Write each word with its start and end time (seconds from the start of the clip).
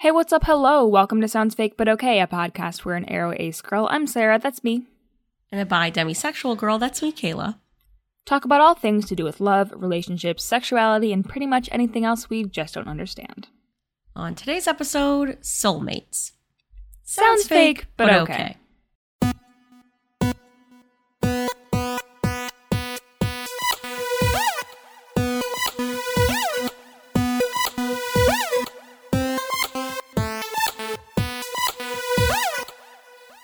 Hey, 0.00 0.12
what's 0.12 0.32
up? 0.32 0.44
Hello. 0.44 0.86
Welcome 0.86 1.20
to 1.22 1.26
Sounds 1.28 1.56
Fake 1.56 1.76
But 1.76 1.88
Okay, 1.88 2.20
a 2.20 2.26
podcast 2.28 2.84
where 2.84 2.94
an 2.94 3.04
aro 3.06 3.34
ace 3.38 3.60
girl, 3.60 3.88
I'm 3.90 4.06
Sarah, 4.06 4.38
that's 4.38 4.62
me, 4.62 4.84
And 5.50 5.60
a 5.60 5.66
bi 5.66 5.90
demisexual 5.90 6.56
girl, 6.56 6.78
that's 6.78 7.02
me, 7.02 7.10
Kayla. 7.12 7.56
talk 8.24 8.44
about 8.44 8.60
all 8.60 8.74
things 8.74 9.06
to 9.06 9.16
do 9.16 9.24
with 9.24 9.40
love, 9.40 9.72
relationships, 9.74 10.44
sexuality, 10.44 11.12
and 11.12 11.28
pretty 11.28 11.46
much 11.46 11.68
anything 11.72 12.04
else 12.04 12.30
we 12.30 12.44
just 12.44 12.74
don't 12.74 12.86
understand. 12.86 13.48
On 14.14 14.36
today's 14.36 14.68
episode, 14.68 15.38
soulmates. 15.42 16.32
Sounds 17.02 17.48
fake, 17.48 17.86
but 17.96 18.08
okay. 18.22 18.56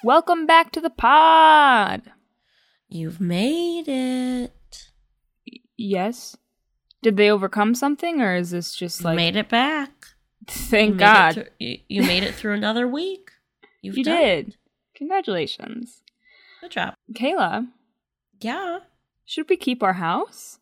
Welcome 0.05 0.45
back 0.47 0.71
to 0.73 0.81
the 0.83 0.91
pod. 0.91 2.03
You've 2.89 3.21
made 3.21 3.89
it. 3.89 4.91
Yes. 5.79 6.37
Did 7.03 7.17
they 7.17 7.31
overcome 7.31 7.75
something, 7.75 8.21
or 8.21 8.37
is 8.37 8.51
this 8.51 8.75
just 8.75 9.01
You 9.01 9.05
like 9.07 9.17
made 9.17 9.37
it 9.37 9.49
back. 9.49 9.91
thank 10.47 10.93
You 10.95 10.99
God 10.99 11.35
through- 11.35 11.47
you, 11.59 11.79
you 11.89 12.03
made 12.03 12.23
it 12.23 12.35
through 12.35 12.53
another 12.53 12.87
week. 12.87 13.31
You've 13.81 13.97
you 13.97 14.05
did? 14.05 14.49
it. 14.49 14.57
Congratulations, 14.95 16.03
Good 16.61 16.71
job. 16.73 16.95
Kayla. 17.15 17.69
Yeah. 18.41 18.81
Should 19.25 19.49
we 19.49 19.57
keep 19.57 19.83
our 19.83 19.95
house? 19.95 20.59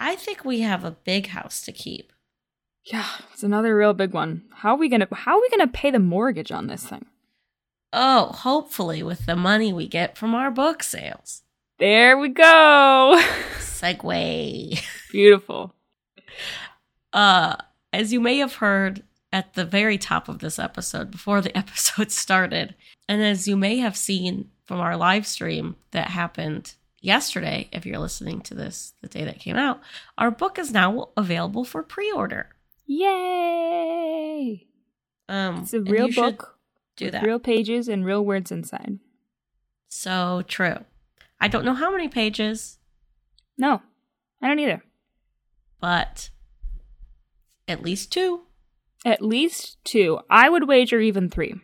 I 0.00 0.16
think 0.16 0.44
we 0.44 0.60
have 0.60 0.84
a 0.84 0.90
big 0.90 1.28
house 1.28 1.62
to 1.62 1.72
keep. 1.72 2.12
Yeah, 2.84 3.06
it's 3.32 3.44
another 3.44 3.76
real 3.76 3.94
big 3.94 4.12
one. 4.12 4.42
How 4.56 4.70
are 4.74 4.76
we 4.76 4.88
gonna 4.88 5.06
How 5.12 5.36
are 5.36 5.40
we 5.40 5.48
gonna 5.50 5.68
pay 5.68 5.90
the 5.92 6.00
mortgage 6.00 6.50
on 6.50 6.66
this 6.66 6.84
thing? 6.84 7.06
Oh, 7.92 8.26
hopefully 8.32 9.02
with 9.02 9.26
the 9.26 9.36
money 9.36 9.72
we 9.72 9.86
get 9.86 10.16
from 10.16 10.34
our 10.34 10.50
book 10.50 10.82
sales. 10.82 11.42
There 11.78 12.16
we 12.16 12.28
go. 12.30 13.20
segue. 13.58 14.82
Beautiful. 15.10 15.74
Uh, 17.12 17.56
as 17.92 18.10
you 18.10 18.18
may 18.20 18.38
have 18.38 18.54
heard 18.54 19.02
at 19.34 19.52
the 19.52 19.66
very 19.66 19.98
top 19.98 20.30
of 20.30 20.38
this 20.38 20.58
episode, 20.58 21.10
before 21.10 21.42
the 21.42 21.54
episode 21.62 22.10
started, 22.10 22.74
and 23.06 23.22
as 23.22 23.46
you 23.46 23.54
may 23.54 23.76
have 23.76 23.98
seen 23.98 24.48
from 24.64 24.80
our 24.80 24.96
live 24.96 25.26
stream 25.26 25.76
that 25.90 26.08
happened 26.08 26.72
yesterday, 27.02 27.68
if 27.70 27.84
you're 27.84 27.98
listening 27.98 28.40
to 28.40 28.54
this 28.54 28.94
the 29.02 29.08
day 29.08 29.24
that 29.24 29.40
came 29.40 29.56
out, 29.56 29.78
our 30.16 30.30
book 30.30 30.58
is 30.58 30.72
now 30.72 31.10
available 31.18 31.66
for 31.66 31.82
pre-order. 31.82 32.48
Yay! 32.86 34.66
Um, 35.28 35.58
It's 35.64 35.74
a 35.74 35.80
real 35.82 36.10
book 36.12 36.58
Do 36.96 37.10
that. 37.10 37.22
real 37.24 37.38
pages 37.38 37.88
and 37.88 38.04
real 38.04 38.24
words 38.24 38.50
inside. 38.52 38.98
so 39.88 40.42
true. 40.46 40.76
I 41.40 41.48
don't 41.48 41.64
know 41.64 41.74
how 41.74 41.90
many 41.90 42.08
pages, 42.08 42.78
No, 43.58 43.82
I 44.40 44.48
don't 44.48 44.58
either. 44.60 44.82
but 45.80 46.30
at 47.66 47.82
least 47.82 48.12
two. 48.12 48.42
At 49.04 49.20
least 49.22 49.82
two. 49.84 50.20
I 50.30 50.48
would 50.48 50.68
wager 50.68 51.00
even 51.00 51.28
three. 51.28 51.54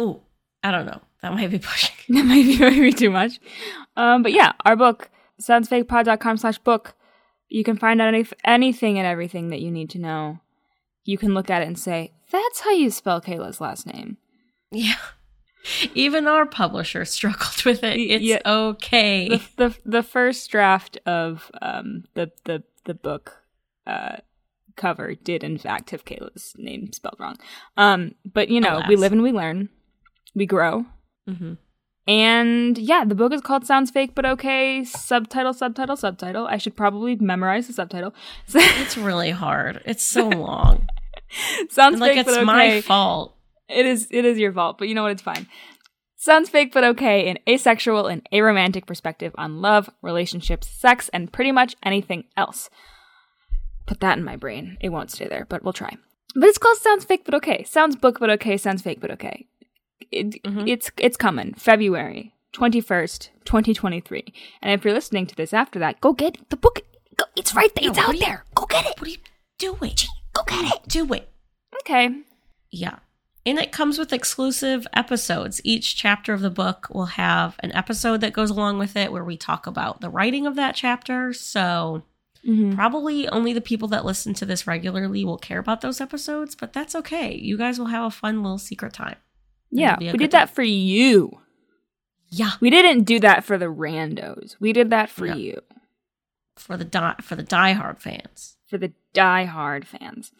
Ooh, 0.00 0.22
I 0.64 0.70
don't 0.72 0.86
know. 0.86 1.00
That 1.22 1.32
might 1.34 1.50
be 1.50 1.58
pushing. 1.70 1.94
That 2.08 2.24
might 2.24 2.44
be 2.44 2.58
maybe 2.58 2.92
too 2.92 3.10
much. 3.10 3.38
Um, 3.96 4.22
but 4.22 4.32
yeah, 4.32 4.52
our 4.64 4.74
book, 4.76 5.10
soundsfakepod.com 5.42 6.36
slash 6.36 6.58
book. 6.58 6.94
You 7.48 7.62
can 7.62 7.76
find 7.76 8.00
out 8.02 8.08
any, 8.08 8.26
anything 8.44 8.98
and 8.98 9.06
everything 9.06 9.50
that 9.50 9.60
you 9.60 9.70
need 9.70 9.90
to 9.90 9.98
know. 10.00 10.40
You 11.04 11.16
can 11.18 11.34
look 11.34 11.48
at 11.50 11.62
it 11.62 11.68
and 11.68 11.78
say, 11.78 12.12
that's 12.30 12.60
how 12.60 12.70
you 12.72 12.90
spell 12.90 13.20
Kayla's 13.20 13.60
last 13.60 13.86
name. 13.86 14.16
Yeah. 14.72 14.94
Even 15.94 16.26
our 16.26 16.46
publisher 16.46 17.04
struggled 17.04 17.64
with 17.64 17.82
it. 17.82 17.98
It's 17.98 18.24
Yeah. 18.24 18.40
okay. 18.46 19.28
The, 19.28 19.40
the, 19.56 19.78
the 19.84 20.02
first 20.02 20.50
draft 20.50 20.98
of 21.06 21.50
um, 21.60 22.04
the, 22.14 22.30
the, 22.44 22.62
the 22.84 22.94
book 22.94 23.42
uh, 23.86 24.16
cover 24.76 25.14
did, 25.14 25.42
in 25.42 25.58
fact, 25.58 25.90
have 25.90 26.04
Kayla's 26.04 26.52
name 26.56 26.92
spelled 26.92 27.16
wrong. 27.18 27.36
Um, 27.76 28.14
but, 28.24 28.48
you 28.48 28.60
know, 28.60 28.82
we 28.88 28.96
live 28.96 29.12
and 29.12 29.22
we 29.22 29.32
learn, 29.32 29.68
we 30.34 30.46
grow. 30.46 30.86
hmm 31.26 31.54
And 32.06 32.78
yeah, 32.78 33.04
the 33.04 33.14
book 33.16 33.32
is 33.32 33.40
called 33.40 33.66
Sounds 33.66 33.90
Fake 33.90 34.14
But 34.14 34.26
Okay. 34.26 34.84
Subtitle, 34.84 35.52
subtitle, 35.54 35.96
subtitle. 35.96 36.46
I 36.46 36.58
should 36.58 36.76
probably 36.76 37.16
memorize 37.16 37.66
the 37.66 37.72
subtitle. 37.72 38.14
It's 38.54 38.96
really 38.96 39.30
hard. 39.30 39.82
It's 39.84 40.04
so 40.04 40.28
long. 40.28 40.86
Sounds 41.70 41.94
And, 41.94 42.00
like 42.00 42.12
fake 42.12 42.18
it's 42.20 42.28
but 42.30 42.36
okay. 42.38 42.44
my 42.44 42.80
fault. 42.80 43.34
It 43.68 43.84
is 43.86 44.08
it 44.10 44.24
is 44.24 44.38
your 44.38 44.52
fault, 44.52 44.78
but 44.78 44.88
you 44.88 44.94
know 44.94 45.02
what? 45.02 45.12
It's 45.12 45.22
fine. 45.22 45.46
Sounds 46.16 46.48
fake 46.48 46.72
but 46.72 46.84
okay. 46.84 47.28
An 47.28 47.38
asexual 47.48 48.06
and 48.06 48.26
aromantic 48.32 48.86
perspective 48.86 49.32
on 49.36 49.60
love, 49.60 49.90
relationships, 50.02 50.68
sex, 50.68 51.08
and 51.12 51.32
pretty 51.32 51.52
much 51.52 51.76
anything 51.82 52.24
else. 52.36 52.70
Put 53.86 54.00
that 54.00 54.18
in 54.18 54.24
my 54.24 54.36
brain. 54.36 54.76
It 54.80 54.88
won't 54.90 55.10
stay 55.12 55.28
there, 55.28 55.46
but 55.48 55.62
we'll 55.62 55.72
try. 55.72 55.96
But 56.34 56.44
it's 56.48 56.58
called 56.58 56.76
Sounds 56.78 57.04
Fake 57.04 57.24
But 57.24 57.34
Okay. 57.34 57.64
Sounds 57.64 57.96
book 57.96 58.18
but 58.20 58.30
okay. 58.30 58.56
Sounds 58.56 58.82
fake 58.82 59.00
but 59.00 59.10
okay. 59.12 59.46
It, 60.10 60.42
Mhm. 60.42 60.68
It's 60.68 60.90
it's 60.98 61.16
coming 61.16 61.54
February 61.54 62.32
twenty 62.52 62.80
first, 62.80 63.30
twenty 63.44 63.74
twenty 63.74 64.00
three. 64.00 64.32
And 64.62 64.72
if 64.72 64.84
you're 64.84 64.94
listening 64.94 65.26
to 65.26 65.34
this 65.34 65.52
after 65.52 65.78
that, 65.80 66.00
go 66.00 66.12
get 66.12 66.38
the 66.50 66.56
book. 66.56 66.82
Go, 67.16 67.24
it's 67.36 67.54
right 67.54 67.74
there. 67.74 67.90
It's 67.90 67.98
out 67.98 68.14
you- 68.14 68.20
there. 68.20 68.44
Go 68.54 68.66
get 68.66 68.86
it. 68.86 69.00
What 69.00 69.08
are 69.08 69.10
you 69.10 69.16
doing? 69.58 69.94
Go 70.36 70.42
get 70.46 70.74
it. 70.74 70.88
Do 70.88 71.12
it. 71.12 71.28
Okay. 71.82 72.10
Yeah. 72.70 72.96
And 73.44 73.58
it 73.58 73.70
comes 73.72 73.98
with 73.98 74.12
exclusive 74.12 74.86
episodes. 74.92 75.60
Each 75.62 75.94
chapter 75.96 76.32
of 76.32 76.40
the 76.40 76.50
book 76.50 76.88
will 76.90 77.06
have 77.06 77.54
an 77.60 77.72
episode 77.74 78.20
that 78.22 78.32
goes 78.32 78.50
along 78.50 78.78
with 78.78 78.96
it 78.96 79.12
where 79.12 79.24
we 79.24 79.36
talk 79.36 79.66
about 79.68 80.00
the 80.00 80.10
writing 80.10 80.46
of 80.46 80.56
that 80.56 80.74
chapter. 80.74 81.32
So 81.32 82.02
Mhm. 82.44 82.74
probably 82.74 83.28
only 83.28 83.52
the 83.52 83.60
people 83.60 83.88
that 83.88 84.04
listen 84.04 84.34
to 84.34 84.46
this 84.46 84.66
regularly 84.66 85.24
will 85.24 85.38
care 85.38 85.58
about 85.60 85.80
those 85.80 86.00
episodes, 86.00 86.54
but 86.56 86.72
that's 86.72 86.94
okay. 86.96 87.34
You 87.36 87.56
guys 87.56 87.78
will 87.78 87.86
have 87.86 88.04
a 88.04 88.10
fun 88.10 88.42
little 88.42 88.58
secret 88.58 88.92
time. 88.92 89.16
Yeah, 89.70 89.92
It'll 89.92 90.00
be 90.00 90.08
a 90.08 90.12
we 90.12 90.18
did 90.18 90.30
that 90.32 90.50
for 90.50 90.62
you. 90.62 91.40
Yeah. 92.28 92.52
We 92.60 92.70
didn't 92.70 93.04
do 93.04 93.20
that 93.20 93.44
for 93.44 93.56
the 93.58 93.66
randos. 93.66 94.56
We 94.58 94.72
did 94.72 94.90
that 94.90 95.08
for 95.10 95.26
No. 95.28 95.36
you, 95.36 95.60
For 96.56 96.76
the 96.76 96.84
die 96.84 97.14
for 97.20 97.36
the 97.36 97.44
diehard 97.44 98.00
fans. 98.00 98.55
For 98.68 98.78
the 98.78 98.92
die-hard 99.12 99.86
fans. 99.86 100.32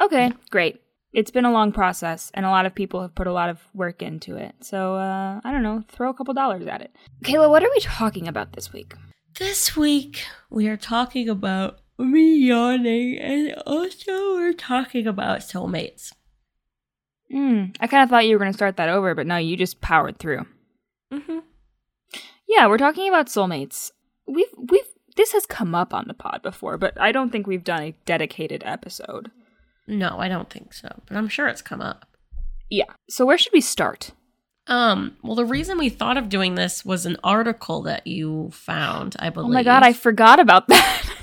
Okay, 0.00 0.32
great. 0.50 0.80
It's 1.12 1.30
been 1.30 1.44
a 1.44 1.52
long 1.52 1.72
process, 1.72 2.30
and 2.34 2.44
a 2.44 2.50
lot 2.50 2.66
of 2.66 2.74
people 2.74 3.00
have 3.02 3.14
put 3.14 3.26
a 3.26 3.32
lot 3.32 3.48
of 3.48 3.60
work 3.74 4.02
into 4.02 4.36
it. 4.36 4.54
So, 4.60 4.96
uh, 4.96 5.40
I 5.42 5.50
don't 5.50 5.62
know, 5.62 5.82
throw 5.88 6.10
a 6.10 6.14
couple 6.14 6.34
dollars 6.34 6.66
at 6.66 6.82
it. 6.82 6.94
Kayla, 7.24 7.48
what 7.48 7.62
are 7.62 7.70
we 7.74 7.80
talking 7.80 8.28
about 8.28 8.52
this 8.52 8.72
week? 8.72 8.94
This 9.38 9.76
week 9.76 10.24
we 10.50 10.68
are 10.68 10.76
talking 10.76 11.28
about 11.28 11.78
me 11.98 12.36
yawning 12.38 13.18
and 13.18 13.54
also 13.66 14.34
we're 14.34 14.52
talking 14.52 15.06
about 15.06 15.40
soulmates. 15.40 16.12
Mm, 17.32 17.76
I 17.80 17.86
kind 17.86 18.02
of 18.02 18.08
thought 18.08 18.26
you 18.26 18.34
were 18.34 18.38
going 18.38 18.52
to 18.52 18.56
start 18.56 18.76
that 18.76 18.88
over, 18.88 19.14
but 19.14 19.26
no, 19.26 19.36
you 19.36 19.56
just 19.56 19.80
powered 19.80 20.18
through. 20.18 20.46
Mm-hmm. 21.12 21.38
Yeah, 22.48 22.66
we're 22.66 22.78
talking 22.78 23.08
about 23.08 23.26
soulmates. 23.26 23.90
We've 24.26 24.52
we've 24.56 24.88
this 25.18 25.32
has 25.32 25.44
come 25.44 25.74
up 25.74 25.92
on 25.92 26.04
the 26.06 26.14
pod 26.14 26.40
before, 26.42 26.78
but 26.78 26.98
I 26.98 27.10
don't 27.10 27.30
think 27.30 27.46
we've 27.46 27.64
done 27.64 27.82
a 27.82 27.94
dedicated 28.06 28.62
episode. 28.64 29.30
No, 29.86 30.18
I 30.18 30.28
don't 30.28 30.48
think 30.48 30.72
so, 30.72 30.88
but 31.06 31.16
I'm 31.16 31.28
sure 31.28 31.48
it's 31.48 31.60
come 31.60 31.80
up. 31.82 32.06
Yeah. 32.70 32.84
So 33.10 33.26
where 33.26 33.36
should 33.36 33.52
we 33.52 33.60
start? 33.60 34.12
Um, 34.68 35.16
well, 35.22 35.34
the 35.34 35.44
reason 35.44 35.76
we 35.76 35.88
thought 35.88 36.16
of 36.16 36.28
doing 36.28 36.54
this 36.54 36.84
was 36.84 37.04
an 37.04 37.16
article 37.24 37.82
that 37.82 38.06
you 38.06 38.50
found, 38.52 39.16
I 39.18 39.30
believe. 39.30 39.50
Oh 39.50 39.52
my 39.54 39.62
god, 39.64 39.82
I 39.82 39.92
forgot 39.92 40.40
about 40.40 40.68
that. 40.68 41.04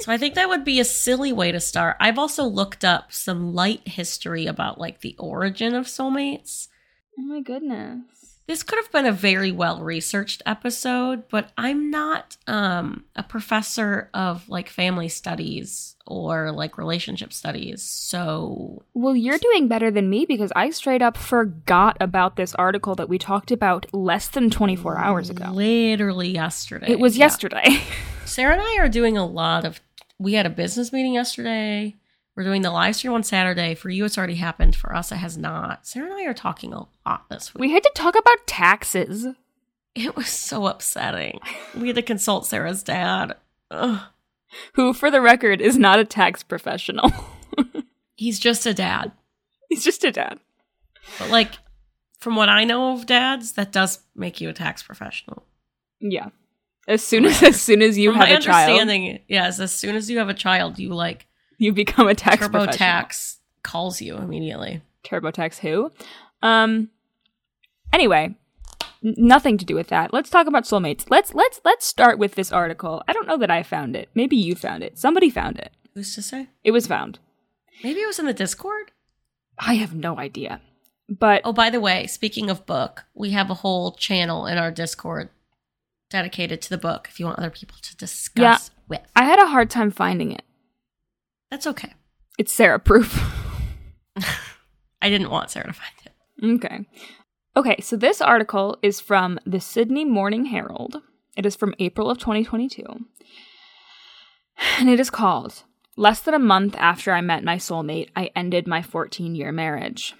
So 0.00 0.12
I 0.12 0.16
think 0.16 0.36
that 0.36 0.48
would 0.48 0.64
be 0.64 0.78
a 0.78 0.84
silly 0.84 1.32
way 1.32 1.50
to 1.50 1.58
start. 1.58 1.96
I've 1.98 2.18
also 2.18 2.44
looked 2.44 2.84
up 2.84 3.12
some 3.12 3.52
light 3.52 3.86
history 3.86 4.46
about 4.46 4.78
like 4.78 5.00
the 5.00 5.16
origin 5.18 5.74
of 5.74 5.86
soulmates. 5.86 6.68
oh 7.18 7.22
my 7.22 7.40
goodness. 7.40 8.04
This 8.48 8.62
could 8.62 8.78
have 8.78 8.90
been 8.90 9.04
a 9.04 9.12
very 9.12 9.52
well 9.52 9.80
researched 9.82 10.42
episode, 10.46 11.28
but 11.28 11.52
I'm 11.58 11.90
not 11.90 12.38
um, 12.46 13.04
a 13.14 13.22
professor 13.22 14.08
of 14.14 14.48
like 14.48 14.70
family 14.70 15.08
studies 15.08 15.96
or 16.06 16.50
like 16.50 16.78
relationship 16.78 17.34
studies. 17.34 17.82
So, 17.82 18.82
Well, 18.94 19.14
you're 19.14 19.36
doing 19.36 19.68
better 19.68 19.90
than 19.90 20.08
me 20.08 20.24
because 20.24 20.50
I 20.56 20.70
straight 20.70 21.02
up 21.02 21.18
forgot 21.18 21.98
about 22.00 22.36
this 22.36 22.54
article 22.54 22.94
that 22.94 23.10
we 23.10 23.18
talked 23.18 23.50
about 23.50 23.84
less 23.92 24.28
than 24.28 24.48
24 24.48 24.96
hours 24.96 25.28
ago. 25.28 25.50
literally 25.52 26.30
yesterday. 26.30 26.90
It 26.90 26.98
was 26.98 27.18
Yeah. 27.18 27.26
yesterday. 27.26 27.82
Sarah 28.24 28.54
and 28.54 28.62
I 28.62 28.78
are 28.80 28.88
doing 28.88 29.18
a 29.18 29.26
lot 29.26 29.66
of. 29.66 29.80
We 30.18 30.32
had 30.32 30.46
a 30.46 30.50
business 30.50 30.90
meeting 30.90 31.12
yesterday. 31.12 31.96
We're 32.38 32.44
doing 32.44 32.62
the 32.62 32.70
live 32.70 32.94
stream 32.94 33.14
on 33.14 33.24
Saturday. 33.24 33.74
For 33.74 33.90
you, 33.90 34.04
it's 34.04 34.16
already 34.16 34.36
happened. 34.36 34.76
For 34.76 34.94
us, 34.94 35.10
it 35.10 35.16
has 35.16 35.36
not. 35.36 35.88
Sarah 35.88 36.06
and 36.06 36.14
I 36.14 36.22
are 36.22 36.32
talking 36.32 36.72
a 36.72 36.86
lot 37.04 37.28
this 37.28 37.52
week. 37.52 37.60
we 37.62 37.72
had 37.72 37.82
to 37.82 37.90
talk 37.96 38.16
about 38.16 38.46
taxes. 38.46 39.26
It 39.96 40.14
was 40.14 40.28
so 40.28 40.68
upsetting. 40.68 41.40
We 41.76 41.88
had 41.88 41.96
to 41.96 42.02
consult 42.02 42.46
Sarah's 42.46 42.84
dad. 42.84 43.34
Ugh. 43.72 44.02
Who, 44.74 44.94
for 44.94 45.10
the 45.10 45.20
record, 45.20 45.60
is 45.60 45.76
not 45.76 45.98
a 45.98 46.04
tax 46.04 46.44
professional. 46.44 47.10
He's 48.14 48.38
just 48.38 48.66
a 48.66 48.72
dad. 48.72 49.10
He's 49.68 49.82
just 49.82 50.04
a 50.04 50.12
dad. 50.12 50.38
But 51.18 51.30
like, 51.30 51.54
from 52.20 52.36
what 52.36 52.48
I 52.48 52.62
know 52.62 52.92
of 52.92 53.06
dads, 53.06 53.54
that 53.54 53.72
does 53.72 53.98
make 54.14 54.40
you 54.40 54.48
a 54.48 54.52
tax 54.52 54.80
professional. 54.80 55.42
Yeah. 55.98 56.28
As 56.86 57.02
soon 57.02 57.24
as 57.24 57.42
as 57.42 57.60
soon 57.60 57.82
as 57.82 57.98
you 57.98 58.12
From 58.12 58.20
have 58.20 58.28
my 58.28 58.36
a 58.36 58.40
child, 58.40 59.20
yes, 59.26 59.58
as 59.58 59.72
soon 59.72 59.96
as 59.96 60.08
you 60.08 60.18
have 60.18 60.28
a 60.28 60.34
child, 60.34 60.78
you 60.78 60.90
like 60.90 61.26
you 61.64 61.72
become 61.72 62.08
a 62.08 62.14
tax. 62.14 62.46
TurboTax 62.46 63.36
calls 63.62 64.00
you 64.00 64.16
immediately. 64.16 64.82
TurboTax 65.04 65.58
who? 65.58 65.92
Um. 66.42 66.90
Anyway, 67.92 68.34
n- 69.04 69.14
nothing 69.16 69.58
to 69.58 69.64
do 69.64 69.74
with 69.74 69.88
that. 69.88 70.12
Let's 70.12 70.30
talk 70.30 70.46
about 70.46 70.64
soulmates. 70.64 71.06
Let's 71.10 71.34
let's 71.34 71.60
let's 71.64 71.84
start 71.86 72.18
with 72.18 72.34
this 72.34 72.52
article. 72.52 73.02
I 73.08 73.12
don't 73.12 73.26
know 73.28 73.38
that 73.38 73.50
I 73.50 73.62
found 73.62 73.96
it. 73.96 74.08
Maybe 74.14 74.36
you 74.36 74.54
found 74.54 74.82
it. 74.82 74.98
Somebody 74.98 75.30
found 75.30 75.58
it. 75.58 75.72
Who's 75.94 76.14
to 76.14 76.22
say? 76.22 76.48
It 76.64 76.70
was 76.70 76.86
found. 76.86 77.18
Maybe 77.82 78.00
it 78.00 78.06
was 78.06 78.18
in 78.18 78.26
the 78.26 78.34
Discord. 78.34 78.92
I 79.58 79.74
have 79.74 79.94
no 79.94 80.18
idea. 80.18 80.60
But 81.08 81.40
Oh, 81.44 81.52
by 81.52 81.70
the 81.70 81.80
way, 81.80 82.06
speaking 82.06 82.50
of 82.50 82.66
book, 82.66 83.04
we 83.14 83.30
have 83.30 83.50
a 83.50 83.54
whole 83.54 83.92
channel 83.92 84.46
in 84.46 84.58
our 84.58 84.70
Discord 84.70 85.30
dedicated 86.10 86.60
to 86.62 86.70
the 86.70 86.78
book. 86.78 87.08
If 87.10 87.18
you 87.18 87.26
want 87.26 87.38
other 87.38 87.50
people 87.50 87.76
to 87.82 87.96
discuss 87.96 88.70
with, 88.88 89.00
I 89.16 89.24
had 89.24 89.38
a 89.38 89.46
hard 89.48 89.70
time 89.70 89.90
finding 89.90 90.32
it. 90.32 90.42
That's 91.50 91.66
okay. 91.66 91.94
It's 92.38 92.52
Sarah 92.52 92.78
proof. 92.78 93.34
I 95.02 95.08
didn't 95.08 95.30
want 95.30 95.50
Sarah 95.50 95.66
to 95.66 95.72
find 95.72 95.92
it. 96.04 96.12
Okay. 96.56 96.86
Okay, 97.56 97.80
so 97.80 97.96
this 97.96 98.20
article 98.20 98.78
is 98.82 99.00
from 99.00 99.38
the 99.44 99.60
Sydney 99.60 100.04
Morning 100.04 100.46
Herald. 100.46 101.02
It 101.36 101.46
is 101.46 101.56
from 101.56 101.74
April 101.78 102.10
of 102.10 102.18
2022. 102.18 102.84
And 104.78 104.88
it 104.88 105.00
is 105.00 105.10
called 105.10 105.62
Less 105.96 106.20
than 106.20 106.34
a 106.34 106.38
month 106.38 106.76
after 106.78 107.12
I 107.12 107.20
met 107.20 107.42
my 107.42 107.56
soulmate, 107.56 108.10
I 108.14 108.30
ended 108.36 108.68
my 108.68 108.82
14 108.82 109.34
year 109.34 109.50
marriage. 109.50 110.14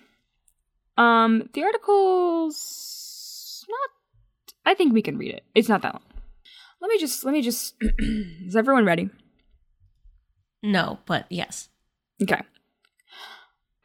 Um, 0.97 1.49
the 1.53 1.63
article's 1.63 3.65
not 3.69 3.91
I 4.67 4.75
think 4.75 4.93
we 4.93 5.03
can 5.03 5.17
read 5.17 5.35
it. 5.35 5.45
It's 5.55 5.69
not 5.69 5.83
that 5.83 5.95
long. 5.95 6.03
Let 6.81 6.89
me 6.89 6.99
just 6.99 7.25
let 7.25 7.33
me 7.33 7.43
just 7.43 7.75
is 7.81 8.57
everyone 8.57 8.85
ready? 8.85 9.11
No, 10.63 10.99
but 11.07 11.27
yes. 11.31 11.69
Okay. 12.23 12.43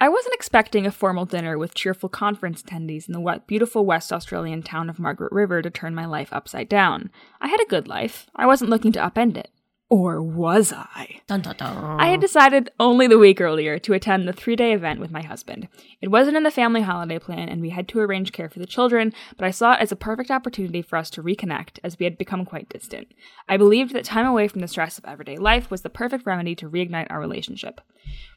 I 0.01 0.09
wasn't 0.09 0.35
expecting 0.35 0.85
a 0.85 0.91
formal 0.91 1.25
dinner 1.25 1.57
with 1.57 1.75
cheerful 1.75 2.09
conference 2.09 2.61
attendees 2.61 3.07
in 3.07 3.13
the 3.13 3.21
wet, 3.21 3.47
beautiful 3.47 3.85
West 3.85 4.11
Australian 4.11 4.61
town 4.61 4.89
of 4.89 4.99
Margaret 4.99 5.31
River 5.31 5.61
to 5.61 5.69
turn 5.69 5.95
my 5.95 6.05
life 6.05 6.27
upside 6.33 6.67
down. 6.67 7.09
I 7.39 7.47
had 7.47 7.61
a 7.61 7.69
good 7.69 7.87
life. 7.87 8.27
I 8.35 8.45
wasn't 8.45 8.69
looking 8.69 8.91
to 8.93 8.99
upend 8.99 9.37
it. 9.37 9.49
Or 9.89 10.23
was 10.23 10.73
I? 10.73 11.21
Dun 11.27 11.41
dun 11.41 11.55
dun. 11.55 11.99
I 11.99 12.07
had 12.07 12.19
decided 12.19 12.71
only 12.79 13.05
the 13.05 13.19
week 13.19 13.39
earlier 13.39 13.77
to 13.79 13.93
attend 13.93 14.27
the 14.27 14.33
three 14.33 14.55
day 14.55 14.73
event 14.73 14.99
with 14.99 15.11
my 15.11 15.21
husband. 15.21 15.67
It 16.01 16.09
wasn't 16.09 16.35
in 16.35 16.43
the 16.43 16.49
family 16.51 16.81
holiday 16.81 17.19
plan, 17.19 17.47
and 17.47 17.61
we 17.61 17.69
had 17.69 17.87
to 17.89 17.99
arrange 17.99 18.31
care 18.31 18.49
for 18.49 18.57
the 18.57 18.65
children, 18.65 19.13
but 19.37 19.45
I 19.45 19.51
saw 19.51 19.73
it 19.73 19.81
as 19.81 19.91
a 19.91 19.95
perfect 19.95 20.31
opportunity 20.31 20.81
for 20.81 20.97
us 20.97 21.11
to 21.11 21.21
reconnect, 21.21 21.77
as 21.83 21.99
we 21.99 22.05
had 22.05 22.17
become 22.17 22.43
quite 22.43 22.69
distant. 22.69 23.09
I 23.47 23.57
believed 23.57 23.93
that 23.93 24.05
time 24.05 24.25
away 24.25 24.47
from 24.47 24.61
the 24.61 24.67
stress 24.67 24.97
of 24.97 25.05
everyday 25.05 25.37
life 25.37 25.69
was 25.69 25.81
the 25.81 25.89
perfect 25.89 26.25
remedy 26.25 26.55
to 26.55 26.69
reignite 26.69 27.07
our 27.11 27.19
relationship. 27.19 27.79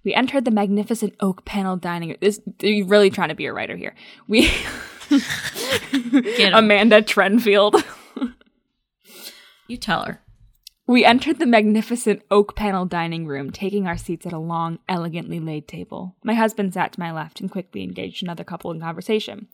We 0.04 0.14
entered 0.14 0.44
the 0.44 0.50
magnificent 0.50 1.14
oak 1.20 1.46
paneled 1.46 1.80
dining 1.80 2.10
room. 2.10 2.18
This 2.20 2.40
you're 2.60 2.86
really 2.86 3.08
trying 3.08 3.30
to 3.30 3.34
be 3.34 3.46
a 3.46 3.52
writer 3.52 3.76
here. 3.76 3.94
We. 4.28 4.50
Amanda 6.52 7.00
Trenfield. 7.02 7.82
you 9.68 9.76
tell 9.76 10.04
her. 10.04 10.20
We 10.88 11.04
entered 11.04 11.40
the 11.40 11.46
magnificent 11.46 12.22
oak 12.30 12.54
paneled 12.54 12.90
dining 12.90 13.26
room, 13.26 13.50
taking 13.50 13.88
our 13.88 13.96
seats 13.96 14.24
at 14.24 14.32
a 14.32 14.38
long, 14.38 14.78
elegantly 14.88 15.40
laid 15.40 15.66
table. 15.66 16.14
My 16.22 16.34
husband 16.34 16.74
sat 16.74 16.92
to 16.92 17.00
my 17.00 17.10
left 17.10 17.40
and 17.40 17.50
quickly 17.50 17.82
engaged 17.82 18.22
another 18.22 18.44
couple 18.44 18.70
in 18.70 18.80
conversation. 18.80 19.48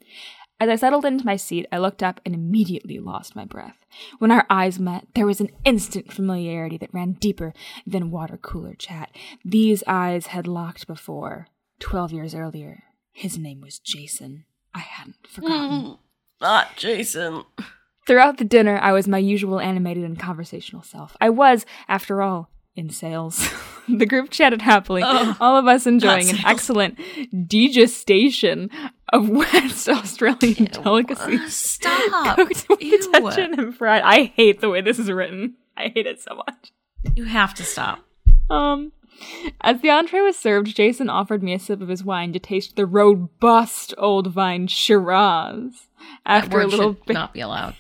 As 0.61 0.69
I 0.69 0.77
settled 0.77 1.07
into 1.07 1.25
my 1.25 1.37
seat, 1.37 1.67
I 1.73 1.79
looked 1.79 2.03
up 2.03 2.21
and 2.27 2.35
immediately 2.35 2.99
lost 2.99 3.35
my 3.35 3.47
breath. 3.47 3.85
When 4.19 4.31
our 4.31 4.47
eyes 4.51 4.79
met, 4.79 5.07
there 5.15 5.27
was 5.27 5.41
an 5.41 5.51
instant 5.65 6.13
familiarity 6.13 6.77
that 6.77 6.93
ran 6.93 7.13
deeper 7.13 7.55
than 7.87 8.11
water 8.11 8.37
cooler 8.37 8.75
chat. 8.75 9.11
These 9.43 9.83
eyes 9.87 10.27
had 10.27 10.47
locked 10.47 10.87
before, 10.87 11.49
twelve 11.81 12.13
years 12.13 12.35
earlier. 12.35 12.85
His 13.13 13.39
name 13.39 13.63
was 13.63 13.79
Jason. 13.79 14.45
I 14.75 14.81
hadn't 14.81 15.27
forgotten. 15.27 15.97
Not 16.43 16.77
Jason. 16.77 17.45
Throughout 18.07 18.39
the 18.39 18.45
dinner, 18.45 18.79
I 18.83 18.93
was 18.93 19.07
my 19.07 19.19
usual 19.19 19.61
animated 19.61 20.05
and 20.05 20.19
conversational 20.19 20.83
self. 20.83 21.17
I 21.21 21.31
was, 21.31 21.65
after 21.89 22.21
all, 22.23 22.51
in 22.75 22.91
sales. 22.91 23.49
the 23.89 24.07
group 24.07 24.31
chatted 24.31 24.63
happily, 24.63 25.03
Oh, 25.05 25.37
all 25.41 25.57
of 25.57 25.67
us 25.67 25.87
enjoying 25.87 26.29
an 26.31 26.39
excellent 26.45 26.99
degustation 27.33 28.71
of 29.13 29.29
West 29.29 29.89
Australian 29.89 30.65
delicacies. 30.65 31.55
Stop. 31.81 32.37
Cooked 32.37 32.69
with 32.69 32.83
Ew. 32.83 32.97
attention 32.97 33.61
and 33.61 33.77
fried. 33.77 34.03
I 34.03 34.25
hate 34.25 34.61
the 34.61 34.71
way 34.71 34.81
this 34.81 34.99
is 34.99 35.11
written. 35.11 35.55
I 35.77 35.93
hate 35.95 36.07
it 36.07 36.21
so 36.21 36.35
much. 36.35 36.73
You 37.15 37.25
have 37.25 37.55
to 37.55 37.65
stop. 37.65 38.01
Um, 38.49 38.93
as 39.61 39.81
the 39.81 39.91
entree 39.91 40.21
was 40.21 40.37
served, 40.39 40.75
Jason 40.75 41.09
offered 41.09 41.43
me 41.43 41.53
a 41.55 41.59
sip 41.59 41.81
of 41.81 41.89
his 41.89 42.05
wine 42.05 42.33
to 42.33 42.39
taste 42.39 42.77
the 42.77 42.87
robust 42.87 43.93
old 43.99 44.29
vine 44.29 44.67
Shiraz. 44.69 45.89
That 46.27 46.45
After 46.45 46.61
a 46.61 46.67
little 46.67 46.97
should 47.07 47.15
not 47.15 47.33
be 47.33 47.41
allowed. 47.41 47.75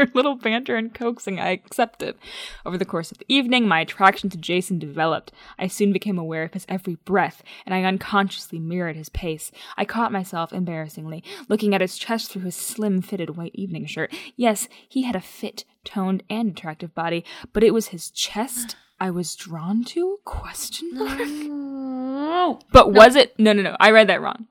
After 0.00 0.12
little 0.14 0.36
banter 0.36 0.76
and 0.76 0.94
coaxing, 0.94 1.38
I 1.38 1.50
accepted. 1.50 2.16
Over 2.64 2.78
the 2.78 2.84
course 2.84 3.12
of 3.12 3.18
the 3.18 3.26
evening, 3.28 3.68
my 3.68 3.80
attraction 3.80 4.30
to 4.30 4.38
Jason 4.38 4.78
developed. 4.78 5.32
I 5.58 5.66
soon 5.66 5.92
became 5.92 6.18
aware 6.18 6.44
of 6.44 6.54
his 6.54 6.64
every 6.68 6.94
breath, 6.94 7.42
and 7.66 7.74
I 7.74 7.84
unconsciously 7.84 8.58
mirrored 8.58 8.96
his 8.96 9.10
pace. 9.10 9.50
I 9.76 9.84
caught 9.84 10.12
myself, 10.12 10.52
embarrassingly, 10.52 11.22
looking 11.48 11.74
at 11.74 11.80
his 11.80 11.98
chest 11.98 12.30
through 12.30 12.42
his 12.42 12.56
slim 12.56 13.02
fitted 13.02 13.36
white 13.36 13.54
evening 13.54 13.86
shirt. 13.86 14.14
Yes, 14.36 14.68
he 14.88 15.02
had 15.02 15.16
a 15.16 15.20
fit, 15.20 15.64
toned, 15.84 16.22
and 16.30 16.50
attractive 16.50 16.94
body, 16.94 17.24
but 17.52 17.62
it 17.62 17.74
was 17.74 17.88
his 17.88 18.10
chest 18.10 18.76
I 18.98 19.10
was 19.10 19.34
drawn 19.34 19.84
to? 19.84 20.18
Question 20.24 20.94
mark? 20.94 21.18
No. 21.18 22.58
But 22.72 22.92
was 22.92 23.16
it? 23.16 23.38
No, 23.38 23.52
no, 23.52 23.62
no. 23.62 23.76
I 23.80 23.90
read 23.90 24.08
that 24.08 24.20
wrong. 24.20 24.46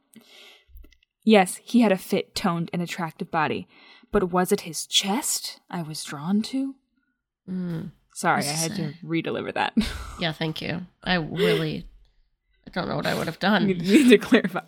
Yes, 1.23 1.59
he 1.63 1.81
had 1.81 1.91
a 1.91 1.97
fit, 1.97 2.33
toned, 2.33 2.71
and 2.73 2.81
attractive 2.81 3.29
body. 3.29 3.67
But 4.11 4.31
was 4.31 4.51
it 4.51 4.61
his 4.61 4.85
chest 4.85 5.59
I 5.69 5.81
was 5.81 6.03
drawn 6.03 6.41
to? 6.43 6.75
Mm. 7.49 7.91
Sorry, 8.13 8.41
I 8.41 8.51
had 8.51 8.75
to 8.75 8.93
redeliver 9.05 9.53
that. 9.53 9.73
Yeah, 10.19 10.33
thank 10.33 10.61
you. 10.61 10.85
I 11.01 11.15
really, 11.15 11.85
I 12.67 12.71
don't 12.71 12.89
know 12.89 12.97
what 12.97 13.05
I 13.07 13.15
would 13.15 13.27
have 13.27 13.35
You 13.35 13.39
done. 13.39 13.67
need 13.67 14.09
to 14.09 14.17
clarify. 14.17 14.63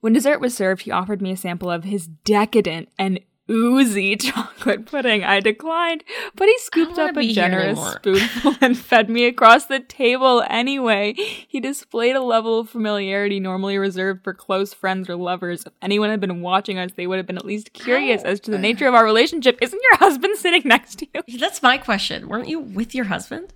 When 0.00 0.12
dessert 0.12 0.40
was 0.40 0.54
served, 0.54 0.82
he 0.82 0.92
offered 0.92 1.20
me 1.20 1.32
a 1.32 1.36
sample 1.36 1.68
of 1.70 1.82
his 1.82 2.06
decadent 2.06 2.88
and 2.96 3.18
oozy 3.50 4.16
chocolate 4.16 4.86
pudding. 4.86 5.24
I 5.24 5.40
declined, 5.40 6.04
but 6.34 6.48
he 6.48 6.58
scooped 6.58 6.98
up 6.98 7.16
a 7.16 7.32
generous 7.32 7.78
spoonful 7.94 8.54
and 8.60 8.76
fed 8.76 9.08
me 9.08 9.26
across 9.26 9.66
the 9.66 9.80
table 9.80 10.44
anyway. 10.48 11.14
He 11.14 11.60
displayed 11.60 12.16
a 12.16 12.22
level 12.22 12.60
of 12.60 12.70
familiarity 12.70 13.40
normally 13.40 13.78
reserved 13.78 14.24
for 14.24 14.34
close 14.34 14.74
friends 14.74 15.08
or 15.08 15.16
lovers. 15.16 15.64
If 15.66 15.72
anyone 15.82 16.10
had 16.10 16.20
been 16.20 16.42
watching 16.42 16.78
us, 16.78 16.90
they 16.96 17.06
would 17.06 17.18
have 17.18 17.26
been 17.26 17.38
at 17.38 17.46
least 17.46 17.72
curious 17.72 18.22
as 18.22 18.40
to 18.40 18.50
the 18.50 18.58
nature 18.58 18.86
of 18.86 18.94
our 18.94 19.04
relationship. 19.04 19.58
Isn't 19.60 19.80
your 19.82 19.96
husband 19.98 20.36
sitting 20.38 20.62
next 20.64 20.98
to 21.00 21.06
you? 21.14 21.38
That's 21.38 21.62
my 21.62 21.78
question. 21.78 22.28
Weren't 22.28 22.48
you 22.48 22.60
with 22.60 22.94
your 22.94 23.06
husband? 23.06 23.52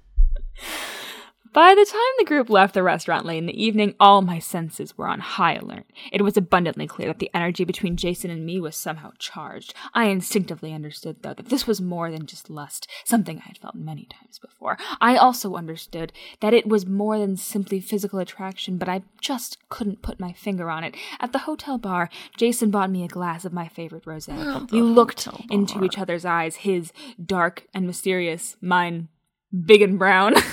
By 1.52 1.74
the 1.74 1.84
time 1.84 2.00
the 2.18 2.24
group 2.24 2.48
left 2.48 2.74
the 2.74 2.82
restaurant 2.82 3.26
late 3.26 3.38
in 3.38 3.46
the 3.46 3.62
evening, 3.62 3.96
all 3.98 4.22
my 4.22 4.38
senses 4.38 4.96
were 4.96 5.08
on 5.08 5.18
high 5.18 5.54
alert. 5.54 5.84
It 6.12 6.22
was 6.22 6.36
abundantly 6.36 6.86
clear 6.86 7.08
that 7.08 7.18
the 7.18 7.30
energy 7.34 7.64
between 7.64 7.96
Jason 7.96 8.30
and 8.30 8.46
me 8.46 8.60
was 8.60 8.76
somehow 8.76 9.10
charged. 9.18 9.74
I 9.92 10.04
instinctively 10.04 10.72
understood, 10.72 11.16
though, 11.22 11.34
that 11.34 11.48
this 11.48 11.66
was 11.66 11.80
more 11.80 12.08
than 12.12 12.26
just 12.26 12.50
lust, 12.50 12.88
something 13.04 13.38
I 13.38 13.48
had 13.48 13.58
felt 13.58 13.74
many 13.74 14.04
times 14.04 14.38
before. 14.38 14.78
I 15.00 15.16
also 15.16 15.56
understood 15.56 16.12
that 16.38 16.54
it 16.54 16.68
was 16.68 16.86
more 16.86 17.18
than 17.18 17.36
simply 17.36 17.80
physical 17.80 18.20
attraction, 18.20 18.78
but 18.78 18.88
I 18.88 19.02
just 19.20 19.58
couldn't 19.68 20.02
put 20.02 20.20
my 20.20 20.32
finger 20.32 20.70
on 20.70 20.84
it. 20.84 20.94
At 21.18 21.32
the 21.32 21.38
hotel 21.40 21.78
bar, 21.78 22.10
Jason 22.36 22.70
bought 22.70 22.90
me 22.90 23.02
a 23.02 23.08
glass 23.08 23.44
of 23.44 23.52
my 23.52 23.66
favorite 23.66 24.04
rosé. 24.04 24.70
We 24.70 24.82
looked 24.82 25.26
into 25.50 25.82
each 25.82 25.98
other's 25.98 26.24
eyes, 26.24 26.56
his 26.56 26.92
dark 27.20 27.66
and 27.74 27.88
mysterious, 27.88 28.56
mine 28.60 29.08
big 29.66 29.82
and 29.82 29.98
brown. 29.98 30.34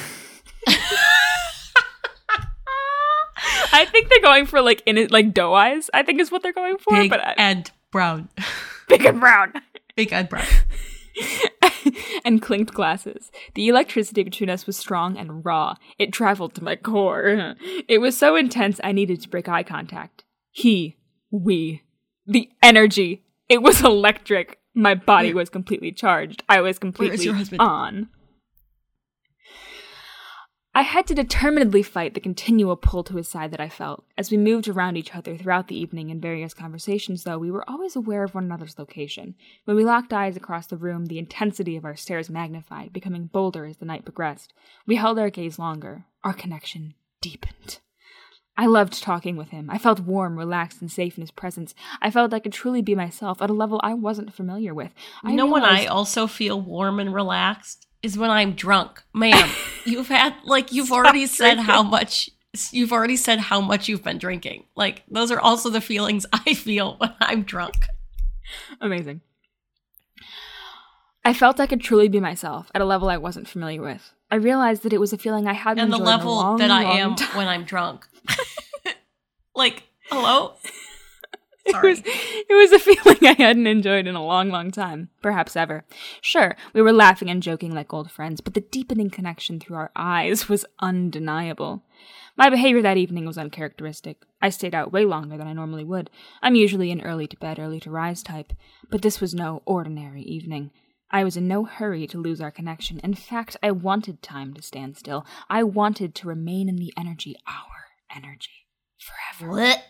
I 3.78 3.86
think 3.86 4.10
they're 4.10 4.22
going 4.22 4.46
for 4.46 4.62
like 4.62 4.82
in 4.86 4.98
it 4.98 5.12
like 5.12 5.34
doe 5.34 5.54
eyes. 5.54 5.90
I 5.94 6.04
think 6.04 6.20
is 6.20 6.32
what 6.32 6.44
they're 6.44 6.54
going 6.54 6.78
for, 6.78 6.96
Big 6.96 7.10
but 7.10 7.24
I, 7.24 7.36
and 7.38 7.70
brown. 7.92 8.30
big 8.88 9.06
and 9.06 9.20
brown 9.20 9.54
Big 9.96 10.14
and 10.14 10.30
brown. 10.30 10.46
and 12.26 12.42
clinked 12.42 12.74
glasses. 12.74 13.32
The 13.56 13.68
electricity 13.68 14.24
between 14.24 14.50
us 14.50 14.68
was 14.68 14.78
strong 14.78 15.18
and 15.18 15.44
raw. 15.44 15.76
It 15.98 16.14
traveled 16.14 16.54
to 16.56 16.64
my 16.64 16.76
core. 16.76 17.56
It 17.88 18.00
was 18.00 18.16
so 18.16 18.36
intense 18.36 18.80
I 18.84 18.92
needed 18.92 19.22
to 19.22 19.30
break 19.30 19.50
eye 19.50 19.64
contact. 19.64 20.24
He, 20.52 20.98
we, 21.32 21.84
the 22.28 22.50
energy. 22.62 23.24
It 23.50 23.62
was 23.64 23.82
electric. 23.84 24.60
My 24.76 24.94
body 24.94 25.34
was 25.34 25.50
completely 25.50 25.92
charged. 25.92 26.44
I 26.48 26.62
was 26.62 26.78
completely 26.78 27.28
on. 27.58 28.10
I 30.78 30.84
had 30.84 31.08
to 31.08 31.16
determinedly 31.16 31.82
fight 31.82 32.14
the 32.14 32.20
continual 32.20 32.76
pull 32.76 33.04
to 33.06 33.16
his 33.16 33.28
side 33.28 33.50
that 33.50 33.60
I 33.60 33.68
felt. 33.68 34.06
As 34.16 34.30
we 34.30 34.38
moved 34.38 34.68
around 34.68 34.96
each 34.96 35.16
other 35.16 35.36
throughout 35.36 35.70
the 35.70 35.76
evening 35.76 36.12
in 36.12 36.22
various 36.22 36.54
conversations, 36.54 37.24
though, 37.24 37.40
we 37.40 37.50
were 37.50 37.68
always 37.68 37.96
aware 37.96 38.24
of 38.24 38.36
one 38.36 38.44
another's 38.44 38.78
location. 38.78 39.34
When 39.66 39.76
we 39.76 39.84
locked 39.84 40.14
eyes 40.14 40.38
across 40.38 40.68
the 40.68 40.78
room, 40.78 41.08
the 41.08 41.18
intensity 41.18 41.78
of 41.78 41.84
our 41.84 41.96
stares 41.96 42.30
magnified, 42.30 42.94
becoming 42.94 43.26
bolder 43.26 43.66
as 43.66 43.78
the 43.78 43.86
night 43.86 44.06
progressed. 44.06 44.54
We 44.86 44.98
held 44.98 45.18
our 45.18 45.32
gaze 45.32 45.58
longer. 45.58 46.06
Our 46.24 46.34
connection 46.34 46.94
deepened. 47.22 47.80
I 48.56 48.68
loved 48.68 49.02
talking 49.02 49.36
with 49.36 49.50
him. 49.50 49.72
I 49.72 49.80
felt 49.80 50.02
warm, 50.02 50.38
relaxed, 50.38 50.80
and 50.82 50.92
safe 50.92 51.18
in 51.18 51.22
his 51.22 51.32
presence. 51.32 51.74
I 52.04 52.12
felt 52.12 52.36
I 52.36 52.40
could 52.40 52.54
truly 52.54 52.84
be 52.84 52.94
myself 52.94 53.42
at 53.42 53.50
a 53.50 53.54
level 53.54 53.80
I 53.82 53.96
wasn't 53.96 54.32
familiar 54.32 54.76
with. 54.76 54.92
I 55.24 55.32
You 55.32 55.38
know 55.38 55.48
when 55.48 55.64
I 55.64 55.88
also 55.88 56.28
feel 56.28 56.62
warm 56.62 57.00
and 57.00 57.16
relaxed 57.16 57.87
is 58.04 58.18
when 58.18 58.30
I'm 58.30 58.54
drunk. 58.54 59.04
Ma'am, 59.14 59.50
you've 59.86 60.08
had 60.10 60.34
like 60.44 60.72
you've 60.72 60.92
already 60.92 61.26
said 61.28 61.58
how 61.60 61.84
much 61.84 62.30
you've 62.72 62.92
already 62.94 63.16
said 63.18 63.40
how 63.40 63.62
much 63.62 63.88
you've 63.88 64.04
been 64.04 64.18
drinking. 64.18 64.66
Like 64.76 65.04
those 65.10 65.32
are 65.32 65.40
also 65.40 65.70
the 65.70 65.82
feelings 65.82 66.26
I 66.34 66.54
feel 66.54 66.96
when 66.98 67.14
I'm 67.20 67.44
drunk. 67.44 67.76
Amazing. 68.82 69.22
I 71.26 71.34
felt 71.34 71.60
I 71.60 71.68
could 71.68 71.82
truly 71.82 72.08
be 72.08 72.22
myself 72.22 72.72
at 72.74 72.82
a 72.82 72.86
level 72.86 73.10
I 73.10 73.18
wasn't 73.18 73.50
familiar 73.50 73.82
with. 73.82 74.14
I 74.32 74.36
realized 74.36 74.84
that 74.84 74.94
it 74.94 75.00
was 75.00 75.12
a 75.12 75.18
feeling 75.18 75.46
I 75.48 75.54
hadn't 75.54 75.84
And 75.84 75.92
the 75.92 75.98
enjoyed 75.98 76.08
in 76.08 76.14
a 76.14 76.18
level 76.18 76.36
long, 76.36 76.58
that 76.58 76.72
I 76.72 76.84
am 76.84 77.16
time. 77.18 77.36
when 77.38 77.48
I'm 77.48 77.64
drunk. 77.66 78.08
like, 79.56 79.84
hello? 80.10 80.54
It 81.78 81.84
was, 81.84 82.02
it 82.06 82.54
was 82.54 82.72
a 82.72 82.80
feeling 82.80 83.18
I 83.22 83.42
hadn't 83.42 83.68
enjoyed 83.68 84.08
in 84.08 84.16
a 84.16 84.26
long, 84.26 84.50
long 84.50 84.72
time, 84.72 85.10
perhaps 85.22 85.56
ever. 85.56 85.84
Sure, 86.22 86.56
we 86.74 86.82
were 86.82 86.94
laughing 86.94 87.30
and 87.30 87.44
joking 87.44 87.74
like 87.74 87.94
old 87.94 88.10
friends, 88.10 88.40
but 88.42 88.54
the 88.54 88.62
deepening 88.62 89.10
connection 89.10 89.60
through 89.60 89.76
our 89.76 89.92
eyes 89.96 90.48
was 90.48 90.66
undeniable. 90.80 91.84
My 92.38 92.50
behavior 92.50 92.82
that 92.84 92.98
evening 92.98 93.26
was 93.26 93.38
uncharacteristic. 93.38 94.24
I 94.42 94.50
stayed 94.50 94.76
out 94.76 94.94
way 94.94 95.06
longer 95.06 95.38
than 95.38 95.48
I 95.48 95.54
normally 95.54 95.84
would. 95.84 96.10
I'm 96.42 96.56
usually 96.56 96.92
an 96.92 97.02
early 97.02 97.28
to 97.28 97.38
bed, 97.38 97.60
early 97.60 97.80
to 97.82 97.92
rise 97.92 98.22
type, 98.22 98.54
but 98.90 99.02
this 99.02 99.20
was 99.20 99.34
no 99.34 99.64
ordinary 99.66 100.22
evening. 100.22 100.72
I 101.10 101.24
was 101.24 101.36
in 101.36 101.48
no 101.48 101.64
hurry 101.66 102.06
to 102.08 102.18
lose 102.18 102.40
our 102.40 102.52
connection. 102.52 103.00
In 103.00 103.14
fact, 103.14 103.58
I 103.64 103.72
wanted 103.72 104.22
time 104.22 104.54
to 104.54 104.62
stand 104.62 104.98
still. 104.98 105.26
I 105.50 105.64
wanted 105.64 106.14
to 106.16 106.28
remain 106.28 106.70
in 106.70 106.76
the 106.76 106.94
energy, 106.98 107.36
our 107.48 107.88
energy, 108.16 108.68
forever. 109.00 109.52
What? 109.52 109.84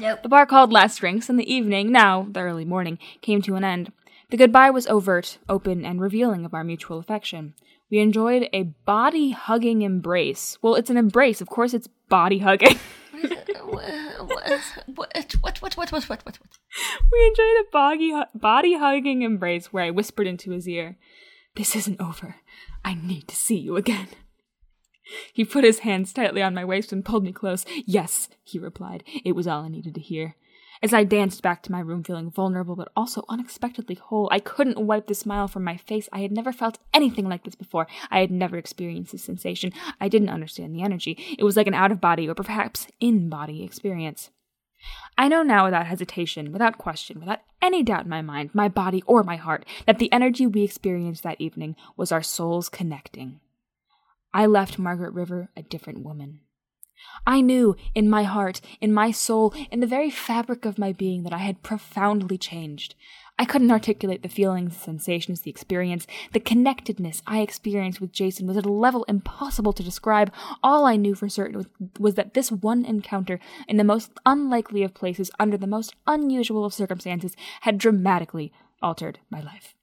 Nope. 0.00 0.22
The 0.22 0.28
bar 0.28 0.46
called 0.46 0.72
last 0.72 0.98
drinks 0.98 1.28
in 1.28 1.36
the 1.36 1.52
evening, 1.52 1.90
now 1.90 2.26
the 2.30 2.40
early 2.40 2.64
morning, 2.64 2.98
came 3.20 3.42
to 3.42 3.56
an 3.56 3.64
end. 3.64 3.92
The 4.30 4.36
goodbye 4.36 4.70
was 4.70 4.86
overt, 4.86 5.38
open, 5.48 5.84
and 5.84 6.00
revealing 6.00 6.44
of 6.44 6.54
our 6.54 6.64
mutual 6.64 6.98
affection. 6.98 7.54
We 7.90 8.00
enjoyed 8.00 8.48
a 8.52 8.64
body 8.84 9.30
hugging 9.30 9.82
embrace. 9.82 10.58
Well, 10.60 10.74
it's 10.74 10.90
an 10.90 10.98
embrace, 10.98 11.40
of 11.40 11.48
course, 11.48 11.72
it's 11.72 11.88
body 12.08 12.40
hugging. 12.40 12.78
what, 13.68 13.90
what, 14.94 15.36
what, 15.40 15.76
what, 15.76 15.92
what, 15.92 16.08
what, 16.08 16.22
what? 16.24 16.38
We 17.10 17.26
enjoyed 17.26 17.56
a 17.60 17.64
boggy, 17.72 18.12
body 18.34 18.76
hugging 18.76 19.22
embrace 19.22 19.72
where 19.72 19.84
I 19.84 19.90
whispered 19.90 20.26
into 20.26 20.50
his 20.50 20.68
ear, 20.68 20.98
This 21.56 21.74
isn't 21.74 22.00
over. 22.00 22.36
I 22.84 22.94
need 22.94 23.28
to 23.28 23.36
see 23.36 23.56
you 23.56 23.76
again. 23.76 24.08
He 25.32 25.44
put 25.44 25.64
his 25.64 25.80
hands 25.80 26.12
tightly 26.12 26.42
on 26.42 26.54
my 26.54 26.64
waist 26.64 26.92
and 26.92 27.04
pulled 27.04 27.24
me 27.24 27.32
close. 27.32 27.64
Yes, 27.86 28.28
he 28.42 28.58
replied. 28.58 29.04
It 29.24 29.32
was 29.32 29.46
all 29.46 29.64
I 29.64 29.68
needed 29.68 29.94
to 29.94 30.00
hear. 30.00 30.36
As 30.80 30.94
I 30.94 31.02
danced 31.02 31.42
back 31.42 31.62
to 31.64 31.72
my 31.72 31.80
room 31.80 32.04
feeling 32.04 32.30
vulnerable 32.30 32.76
but 32.76 32.92
also 32.94 33.24
unexpectedly 33.28 33.96
whole, 33.96 34.28
I 34.30 34.38
couldn't 34.38 34.78
wipe 34.78 35.08
the 35.08 35.14
smile 35.14 35.48
from 35.48 35.64
my 35.64 35.76
face. 35.76 36.08
I 36.12 36.20
had 36.20 36.30
never 36.30 36.52
felt 36.52 36.78
anything 36.94 37.28
like 37.28 37.42
this 37.44 37.56
before. 37.56 37.88
I 38.10 38.20
had 38.20 38.30
never 38.30 38.56
experienced 38.56 39.10
this 39.10 39.24
sensation. 39.24 39.72
I 40.00 40.08
didn't 40.08 40.28
understand 40.28 40.74
the 40.74 40.82
energy. 40.82 41.18
It 41.36 41.42
was 41.42 41.56
like 41.56 41.66
an 41.66 41.74
out 41.74 41.90
of 41.90 42.00
body 42.00 42.28
or 42.28 42.34
perhaps 42.34 42.86
in 43.00 43.28
body 43.28 43.64
experience. 43.64 44.30
I 45.16 45.26
know 45.26 45.42
now 45.42 45.64
without 45.64 45.86
hesitation, 45.86 46.52
without 46.52 46.78
question, 46.78 47.18
without 47.18 47.40
any 47.60 47.82
doubt 47.82 48.04
in 48.04 48.10
my 48.10 48.22
mind, 48.22 48.50
my 48.54 48.68
body 48.68 49.02
or 49.06 49.24
my 49.24 49.34
heart, 49.34 49.64
that 49.86 49.98
the 49.98 50.12
energy 50.12 50.46
we 50.46 50.62
experienced 50.62 51.24
that 51.24 51.40
evening 51.40 51.74
was 51.96 52.12
our 52.12 52.22
souls 52.22 52.68
connecting. 52.68 53.40
I 54.38 54.46
left 54.46 54.78
Margaret 54.78 55.14
River 55.14 55.50
a 55.56 55.64
different 55.64 56.04
woman. 56.04 56.42
I 57.26 57.40
knew 57.40 57.74
in 57.92 58.08
my 58.08 58.22
heart, 58.22 58.60
in 58.80 58.92
my 58.92 59.10
soul, 59.10 59.52
in 59.72 59.80
the 59.80 59.86
very 59.88 60.10
fabric 60.10 60.64
of 60.64 60.78
my 60.78 60.92
being 60.92 61.24
that 61.24 61.32
I 61.32 61.38
had 61.38 61.64
profoundly 61.64 62.38
changed. 62.38 62.94
I 63.36 63.44
couldn't 63.44 63.72
articulate 63.72 64.22
the 64.22 64.28
feelings, 64.28 64.74
the 64.74 64.80
sensations, 64.80 65.40
the 65.40 65.50
experience. 65.50 66.06
The 66.34 66.38
connectedness 66.38 67.20
I 67.26 67.40
experienced 67.40 68.00
with 68.00 68.12
Jason 68.12 68.46
was 68.46 68.56
at 68.56 68.64
a 68.64 68.70
level 68.70 69.04
impossible 69.08 69.72
to 69.72 69.82
describe. 69.82 70.32
All 70.62 70.86
I 70.86 70.94
knew 70.94 71.16
for 71.16 71.28
certain 71.28 71.56
was, 71.56 71.66
was 71.98 72.14
that 72.14 72.34
this 72.34 72.52
one 72.52 72.84
encounter, 72.84 73.40
in 73.66 73.76
the 73.76 73.82
most 73.82 74.12
unlikely 74.24 74.84
of 74.84 74.94
places, 74.94 75.32
under 75.40 75.56
the 75.56 75.66
most 75.66 75.96
unusual 76.06 76.64
of 76.64 76.72
circumstances, 76.72 77.34
had 77.62 77.76
dramatically 77.76 78.52
altered 78.80 79.18
my 79.30 79.40
life. 79.40 79.74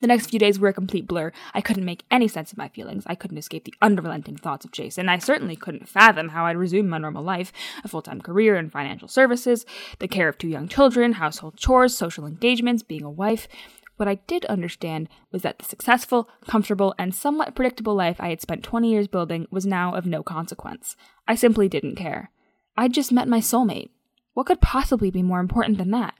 The 0.00 0.06
next 0.06 0.30
few 0.30 0.38
days 0.38 0.60
were 0.60 0.68
a 0.68 0.72
complete 0.72 1.08
blur. 1.08 1.32
I 1.54 1.60
couldn't 1.60 1.84
make 1.84 2.04
any 2.08 2.28
sense 2.28 2.52
of 2.52 2.58
my 2.58 2.68
feelings. 2.68 3.02
I 3.06 3.16
couldn't 3.16 3.38
escape 3.38 3.64
the 3.64 3.74
unrelenting 3.82 4.36
thoughts 4.36 4.64
of 4.64 4.70
Jason. 4.70 5.08
I 5.08 5.18
certainly 5.18 5.56
couldn't 5.56 5.88
fathom 5.88 6.28
how 6.28 6.46
I'd 6.46 6.56
resume 6.56 6.88
my 6.88 6.98
normal 6.98 7.24
life 7.24 7.52
a 7.82 7.88
full 7.88 8.02
time 8.02 8.20
career 8.20 8.56
in 8.56 8.70
financial 8.70 9.08
services, 9.08 9.66
the 9.98 10.06
care 10.06 10.28
of 10.28 10.38
two 10.38 10.48
young 10.48 10.68
children, 10.68 11.14
household 11.14 11.56
chores, 11.56 11.96
social 11.96 12.26
engagements, 12.26 12.84
being 12.84 13.02
a 13.02 13.10
wife. 13.10 13.48
What 13.96 14.06
I 14.06 14.16
did 14.28 14.44
understand 14.44 15.08
was 15.32 15.42
that 15.42 15.58
the 15.58 15.64
successful, 15.64 16.28
comfortable, 16.46 16.94
and 16.96 17.12
somewhat 17.12 17.56
predictable 17.56 17.96
life 17.96 18.20
I 18.20 18.28
had 18.28 18.40
spent 18.40 18.62
20 18.62 18.88
years 18.88 19.08
building 19.08 19.48
was 19.50 19.66
now 19.66 19.94
of 19.94 20.06
no 20.06 20.22
consequence. 20.22 20.94
I 21.26 21.34
simply 21.34 21.68
didn't 21.68 21.96
care. 21.96 22.30
I'd 22.76 22.94
just 22.94 23.10
met 23.10 23.26
my 23.26 23.40
soulmate. 23.40 23.90
What 24.34 24.46
could 24.46 24.60
possibly 24.60 25.10
be 25.10 25.24
more 25.24 25.40
important 25.40 25.78
than 25.78 25.90
that? 25.90 26.14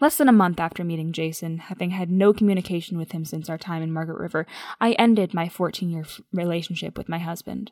Less 0.00 0.16
than 0.16 0.28
a 0.28 0.32
month 0.32 0.58
after 0.58 0.82
meeting 0.82 1.12
Jason, 1.12 1.58
having 1.58 1.90
had 1.90 2.10
no 2.10 2.32
communication 2.32 2.96
with 2.96 3.12
him 3.12 3.26
since 3.26 3.50
our 3.50 3.58
time 3.58 3.82
in 3.82 3.92
Margaret 3.92 4.18
River, 4.18 4.46
I 4.80 4.92
ended 4.92 5.34
my 5.34 5.48
14 5.48 5.90
year 5.90 6.04
relationship 6.32 6.96
with 6.96 7.08
my 7.08 7.18
husband. 7.18 7.70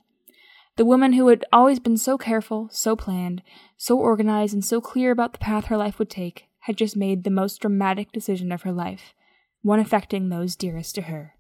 The 0.77 0.85
woman 0.85 1.15
who 1.15 1.29
had 1.29 1.45
always 1.53 1.81
been 1.81 1.97
so 1.97 2.19
careful, 2.19 2.69
so 2.71 2.95
planned, 2.95 3.43
so 3.77 3.99
organized, 3.99 4.53
and 4.53 4.65
so 4.65 4.81
clear 4.81 5.11
about 5.11 5.33
the 5.33 5.39
path 5.39 5.67
her 5.67 5.77
life 5.77 5.99
would 5.99 6.11
take 6.11 6.45
had 6.61 6.77
just 6.77 6.97
made 6.97 7.25
the 7.25 7.31
most 7.31 7.63
dramatic 7.63 8.13
decision 8.13 8.53
of 8.53 8.63
her 8.63 8.73
life, 8.73 9.15
one 9.63 9.81
affecting 9.81 10.29
those 10.29 10.55
dearest 10.55 10.95
to 10.97 11.03
her, 11.03 11.35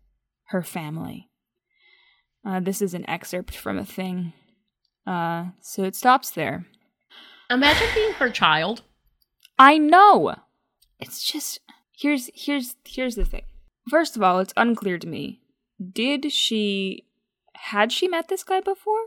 her 0.47 0.63
family. 0.63 1.29
Uh, 2.45 2.61
this 2.61 2.81
is 2.81 2.95
an 2.95 3.09
excerpt 3.09 3.55
from 3.55 3.79
a 3.79 3.85
thing. 3.85 4.33
Uh, 5.07 5.47
so 5.61 5.85
it 5.85 5.95
stops 5.95 6.31
there. 6.31 6.67
Imagine 7.51 7.89
being 7.95 8.13
her 8.15 8.31
child. 8.31 8.83
I 9.59 9.77
know. 9.77 10.35
It's 11.01 11.23
just 11.31 11.61
here's 11.97 12.31
here's 12.35 12.75
here's 12.85 13.15
the 13.15 13.25
thing. 13.25 13.43
First 13.91 14.17
of 14.17 14.23
all, 14.23 14.39
it's 14.41 14.53
unclear 14.57 14.99
to 14.99 15.07
me. 15.07 15.41
Did 15.93 16.33
she 16.33 17.05
had 17.55 17.93
she 17.93 18.09
met 18.09 18.29
this 18.29 18.43
guy 18.45 18.61
before? 18.61 19.01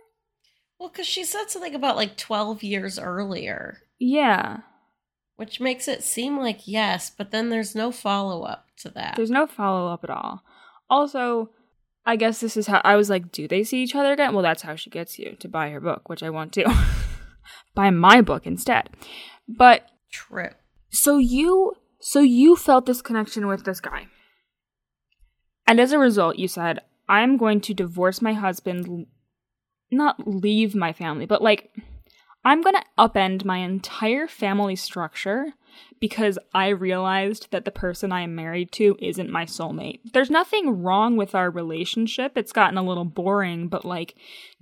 Well, 0.79 0.89
because 0.89 1.07
she 1.07 1.23
said 1.23 1.49
something 1.49 1.75
about 1.75 1.95
like 1.95 2.17
12 2.17 2.63
years 2.63 2.97
earlier, 2.97 3.79
Yeah. 3.99 4.61
which 5.35 5.59
makes 5.59 5.87
it 5.87 6.03
seem 6.03 6.37
like 6.39 6.61
yes, 6.67 7.11
but 7.15 7.29
then 7.31 7.49
there's 7.49 7.75
no 7.75 7.91
follow 7.91 8.43
up 8.43 8.65
to 8.77 8.89
that. 8.89 9.15
There's 9.15 9.29
no 9.29 9.45
follow 9.45 9.91
up 9.93 10.03
at 10.03 10.09
all. 10.09 10.41
Also, 10.89 11.51
I 12.03 12.15
guess 12.15 12.39
this 12.39 12.57
is 12.57 12.65
how 12.65 12.81
I 12.83 12.95
was 12.95 13.09
like, 13.11 13.31
do 13.31 13.47
they 13.47 13.63
see 13.63 13.83
each 13.83 13.93
other 13.95 14.11
again? 14.11 14.33
Well, 14.33 14.41
that's 14.41 14.63
how 14.63 14.75
she 14.75 14.89
gets 14.89 15.19
you 15.19 15.35
to 15.39 15.47
buy 15.47 15.69
her 15.69 15.79
book, 15.79 16.09
which 16.09 16.23
I 16.23 16.31
want 16.31 16.51
to. 16.53 16.65
buy 17.75 17.91
my 17.91 18.21
book 18.21 18.47
instead. 18.47 18.89
But 19.47 19.87
True. 20.11 20.49
So 20.89 21.17
you 21.19 21.75
so 22.01 22.19
you 22.19 22.55
felt 22.55 22.85
this 22.85 23.01
connection 23.01 23.47
with 23.47 23.63
this 23.63 23.79
guy. 23.79 24.07
And 25.67 25.79
as 25.79 25.91
a 25.91 25.99
result, 25.99 26.37
you 26.37 26.47
said, 26.47 26.79
I'm 27.07 27.37
going 27.37 27.61
to 27.61 27.73
divorce 27.73 28.21
my 28.21 28.33
husband, 28.33 29.05
not 29.91 30.27
leave 30.27 30.75
my 30.75 30.93
family, 30.93 31.25
but 31.25 31.41
like 31.41 31.71
I'm 32.43 32.61
going 32.61 32.75
to 32.75 32.83
upend 32.97 33.45
my 33.45 33.57
entire 33.57 34.27
family 34.27 34.75
structure 34.75 35.53
because 35.99 36.37
I 36.53 36.69
realized 36.69 37.47
that 37.51 37.65
the 37.65 37.71
person 37.71 38.11
I 38.11 38.21
am 38.21 38.35
married 38.35 38.71
to 38.73 38.97
isn't 38.99 39.29
my 39.29 39.45
soulmate. 39.45 39.99
There's 40.13 40.29
nothing 40.29 40.81
wrong 40.81 41.17
with 41.17 41.35
our 41.35 41.49
relationship. 41.49 42.37
It's 42.37 42.51
gotten 42.51 42.77
a 42.77 42.83
little 42.83 43.05
boring, 43.05 43.67
but 43.67 43.85
like 43.85 44.15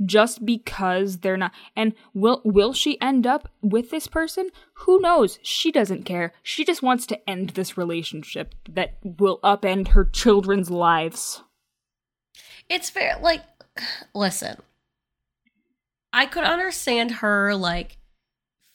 just 0.06 0.46
because 0.46 1.20
they're 1.20 1.38
not 1.38 1.54
and 1.76 1.94
will 2.14 2.42
will 2.44 2.74
she 2.74 3.00
end 3.02 3.26
up 3.26 3.50
with 3.62 3.92
this 3.92 4.08
person? 4.08 4.50
Who 4.86 5.00
knows? 5.00 5.40
She 5.42 5.72
doesn't 5.72 6.04
care. 6.04 6.34
She 6.44 6.66
just 6.66 6.82
wants 6.82 7.06
to 7.08 7.30
end 7.30 7.52
this 7.52 7.78
relationship 7.78 8.56
that 8.70 8.98
will 9.04 9.40
upend 9.44 9.90
her 9.90 10.06
children's 10.06 10.70
lives. 10.70 11.44
It's 12.70 12.90
fair. 12.90 13.18
Like, 13.22 13.44
listen, 14.14 14.58
I 16.14 16.26
could 16.26 16.44
understand 16.44 17.12
her 17.12 17.56
like 17.56 17.98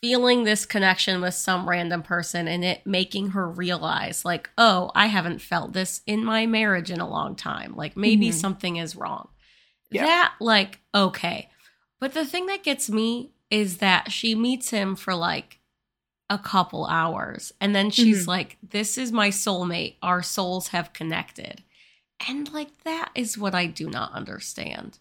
feeling 0.04 0.44
this 0.44 0.66
connection 0.66 1.22
with 1.22 1.32
some 1.32 1.66
random 1.66 2.02
person 2.02 2.46
and 2.46 2.62
it 2.62 2.84
making 2.84 3.30
her 3.30 3.48
realize, 3.48 4.22
like, 4.22 4.50
oh, 4.58 4.90
I 4.94 5.06
haven't 5.06 5.40
felt 5.40 5.72
this 5.72 6.02
in 6.06 6.22
my 6.22 6.44
marriage 6.44 6.90
in 6.90 7.00
a 7.00 7.08
long 7.08 7.34
time. 7.34 7.74
Like, 7.74 7.96
maybe 7.96 8.28
Mhm. 8.28 8.34
something 8.34 8.76
is 8.76 8.94
wrong. 8.96 9.28
Yeah. 9.90 10.04
That, 10.04 10.34
like, 10.40 10.80
okay. 10.94 11.48
But 12.00 12.12
the 12.12 12.26
thing 12.26 12.44
that 12.46 12.62
gets 12.62 12.90
me 12.90 13.30
is 13.48 13.78
that 13.78 14.12
she 14.12 14.34
meets 14.34 14.68
him 14.68 14.94
for 14.94 15.14
like 15.14 15.60
a 16.28 16.36
couple 16.38 16.84
hours. 16.84 17.52
And 17.58 17.74
then 17.74 17.90
she's 17.90 18.24
Mhm. 18.24 18.28
like, 18.28 18.58
This 18.62 18.98
is 18.98 19.10
my 19.10 19.30
soulmate. 19.30 19.94
Our 20.02 20.22
souls 20.22 20.68
have 20.68 20.92
connected. 20.92 21.62
And 22.28 22.52
like, 22.52 22.82
that 22.84 23.10
is 23.14 23.38
what 23.38 23.54
I 23.54 23.64
do 23.64 23.88
not 23.88 24.12
understand. 24.12 24.98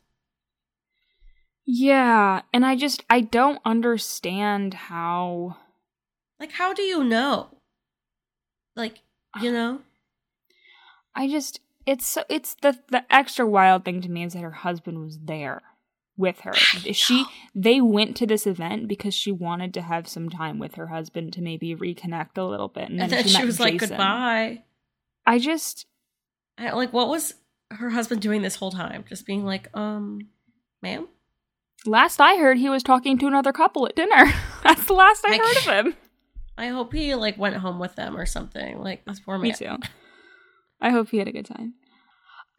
Yeah, 1.65 2.41
and 2.53 2.65
I 2.65 2.75
just 2.75 3.03
I 3.09 3.21
don't 3.21 3.59
understand 3.65 4.73
how 4.73 5.57
Like, 6.39 6.51
how 6.51 6.73
do 6.73 6.81
you 6.81 7.03
know? 7.03 7.49
Like, 8.75 8.99
you 9.41 9.51
know? 9.53 9.79
I 11.15 11.27
just 11.27 11.59
it's 11.85 12.05
so 12.05 12.23
it's 12.29 12.55
the 12.61 12.79
the 12.89 13.03
extra 13.13 13.45
wild 13.47 13.85
thing 13.85 14.01
to 14.01 14.09
me 14.09 14.23
is 14.23 14.33
that 14.33 14.41
her 14.41 14.51
husband 14.51 14.99
was 14.99 15.19
there 15.19 15.61
with 16.17 16.41
her. 16.41 16.53
She 16.93 17.25
they 17.55 17.79
went 17.81 18.17
to 18.17 18.27
this 18.27 18.45
event 18.45 18.87
because 18.87 19.13
she 19.13 19.31
wanted 19.31 19.73
to 19.75 19.81
have 19.81 20.07
some 20.07 20.29
time 20.29 20.59
with 20.59 20.75
her 20.75 20.87
husband 20.87 21.33
to 21.33 21.41
maybe 21.41 21.75
reconnect 21.75 22.37
a 22.37 22.43
little 22.43 22.67
bit, 22.67 22.89
and 22.89 22.99
then, 22.99 23.03
And 23.03 23.11
then 23.11 23.23
she, 23.23 23.37
she, 23.37 23.45
was 23.45 23.59
like, 23.59 23.73
Jason. 23.73 23.89
Goodbye. 23.89 24.63
I 25.25 25.39
just 25.39 25.85
I, 26.57 26.71
like, 26.71 26.91
what 26.93 27.07
was 27.07 27.35
her 27.71 27.89
husband 27.89 28.21
doing 28.21 28.41
this 28.41 28.55
whole 28.55 28.71
time? 28.71 29.05
Just 29.07 29.25
being 29.25 29.45
like, 29.45 29.69
um, 29.75 30.27
ma'am? 30.81 31.07
Last 31.85 32.19
I 32.21 32.35
heard 32.37 32.57
he 32.57 32.69
was 32.69 32.83
talking 32.83 33.17
to 33.19 33.27
another 33.27 33.51
couple 33.53 33.85
at 33.87 33.95
dinner. 33.95 34.31
That's 34.63 34.85
the 34.85 34.93
last 34.93 35.25
I 35.25 35.31
Like- 35.31 35.41
heard 35.41 35.57
of 35.57 35.85
him. 35.85 35.95
I 36.57 36.67
hope 36.67 36.93
he 36.93 37.15
like 37.15 37.37
went 37.37 37.55
home 37.55 37.79
with 37.79 37.95
them 37.95 38.15
or 38.15 38.25
something. 38.27 38.79
Like 38.79 39.05
this 39.05 39.19
poor 39.19 39.37
man. 39.39 39.49
Me 39.49 39.53
too. 39.53 39.77
I 40.79 40.91
hope 40.91 41.09
he 41.09 41.17
had 41.17 41.27
a 41.27 41.31
good 41.31 41.45
time. 41.47 41.73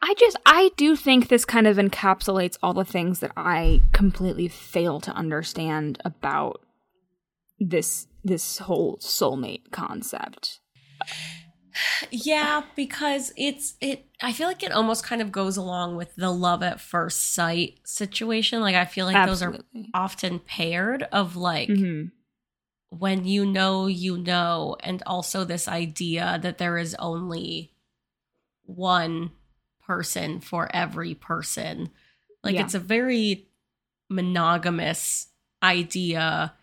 I 0.01 0.13
just 0.19 0.35
I 0.45 0.71
do 0.75 0.95
think 0.97 1.29
this 1.29 1.45
kind 1.45 1.65
of 1.65 1.77
encapsulates 1.77 2.57
all 2.61 2.73
the 2.73 2.83
things 2.83 3.19
that 3.21 3.31
I 3.37 3.81
completely 3.93 4.49
fail 4.49 4.99
to 4.99 5.11
understand 5.11 6.01
about 6.03 6.61
this 7.57 8.07
this 8.23 8.57
whole 8.57 8.97
soulmate 8.97 9.71
concept. 9.71 10.59
Yeah, 12.11 12.63
because 12.75 13.33
it's 13.37 13.75
it 13.81 14.05
I 14.21 14.31
feel 14.33 14.47
like 14.47 14.63
it 14.63 14.71
almost 14.71 15.03
kind 15.03 15.21
of 15.21 15.31
goes 15.31 15.57
along 15.57 15.95
with 15.97 16.15
the 16.15 16.31
love 16.31 16.63
at 16.63 16.79
first 16.79 17.33
sight 17.33 17.79
situation. 17.83 18.61
Like 18.61 18.75
I 18.75 18.85
feel 18.85 19.05
like 19.05 19.25
those 19.27 19.41
are 19.41 19.57
often 19.93 20.39
paired 20.39 21.03
of 21.11 21.35
like 21.35 21.69
Mhm. 21.69 22.11
when 22.89 23.25
you 23.25 23.45
know 23.45 23.87
you 23.87 24.17
know 24.17 24.77
and 24.81 25.03
also 25.05 25.43
this 25.43 25.67
idea 25.67 26.39
that 26.41 26.57
there 26.57 26.77
is 26.77 26.95
only 26.95 27.73
one 28.63 29.31
person 29.85 30.39
for 30.39 30.69
every 30.73 31.13
person. 31.13 31.89
Like 32.43 32.55
Yeah. 32.55 32.61
it's 32.61 32.73
a 32.73 32.79
very 32.79 33.47
monogamous 34.09 35.27
idea. 35.61 36.53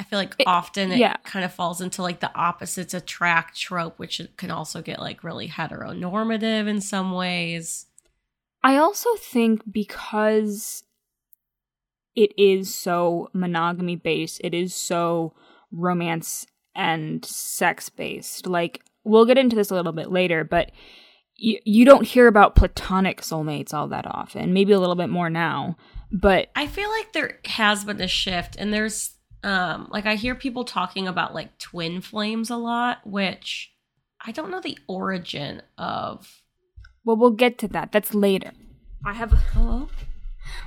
I 0.00 0.04
feel 0.04 0.18
like 0.18 0.34
often 0.46 0.90
it 0.92 0.98
yeah. 0.98 1.16
kind 1.24 1.44
of 1.44 1.52
falls 1.52 1.80
into 1.80 2.02
like 2.02 2.20
the 2.20 2.34
opposites 2.34 2.94
attract 2.94 3.58
trope, 3.58 3.98
which 3.98 4.20
can 4.36 4.50
also 4.50 4.82
get 4.82 5.00
like 5.00 5.22
really 5.22 5.48
heteronormative 5.48 6.66
in 6.66 6.80
some 6.80 7.12
ways. 7.12 7.86
I 8.64 8.76
also 8.76 9.14
think 9.16 9.62
because 9.70 10.84
it 12.14 12.32
is 12.38 12.74
so 12.74 13.28
monogamy 13.32 13.96
based, 13.96 14.40
it 14.42 14.54
is 14.54 14.74
so 14.74 15.34
romance 15.70 16.46
and 16.74 17.24
sex 17.24 17.88
based. 17.88 18.46
Like 18.46 18.82
we'll 19.04 19.26
get 19.26 19.38
into 19.38 19.56
this 19.56 19.70
a 19.70 19.74
little 19.74 19.92
bit 19.92 20.10
later, 20.10 20.44
but 20.44 20.70
you 21.36 21.58
you 21.64 21.84
don't 21.84 22.06
hear 22.06 22.26
about 22.26 22.56
platonic 22.56 23.20
soulmates 23.20 23.74
all 23.74 23.88
that 23.88 24.06
often. 24.06 24.52
Maybe 24.52 24.72
a 24.72 24.80
little 24.80 24.94
bit 24.94 25.08
more 25.08 25.30
now, 25.30 25.76
but 26.10 26.50
I 26.54 26.66
feel 26.66 26.90
like 26.90 27.12
there 27.12 27.38
has 27.46 27.84
been 27.84 28.00
a 28.00 28.08
shift 28.08 28.56
and 28.56 28.72
there's 28.72 29.14
um 29.44 29.88
like 29.90 30.06
I 30.06 30.14
hear 30.14 30.34
people 30.34 30.64
talking 30.64 31.06
about 31.08 31.34
like 31.34 31.58
twin 31.58 32.00
flames 32.00 32.50
a 32.50 32.56
lot, 32.56 33.06
which 33.06 33.72
I 34.24 34.32
don't 34.32 34.50
know 34.50 34.60
the 34.60 34.78
origin 34.86 35.62
of. 35.78 36.42
well, 37.04 37.16
we'll 37.16 37.30
get 37.30 37.58
to 37.58 37.68
that. 37.68 37.90
That's 37.92 38.14
later. 38.14 38.52
I 39.04 39.14
have 39.14 39.34
Oh, 39.56 39.88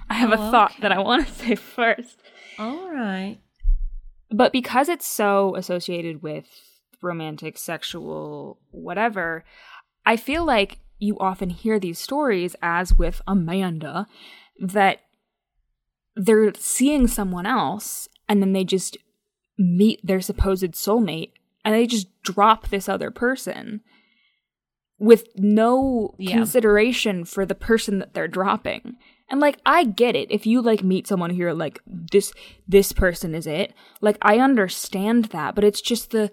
I 0.09 0.15
have 0.15 0.31
a 0.31 0.37
Oh, 0.39 0.51
thought 0.51 0.71
okay. 0.71 0.81
that 0.81 0.91
I 0.91 0.99
want 0.99 1.25
to 1.27 1.33
say 1.33 1.55
first. 1.55 2.17
all 2.59 2.89
right. 2.91 3.37
but 4.29 4.51
because 4.51 4.89
it's 4.89 5.07
so 5.07 5.55
associated 5.55 6.21
with 6.21 6.45
romantic, 7.01 7.57
sexual, 7.57 8.59
whatever, 8.71 9.45
I 10.05 10.17
feel 10.17 10.43
like 10.43 10.79
you 10.99 11.17
often 11.19 11.49
hear 11.49 11.79
these 11.79 11.99
stories, 11.99 12.55
as 12.61 12.97
with 12.97 13.21
Amanda, 13.27 14.07
that 14.59 14.99
they're 16.15 16.53
seeing 16.55 17.07
someone 17.07 17.45
else 17.45 18.07
and 18.27 18.41
then 18.41 18.53
they 18.53 18.63
just 18.63 18.97
meet 19.57 19.99
their 20.05 20.21
supposed 20.21 20.71
soulmate 20.73 21.31
and 21.63 21.73
they 21.73 21.87
just 21.87 22.07
drop 22.23 22.67
this 22.69 22.89
other 22.89 23.09
person 23.11 23.81
with 24.97 25.27
no 25.35 26.13
Yeah. 26.17 26.35
consideration 26.37 27.25
for 27.25 27.45
the 27.45 27.55
person 27.55 27.99
that 27.99 28.13
they're 28.13 28.27
dropping. 28.27 28.95
And 29.29 29.39
like 29.41 29.57
I 29.65 29.83
get 29.83 30.15
it 30.15 30.29
if 30.31 30.45
you 30.45 30.61
like 30.61 30.83
meet 30.83 31.07
someone 31.07 31.31
here 31.31 31.51
like 31.53 31.81
this 31.87 32.31
this 32.67 32.91
person 32.91 33.33
is 33.33 33.47
it. 33.47 33.73
Like 34.01 34.17
I 34.21 34.39
understand 34.39 35.25
that, 35.25 35.55
but 35.55 35.63
it's 35.63 35.81
just 35.81 36.11
the 36.11 36.31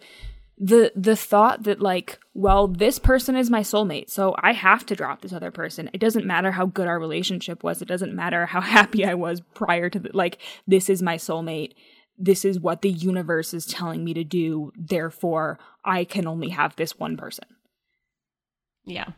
the 0.59 0.93
the 0.95 1.17
thought 1.17 1.63
that 1.65 1.81
like 1.81 2.19
well 2.35 2.69
this 2.69 2.99
person 2.99 3.37
is 3.37 3.51
my 3.51 3.61
soulmate 3.61 4.11
so 4.11 4.35
i 4.43 4.53
have 4.53 4.85
to 4.87 4.95
drop 4.95 5.21
this 5.21 5.33
other 5.33 5.51
person. 5.51 5.89
It 5.93 5.99
doesn't 5.99 6.27
matter 6.27 6.53
how 6.53 6.67
good 6.67 6.87
our 6.87 7.01
relationship 7.01 7.65
was. 7.65 7.81
It 7.81 7.89
doesn't 7.89 8.15
matter 8.15 8.47
how 8.47 8.61
happy 8.79 9.05
i 9.05 9.15
was 9.15 9.41
prior 9.55 9.89
to 9.91 9.99
the, 9.99 10.11
like 10.13 10.39
this 10.67 10.89
is 10.89 11.03
my 11.03 11.17
soulmate. 11.17 11.73
This 12.19 12.45
is 12.45 12.61
what 12.61 12.83
the 12.83 12.91
universe 12.91 13.55
is 13.55 13.67
telling 13.67 14.05
me 14.05 14.15
to 14.15 14.25
do. 14.25 14.73
Therefore 14.77 15.59
i 15.85 16.05
can 16.05 16.27
only 16.27 16.51
have 16.51 16.77
this 16.77 16.99
one 16.99 17.17
person. 17.17 17.47
Yeah. 18.85 19.13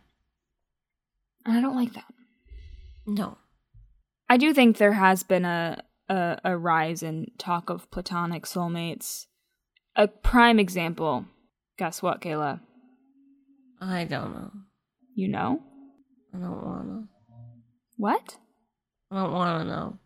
and 1.44 1.58
i 1.58 1.60
don't 1.60 1.76
like 1.76 1.94
that. 1.94 2.12
No. 3.06 3.38
i 4.28 4.36
do 4.36 4.54
think 4.54 4.76
there 4.76 4.92
has 4.92 5.22
been 5.22 5.44
a 5.44 5.82
a, 6.08 6.38
a 6.44 6.56
rise 6.56 7.02
in 7.02 7.26
talk 7.38 7.70
of 7.70 7.90
platonic 7.90 8.44
soulmates 8.44 9.26
a 9.96 10.08
prime 10.08 10.58
example 10.58 11.24
guess 11.78 12.02
what 12.02 12.20
kayla 12.20 12.60
I 13.80 14.04
don't 14.04 14.32
know. 14.32 14.50
you 15.14 15.28
know 15.28 15.62
I 16.34 16.38
don't 16.38 16.64
want 16.64 16.88
to. 16.88 17.04
what 17.96 18.36
I 19.10 19.22
don't 19.22 19.32
want 19.32 19.62
to 19.62 19.68
know. 19.68 19.98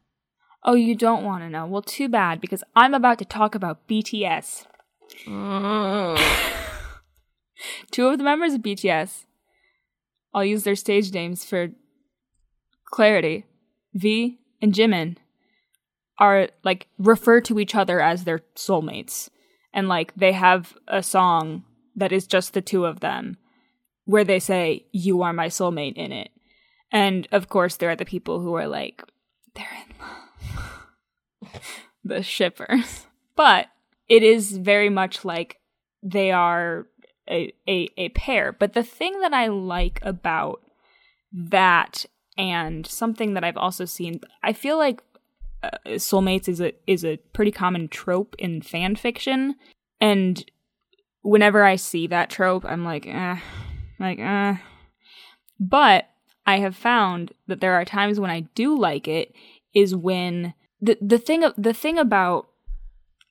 Oh, 0.64 0.74
you 0.74 0.94
don't 0.94 1.24
want 1.24 1.42
to 1.44 1.48
know? 1.48 1.64
Well, 1.64 1.80
too 1.80 2.08
bad, 2.08 2.40
because 2.42 2.62
I'm 2.76 2.92
about 2.92 3.18
to 3.20 3.24
talk 3.24 3.54
about 3.54 3.86
BTS. 3.88 4.66
Mm. 5.26 6.20
Two 7.90 8.08
of 8.08 8.18
the 8.18 8.24
members 8.24 8.52
of 8.52 8.60
BTS, 8.60 9.24
I'll 10.34 10.44
use 10.44 10.64
their 10.64 10.76
stage 10.76 11.12
names 11.14 11.44
for 11.44 11.68
clarity, 12.84 13.46
V 13.94 14.38
and 14.60 14.74
Jimin, 14.74 15.16
are 16.18 16.48
like 16.64 16.88
refer 16.98 17.40
to 17.42 17.58
each 17.58 17.74
other 17.74 18.00
as 18.00 18.24
their 18.24 18.40
soulmates. 18.54 19.30
And 19.72 19.88
like 19.88 20.14
they 20.14 20.32
have 20.32 20.76
a 20.86 21.02
song 21.02 21.64
that 21.94 22.12
is 22.12 22.26
just 22.26 22.54
the 22.54 22.62
two 22.62 22.84
of 22.84 23.00
them 23.00 23.36
where 24.04 24.24
they 24.24 24.40
say, 24.40 24.86
You 24.92 25.22
are 25.22 25.32
my 25.32 25.48
soulmate 25.48 25.96
in 25.96 26.12
it. 26.12 26.30
And 26.90 27.28
of 27.30 27.48
course, 27.48 27.76
there 27.76 27.90
are 27.90 27.96
the 27.96 28.04
people 28.04 28.40
who 28.40 28.54
are 28.54 28.68
like, 28.68 29.02
They're 29.54 29.66
in 29.86 29.94
love. 30.00 31.62
the 32.04 32.22
shippers. 32.22 33.06
But 33.36 33.68
it 34.08 34.22
is 34.22 34.56
very 34.56 34.88
much 34.88 35.24
like 35.24 35.58
they 36.02 36.32
are 36.32 36.86
a, 37.28 37.52
a, 37.68 37.88
a 37.96 38.08
pair. 38.10 38.52
But 38.52 38.72
the 38.72 38.82
thing 38.82 39.20
that 39.20 39.34
I 39.34 39.48
like 39.48 40.00
about 40.02 40.62
that 41.32 42.06
and 42.36 42.86
something 42.86 43.34
that 43.34 43.44
I've 43.44 43.56
also 43.56 43.84
seen, 43.84 44.20
I 44.42 44.52
feel 44.52 44.78
like 44.78 45.02
uh, 45.62 45.70
soulmates 45.90 46.48
is 46.48 46.60
a 46.60 46.72
is 46.86 47.04
a 47.04 47.18
pretty 47.32 47.50
common 47.50 47.88
trope 47.88 48.34
in 48.38 48.62
fan 48.62 48.96
fiction, 48.96 49.56
and 50.00 50.44
whenever 51.22 51.64
I 51.64 51.76
see 51.76 52.06
that 52.06 52.30
trope, 52.30 52.64
I'm 52.64 52.84
like, 52.84 53.06
eh, 53.06 53.38
like, 53.98 54.18
eh. 54.18 54.56
But 55.60 56.08
I 56.46 56.58
have 56.58 56.76
found 56.76 57.32
that 57.46 57.60
there 57.60 57.74
are 57.74 57.84
times 57.84 58.20
when 58.20 58.30
I 58.30 58.40
do 58.54 58.78
like 58.78 59.08
it 59.08 59.34
is 59.74 59.94
when 59.94 60.54
the 60.80 60.96
the 61.00 61.18
thing 61.18 61.44
the 61.56 61.74
thing 61.74 61.98
about 61.98 62.48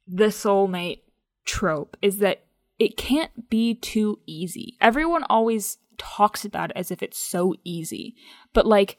the 0.08 0.28
soulmate 0.28 1.02
trope 1.46 1.98
is 2.02 2.20
that 2.20 2.44
it 2.80 2.96
can't 2.96 3.50
be 3.50 3.74
too 3.74 4.20
easy. 4.26 4.78
Everyone 4.80 5.24
always 5.24 5.78
talks 5.98 6.46
about 6.46 6.70
it 6.72 6.78
as 6.78 6.92
if 6.92 7.02
it's 7.04 7.18
so 7.18 7.54
easy. 7.64 8.16
But 8.54 8.66
like 8.66 8.98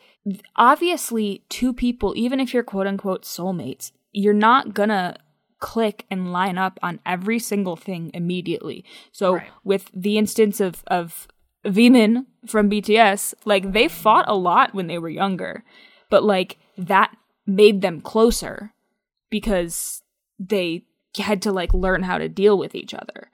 obviously 0.56 1.44
two 1.48 1.72
people 1.72 2.12
even 2.16 2.40
if 2.40 2.52
you're 2.52 2.62
quote 2.62 2.86
unquote 2.86 3.22
soulmates, 3.22 3.92
you're 4.12 4.34
not 4.34 4.74
gonna 4.74 5.16
click 5.60 6.06
and 6.10 6.32
line 6.32 6.56
up 6.58 6.78
on 6.82 7.00
every 7.04 7.38
single 7.38 7.76
thing 7.76 8.10
immediately. 8.14 8.84
So 9.12 9.34
Right. 9.34 9.48
with 9.64 9.90
the 9.94 10.18
instance 10.18 10.60
of 10.60 10.82
of 10.86 11.26
Vmin 11.64 12.26
from 12.46 12.70
BTS, 12.70 13.34
like 13.44 13.72
they 13.72 13.88
fought 13.88 14.24
a 14.28 14.36
lot 14.36 14.74
when 14.74 14.86
they 14.86 14.98
were 14.98 15.08
younger. 15.08 15.64
but 16.10 16.24
like 16.24 16.58
that 16.78 17.14
made 17.46 17.82
them 17.82 18.00
closer 18.00 18.72
because 19.30 20.02
they 20.38 20.84
had 21.18 21.42
to 21.42 21.52
like 21.52 21.74
learn 21.74 22.02
how 22.02 22.16
to 22.16 22.28
deal 22.30 22.56
with 22.56 22.74
each 22.74 22.94
other 22.94 23.30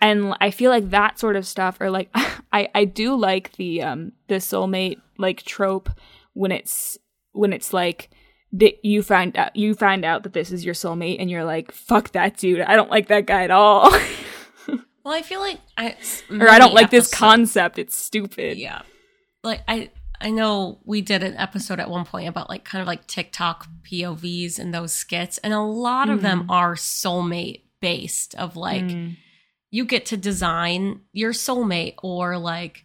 and 0.00 0.34
i 0.40 0.50
feel 0.50 0.70
like 0.70 0.90
that 0.90 1.18
sort 1.18 1.36
of 1.36 1.46
stuff 1.46 1.80
or 1.80 1.90
like 1.90 2.08
i 2.52 2.68
i 2.74 2.84
do 2.84 3.14
like 3.14 3.52
the 3.52 3.82
um 3.82 4.12
the 4.28 4.36
soulmate 4.36 5.00
like 5.18 5.42
trope 5.42 5.90
when 6.32 6.52
it's 6.52 6.98
when 7.32 7.52
it's 7.52 7.72
like 7.72 8.10
that 8.52 8.84
you 8.84 9.02
find 9.02 9.36
out 9.36 9.54
you 9.54 9.74
find 9.74 10.04
out 10.04 10.22
that 10.24 10.32
this 10.32 10.50
is 10.50 10.64
your 10.64 10.74
soulmate 10.74 11.18
and 11.20 11.30
you're 11.30 11.44
like 11.44 11.70
fuck 11.70 12.10
that 12.12 12.36
dude. 12.36 12.60
I 12.60 12.74
don't 12.74 12.90
like 12.90 13.06
that 13.08 13.26
guy 13.26 13.44
at 13.44 13.50
all. 13.50 13.92
Well, 15.02 15.14
I 15.14 15.22
feel 15.22 15.40
like 15.40 15.58
I 15.78 15.96
or 16.30 16.50
i 16.50 16.58
don't 16.58 16.74
like 16.74 16.90
this 16.90 17.10
concept. 17.10 17.78
It's 17.78 17.96
stupid. 17.96 18.58
Yeah. 18.58 18.82
Like 19.42 19.62
I 19.66 19.90
I 20.20 20.30
know 20.30 20.78
we 20.84 21.00
did 21.00 21.22
an 21.22 21.36
episode 21.38 21.80
at 21.80 21.88
one 21.88 22.04
point 22.04 22.28
about 22.28 22.50
like 22.50 22.64
kind 22.64 22.82
of 22.82 22.86
like 22.86 23.06
TikTok 23.06 23.66
POVs 23.90 24.58
and 24.58 24.74
those 24.74 24.92
skits 24.92 25.38
and 25.38 25.54
a 25.54 25.60
lot 25.60 26.10
of 26.10 26.20
them 26.20 26.50
are 26.50 26.74
soulmate 26.74 27.62
based 27.80 28.34
of 28.34 28.56
like 28.56 28.82
Mm. 28.84 29.16
You 29.70 29.84
get 29.84 30.06
to 30.06 30.16
design 30.16 31.00
your 31.12 31.32
soulmate 31.32 31.94
or 32.02 32.38
like 32.38 32.84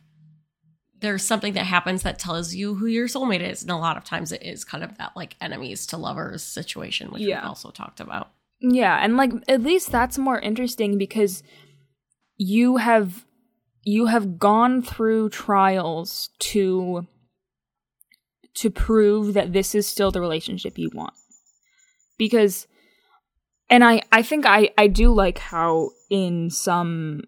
there's 1.00 1.24
something 1.24 1.54
that 1.54 1.65
happens 1.65 2.04
that 2.04 2.17
tells 2.19 2.56
you 2.56 2.76
who 2.76 2.86
your 2.86 3.08
soulmate 3.08 3.41
is 3.48 3.62
and 3.62 3.71
a 3.71 3.76
lot 3.78 3.98
of 3.98 4.04
times 4.04 4.32
it 4.32 4.41
is 4.43 4.63
kind 4.63 4.84
of 4.84 4.98
that 4.98 5.12
like 5.15 5.36
enemies 5.41 5.86
to 5.88 5.98
lovers 5.98 6.41
situation 6.43 7.12
which 7.12 7.21
Yeah. 7.24 7.41
we've 7.41 7.50
also 7.50 7.69
talked 7.71 8.00
about. 8.00 8.30
Yeah, 8.62 8.98
and 9.04 9.17
like 9.17 9.32
at 9.48 9.62
least 9.62 9.91
that's 9.91 10.17
more 10.17 10.39
interesting 10.39 10.98
because 10.98 11.43
you 12.38 12.78
have 12.78 13.26
you 13.84 14.08
have 14.08 14.39
gone 14.39 14.82
through 14.82 15.30
trials 15.30 16.30
to 16.39 17.06
to 18.56 18.69
prove 18.71 19.34
that 19.34 19.52
this 19.54 19.76
is 19.76 19.86
still 19.86 20.12
the 20.12 20.21
relationship 20.21 20.78
you 20.78 20.89
want. 20.93 21.13
Because 22.17 22.65
and 23.69 23.84
I 23.84 24.02
I 24.12 24.21
think 24.21 24.45
I 24.45 24.69
I 24.78 24.88
do 24.88 25.13
like 25.13 25.38
how 25.38 25.89
in 26.10 26.50
some 26.50 27.22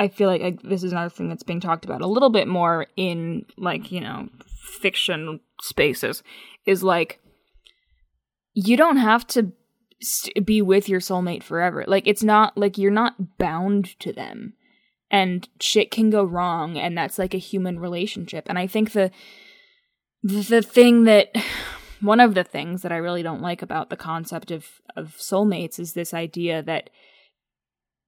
I 0.00 0.08
feel 0.08 0.28
like, 0.28 0.40
like 0.40 0.62
this 0.62 0.82
is 0.82 0.92
another 0.92 1.10
thing 1.10 1.28
that's 1.28 1.42
being 1.42 1.60
talked 1.60 1.84
about 1.84 2.00
a 2.00 2.06
little 2.06 2.30
bit 2.30 2.48
more 2.48 2.86
in 2.96 3.44
like, 3.58 3.92
you 3.92 4.00
know, 4.00 4.30
fiction 4.62 5.40
spaces 5.60 6.22
is 6.64 6.82
like 6.82 7.20
you 8.54 8.78
don't 8.78 8.96
have 8.96 9.26
to 9.26 9.52
st- 10.00 10.46
be 10.46 10.62
with 10.62 10.88
your 10.88 11.00
soulmate 11.00 11.42
forever. 11.42 11.84
Like 11.86 12.06
it's 12.06 12.22
not 12.22 12.56
like 12.56 12.78
you're 12.78 12.90
not 12.90 13.36
bound 13.36 13.98
to 14.00 14.10
them. 14.10 14.54
And 15.10 15.46
shit 15.60 15.90
can 15.90 16.08
go 16.08 16.24
wrong 16.24 16.78
and 16.78 16.96
that's 16.96 17.18
like 17.18 17.34
a 17.34 17.38
human 17.38 17.78
relationship. 17.78 18.46
And 18.48 18.58
I 18.58 18.66
think 18.66 18.92
the 18.92 19.10
the 20.22 20.62
thing 20.62 21.04
that 21.04 21.36
one 22.00 22.20
of 22.20 22.32
the 22.32 22.44
things 22.44 22.80
that 22.80 22.92
I 22.92 22.96
really 22.96 23.22
don't 23.22 23.42
like 23.42 23.60
about 23.60 23.90
the 23.90 23.96
concept 23.98 24.50
of 24.50 24.66
of 24.96 25.16
soulmates 25.18 25.78
is 25.78 25.92
this 25.92 26.14
idea 26.14 26.62
that 26.62 26.88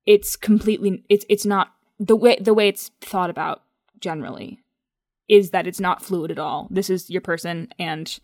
it's 0.07 0.37
completely 0.37 1.05
it's 1.09 1.25
it's 1.29 1.47
not 1.47 1.73
the 1.99 2.17
way 2.17 2.37
the 2.41 2.55
way 2.55 2.69
it's 2.69 2.91
thought 3.01 3.31
about 3.31 3.63
generally 4.01 4.61
is 5.29 5.51
that 5.51 5.67
it's 5.67 5.81
not 5.81 6.03
fluid 6.03 6.31
at 6.31 6.39
all. 6.39 6.69
This 6.71 6.91
is 6.91 7.09
your 7.09 7.21
person 7.21 7.69
and 7.79 8.19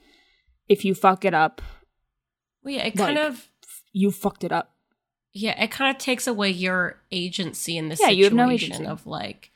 if 0.68 0.84
you 0.84 0.94
fuck 0.94 1.24
it 1.24 1.32
up, 1.32 1.62
Well, 2.62 2.74
yeah, 2.74 2.84
it 2.86 2.96
kind 2.96 3.16
Like, 3.16 3.28
of 3.30 3.48
you 3.92 4.10
fucked 4.10 4.44
it 4.44 4.52
up. 4.52 4.74
Yeah, 5.32 5.62
it 5.62 5.70
kind 5.70 5.94
of 5.94 6.00
takes 6.02 6.26
away 6.26 6.50
your 6.50 7.00
agency 7.12 7.76
in 7.78 7.88
this 7.88 8.00
Yeah, 8.00 8.08
you 8.10 8.24
have 8.24 8.32
no 8.34 8.48
situation 8.48 8.72
agency. 8.74 8.90
of 8.90 9.06
like 9.06 9.52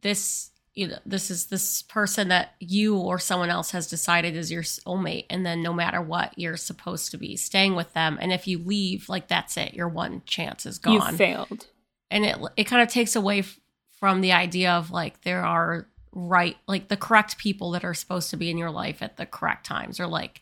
this. 0.00 0.50
You 0.74 0.88
know, 0.88 0.98
this 1.06 1.30
is 1.30 1.46
this 1.46 1.82
person 1.82 2.28
that 2.28 2.54
you 2.58 2.96
or 2.96 3.20
someone 3.20 3.48
else 3.48 3.70
has 3.70 3.86
decided 3.86 4.34
is 4.34 4.50
your 4.50 4.64
soulmate, 4.64 5.26
and 5.30 5.46
then 5.46 5.62
no 5.62 5.72
matter 5.72 6.02
what, 6.02 6.36
you're 6.36 6.56
supposed 6.56 7.12
to 7.12 7.16
be 7.16 7.36
staying 7.36 7.76
with 7.76 7.92
them. 7.94 8.18
And 8.20 8.32
if 8.32 8.48
you 8.48 8.58
leave, 8.58 9.08
like 9.08 9.28
that's 9.28 9.56
it, 9.56 9.74
your 9.74 9.88
one 9.88 10.22
chance 10.26 10.66
is 10.66 10.78
gone 10.80 10.94
You 11.12 11.16
failed. 11.16 11.68
and 12.10 12.24
it 12.24 12.36
it 12.56 12.64
kind 12.64 12.82
of 12.82 12.88
takes 12.88 13.14
away 13.14 13.38
f- 13.40 13.60
from 14.00 14.20
the 14.20 14.32
idea 14.32 14.72
of 14.72 14.90
like 14.90 15.20
there 15.22 15.44
are 15.44 15.86
right 16.12 16.56
like 16.66 16.88
the 16.88 16.96
correct 16.96 17.38
people 17.38 17.70
that 17.72 17.84
are 17.84 17.94
supposed 17.94 18.30
to 18.30 18.36
be 18.36 18.50
in 18.50 18.58
your 18.58 18.70
life 18.70 19.00
at 19.00 19.16
the 19.16 19.26
correct 19.26 19.64
times, 19.66 20.00
or 20.00 20.08
like 20.08 20.40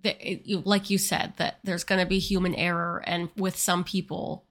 the, 0.00 0.10
it, 0.32 0.42
you, 0.46 0.62
like 0.64 0.90
you 0.90 0.98
said 0.98 1.32
that 1.38 1.58
there's 1.64 1.82
going 1.84 2.00
to 2.00 2.06
be 2.08 2.20
human 2.20 2.54
error 2.54 3.02
and 3.06 3.28
with 3.36 3.56
some 3.56 3.82
people 3.82 4.44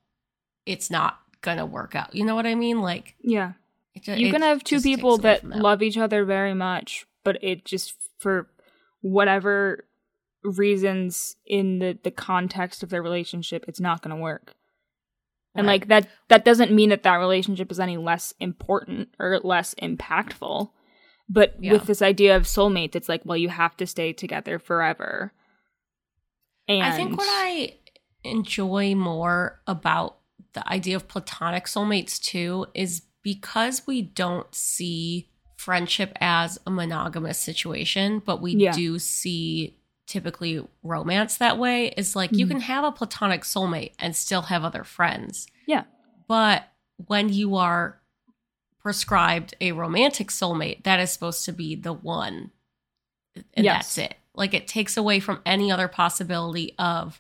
it's 0.66 0.92
not 0.92 1.20
going 1.40 1.58
to 1.58 1.66
work 1.66 1.96
out 1.96 2.14
you 2.14 2.26
know 2.26 2.36
what 2.36 2.46
i 2.46 2.54
mean 2.54 2.82
like 2.82 3.16
Yeah. 3.22 3.54
It, 3.98 4.04
ju- 4.04 4.14
You 4.20 4.32
can 4.32 4.42
have 4.42 4.64
two 4.64 4.82
people 4.82 5.18
that 5.20 5.44
love 5.44 5.82
each 5.82 5.98
other 5.98 6.26
very 6.26 6.54
much, 6.54 7.06
but 7.24 7.38
it 7.44 7.66
just 7.66 7.94
for 8.20 8.50
whatever 9.02 9.86
reasons 10.44 11.36
in 11.46 11.80
the 11.80 11.98
the 12.04 12.12
context 12.12 12.84
of 12.84 12.90
their 12.90 13.02
relationship, 13.04 13.66
it's 13.68 13.80
not 13.80 14.02
going 14.02 14.16
to 14.16 14.22
work. 14.22 14.56
And 15.56 15.66
Right. 15.68 15.82
like 15.82 15.88
that 15.88 16.08
that 16.30 16.46
doesn't 16.46 16.72
mean 16.72 16.90
that 16.90 17.04
that 17.04 17.16
relationship 17.16 17.72
is 17.72 17.80
any 17.80 17.98
less 17.98 18.34
important 18.40 19.10
or 19.20 19.40
less 19.44 19.74
impactful. 19.76 20.72
But 21.30 21.56
Yeah. 21.60 21.74
with 21.74 21.86
this 21.88 22.02
idea 22.02 22.38
of 22.38 22.44
soulmates, 22.44 22.96
it's 22.96 23.10
like, 23.10 23.22
well, 23.26 23.36
you 23.38 23.50
have 23.50 23.76
to 23.78 23.86
stay 23.88 24.14
together 24.14 24.60
forever. 24.60 25.34
And 26.68 26.84
I 26.84 26.92
think 26.96 27.18
what 27.18 27.28
I 27.30 27.76
enjoy 28.24 28.96
more 28.96 29.62
about 29.68 30.18
the 30.54 30.68
idea 30.72 30.96
of 30.96 31.08
platonic 31.08 31.66
soulmates 31.66 32.20
too 32.20 32.66
is 32.74 33.04
because 33.28 33.86
we 33.86 34.02
don't 34.02 34.56
see 34.56 35.28
friendship 35.58 36.14
as 36.22 36.58
a 36.66 36.72
monogamous 36.72 37.38
situation, 37.38 38.20
but 38.20 38.42
we 38.42 38.56
Yeah. 38.56 38.72
do 38.72 38.98
see 39.00 39.76
typically 40.06 40.66
romance 40.82 41.36
that 41.36 41.58
way 41.58 41.90
is 41.98 42.16
like 42.16 42.32
you 42.32 42.46
Mhm. 42.46 42.50
can 42.52 42.62
have 42.62 42.86
a 42.86 42.92
platonic 42.94 43.42
soulmate 43.42 43.92
and 44.00 44.16
still 44.16 44.44
have 44.44 44.64
other 44.64 44.86
friends. 44.86 45.46
Yeah. 45.66 45.84
But 46.30 46.70
when 47.08 47.28
you 47.34 47.58
are 47.58 48.02
prescribed 48.80 49.56
a 49.60 49.74
romantic 49.74 50.30
soulmate, 50.30 50.84
that 50.84 51.02
is 51.02 51.12
supposed 51.12 51.44
to 51.44 51.52
be 51.52 51.76
the 51.76 51.92
one. 51.92 52.52
And 53.54 53.66
Yes. 53.66 53.96
that's 53.96 53.98
it. 53.98 54.18
Like 54.34 54.54
it 54.54 54.70
takes 54.70 54.96
away 54.96 55.20
from 55.20 55.42
any 55.46 55.70
other 55.70 55.90
possibility 55.90 56.74
of 56.80 57.20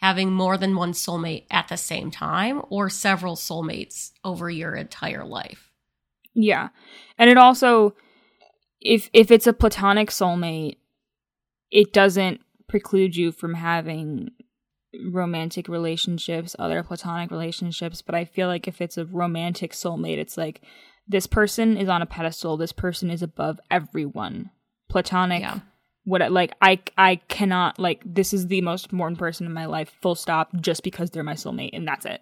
having 0.00 0.32
more 0.32 0.56
than 0.56 0.76
one 0.76 0.92
soulmate 0.92 1.44
at 1.50 1.68
the 1.68 1.76
same 1.76 2.10
time 2.10 2.62
or 2.70 2.88
several 2.88 3.36
soulmates 3.36 4.12
over 4.24 4.48
your 4.48 4.74
entire 4.74 5.24
life. 5.24 5.70
Yeah. 6.34 6.68
And 7.18 7.28
it 7.28 7.36
also 7.36 7.94
if 8.80 9.10
if 9.12 9.30
it's 9.30 9.46
a 9.46 9.52
platonic 9.52 10.10
soulmate, 10.10 10.76
it 11.70 11.92
doesn't 11.92 12.40
preclude 12.68 13.14
you 13.14 13.30
from 13.30 13.54
having 13.54 14.30
romantic 15.10 15.68
relationships, 15.68 16.56
other 16.58 16.82
platonic 16.82 17.30
relationships, 17.30 18.02
but 18.02 18.14
I 18.14 18.24
feel 18.24 18.48
like 18.48 18.66
if 18.66 18.80
it's 18.80 18.98
a 18.98 19.04
romantic 19.04 19.72
soulmate, 19.72 20.18
it's 20.18 20.36
like 20.36 20.62
this 21.06 21.26
person 21.26 21.76
is 21.76 21.88
on 21.88 22.02
a 22.02 22.06
pedestal, 22.06 22.56
this 22.56 22.72
person 22.72 23.10
is 23.10 23.22
above 23.22 23.60
everyone. 23.70 24.50
Platonic 24.88 25.42
Yeah. 25.42 25.60
What 26.10 26.30
like 26.32 26.52
I 26.60 26.80
I 26.98 27.16
cannot 27.28 27.78
like 27.78 28.02
this 28.04 28.32
is 28.32 28.48
the 28.48 28.60
most 28.60 28.92
important 28.92 29.18
person 29.18 29.46
in 29.46 29.52
my 29.52 29.66
life 29.66 29.92
full 30.02 30.14
stop 30.14 30.50
just 30.60 30.82
because 30.82 31.10
they're 31.10 31.22
my 31.22 31.34
soulmate 31.34 31.70
and 31.72 31.86
that's 31.86 32.04
it. 32.04 32.20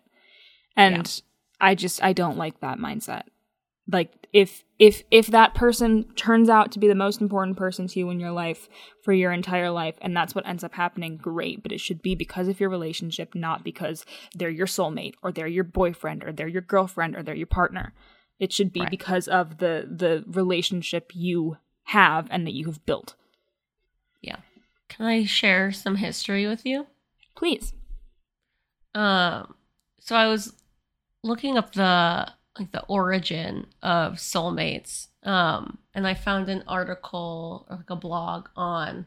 And 0.76 1.22
I 1.60 1.74
just 1.74 2.02
I 2.02 2.12
don't 2.12 2.36
like 2.36 2.60
that 2.60 2.78
mindset. 2.78 3.22
Like 3.90 4.12
if 4.34 4.64
if 4.78 5.02
if 5.10 5.28
that 5.28 5.54
person 5.54 6.04
turns 6.14 6.50
out 6.50 6.70
to 6.72 6.78
be 6.78 6.86
the 6.86 6.94
most 6.94 7.22
important 7.22 7.56
person 7.56 7.86
to 7.88 7.98
you 7.98 8.10
in 8.10 8.20
your 8.20 8.30
life 8.32 8.68
for 9.02 9.14
your 9.14 9.32
entire 9.32 9.70
life 9.70 9.94
and 10.02 10.14
that's 10.14 10.34
what 10.34 10.46
ends 10.46 10.62
up 10.62 10.74
happening, 10.74 11.16
great, 11.16 11.62
but 11.62 11.72
it 11.72 11.80
should 11.80 12.02
be 12.02 12.14
because 12.14 12.48
of 12.48 12.60
your 12.60 12.68
relationship, 12.68 13.34
not 13.34 13.64
because 13.64 14.04
they're 14.34 14.50
your 14.50 14.66
soulmate 14.66 15.14
or 15.22 15.32
they're 15.32 15.46
your 15.46 15.64
boyfriend 15.64 16.22
or 16.22 16.32
they're 16.32 16.46
your 16.46 16.62
girlfriend 16.62 17.16
or 17.16 17.22
they're 17.22 17.34
your 17.34 17.46
partner. 17.46 17.94
It 18.38 18.52
should 18.52 18.72
be 18.72 18.80
Right. 18.80 18.90
because 18.90 19.26
of 19.26 19.56
the 19.58 19.88
the 19.90 20.22
relationship 20.26 21.10
you 21.14 21.56
have 21.84 22.28
and 22.30 22.46
that 22.46 22.52
you 22.52 22.66
have 22.66 22.84
built. 22.84 23.14
Can 24.88 25.04
I 25.06 25.24
share 25.26 25.70
some 25.70 25.96
history 25.96 26.46
with 26.46 26.64
you? 26.64 26.86
Please. 27.36 27.72
Um, 28.94 29.54
so 30.00 30.16
I 30.16 30.26
was 30.26 30.54
looking 31.22 31.56
up 31.58 31.72
the 31.72 32.32
like 32.58 32.72
the 32.72 32.82
origin 32.88 33.66
of 33.82 34.14
soulmates, 34.14 35.08
um, 35.22 35.78
and 35.94 36.06
I 36.06 36.14
found 36.14 36.48
an 36.48 36.64
article 36.66 37.66
or 37.70 37.76
like 37.76 37.90
a 37.90 37.96
blog 37.96 38.48
on 38.56 39.06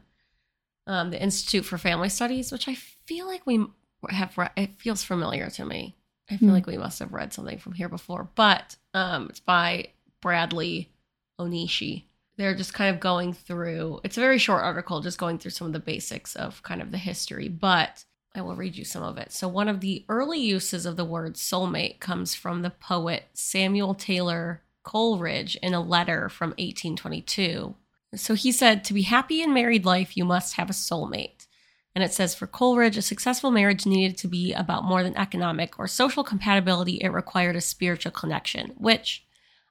um, 0.86 1.10
the 1.10 1.20
Institute 1.22 1.64
for 1.64 1.76
Family 1.78 2.08
Studies, 2.08 2.50
which 2.52 2.68
I 2.68 2.74
feel 2.74 3.26
like 3.26 3.44
we 3.46 3.66
have. 4.08 4.38
Re- 4.38 4.48
it 4.56 4.78
feels 4.80 5.04
familiar 5.04 5.50
to 5.50 5.64
me. 5.64 5.96
I 6.30 6.36
feel 6.38 6.48
Hmm. 6.48 6.54
like 6.54 6.66
we 6.66 6.78
must 6.78 7.00
have 7.00 7.12
read 7.12 7.32
something 7.32 7.58
from 7.58 7.72
here 7.74 7.88
before, 7.88 8.30
but 8.36 8.76
um, 8.94 9.26
it's 9.28 9.40
by 9.40 9.88
Bradley 10.22 10.90
Onishi. 11.38 12.04
They're 12.42 12.56
just 12.56 12.74
kind 12.74 12.92
of 12.92 13.00
going 13.00 13.34
through. 13.34 14.00
It's 14.02 14.16
a 14.16 14.20
very 14.20 14.36
short 14.36 14.64
article, 14.64 15.00
just 15.00 15.16
going 15.16 15.38
through 15.38 15.52
some 15.52 15.68
of 15.68 15.72
the 15.72 15.78
basics 15.78 16.34
of 16.34 16.60
kind 16.64 16.82
of 16.82 16.90
the 16.90 16.98
history, 16.98 17.46
but 17.46 18.04
I 18.34 18.40
will 18.40 18.56
read 18.56 18.76
you 18.76 18.84
some 18.84 19.04
of 19.04 19.16
it. 19.16 19.30
So, 19.30 19.46
one 19.46 19.68
of 19.68 19.78
the 19.78 20.04
early 20.08 20.40
uses 20.40 20.84
of 20.84 20.96
the 20.96 21.04
word 21.04 21.36
soulmate 21.36 22.00
comes 22.00 22.34
from 22.34 22.62
the 22.62 22.70
poet 22.70 23.26
Samuel 23.32 23.94
Taylor 23.94 24.62
Coleridge 24.82 25.54
in 25.62 25.72
a 25.72 25.80
letter 25.80 26.28
from 26.28 26.48
1822. 26.50 27.76
So 28.16 28.34
he 28.34 28.50
said, 28.50 28.82
to 28.84 28.92
be 28.92 29.02
happy 29.02 29.40
in 29.40 29.54
married 29.54 29.84
life, 29.84 30.16
you 30.16 30.24
must 30.24 30.56
have 30.56 30.68
a 30.68 30.72
soulmate. 30.72 31.46
And 31.94 32.02
it 32.02 32.12
says 32.12 32.34
for 32.34 32.48
Coleridge, 32.48 32.96
a 32.96 33.02
successful 33.02 33.52
marriage 33.52 33.86
needed 33.86 34.18
to 34.18 34.26
be 34.26 34.52
about 34.52 34.82
more 34.82 35.04
than 35.04 35.16
economic 35.16 35.78
or 35.78 35.86
social 35.86 36.24
compatibility. 36.24 36.96
It 36.96 37.10
required 37.10 37.54
a 37.54 37.60
spiritual 37.60 38.10
connection, 38.10 38.72
which 38.76 39.24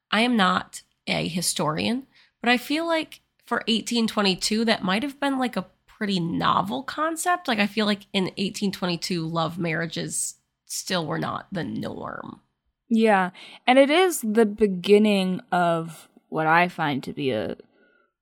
I 0.09 0.21
am 0.21 0.37
not 0.37 0.83
a 1.07 1.27
historian, 1.27 2.07
but 2.41 2.49
I 2.49 2.57
feel 2.57 2.85
like 2.87 3.21
for 3.45 3.57
1822, 3.67 4.65
that 4.65 4.83
might 4.83 5.03
have 5.03 5.19
been 5.19 5.37
like 5.39 5.55
a 5.57 5.65
pretty 5.87 6.19
novel 6.19 6.83
concept. 6.83 7.47
Like, 7.47 7.59
I 7.59 7.67
feel 7.67 7.85
like 7.85 8.05
in 8.13 8.25
1822, 8.25 9.27
love 9.27 9.57
marriages 9.57 10.35
still 10.65 11.05
were 11.05 11.19
not 11.19 11.47
the 11.51 11.63
norm. 11.63 12.41
Yeah. 12.89 13.31
And 13.67 13.77
it 13.79 13.89
is 13.89 14.21
the 14.21 14.45
beginning 14.45 15.41
of 15.51 16.07
what 16.29 16.47
I 16.47 16.67
find 16.67 17.03
to 17.03 17.13
be 17.13 17.31
a 17.31 17.57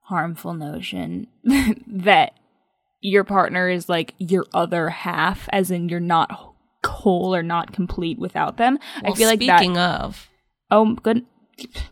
harmful 0.01 0.53
notion 0.53 1.27
that 1.87 2.33
your 3.01 3.23
partner 3.23 3.69
is 3.69 3.87
like 3.87 4.13
your 4.17 4.45
other 4.53 4.89
half, 4.89 5.47
as 5.51 5.71
in 5.71 5.89
you're 5.89 5.99
not 5.99 6.53
whole 6.85 7.33
or 7.35 7.43
not 7.43 7.71
complete 7.71 8.17
without 8.19 8.57
them. 8.57 8.77
Well, 9.03 9.13
I 9.13 9.15
feel 9.15 9.27
like 9.29 9.39
that. 9.41 9.59
speaking 9.59 9.77
of, 9.77 10.27
Oh, 10.71 10.95
good. 10.95 11.25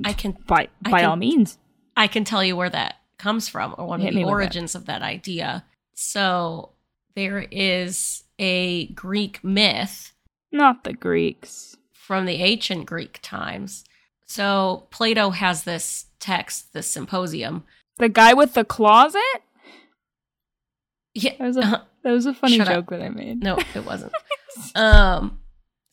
I 0.03 0.13
can 0.13 0.37
By 0.47 0.69
I 0.85 0.89
by 0.91 0.99
can- 1.01 1.09
all 1.09 1.15
means. 1.15 1.57
I 1.97 2.07
can 2.07 2.23
tell 2.23 2.43
you 2.43 2.55
where 2.55 2.69
that 2.69 2.95
comes 3.17 3.49
from 3.49 3.75
or 3.77 3.85
one 3.87 3.99
Hit 3.99 4.09
of 4.09 4.15
the 4.15 4.23
origins 4.23 4.75
of 4.75 4.85
that 4.85 5.01
idea. 5.01 5.65
So 5.95 6.69
there 7.15 7.45
is 7.51 8.23
a 8.39 8.87
Greek 8.89 9.43
myth 9.43 10.13
Not 10.51 10.83
the 10.83 10.93
Greeks. 10.93 11.75
from 11.91 12.25
the 12.25 12.35
ancient 12.43 12.85
Greek 12.85 13.19
times. 13.23 13.83
So 14.27 14.85
Plato 14.91 15.31
has 15.31 15.63
this 15.63 16.05
text, 16.19 16.73
this 16.73 16.87
symposium. 16.87 17.63
The 17.97 18.09
guy 18.09 18.33
with 18.33 18.53
the 18.53 18.63
closet? 18.63 19.21
Yeah, 21.13 21.33
That 21.39 21.47
was 21.47 21.57
a 21.57 21.87
that 22.03 22.11
was 22.11 22.25
a 22.27 22.33
funny 22.33 22.57
Shut 22.57 22.67
up. 22.67 22.73
joke 22.75 22.89
that 22.91 23.01
I 23.01 23.09
made. 23.09 23.41
no, 23.41 23.57
it 23.73 23.85
wasn't. 23.85 24.13
um, 24.75 25.39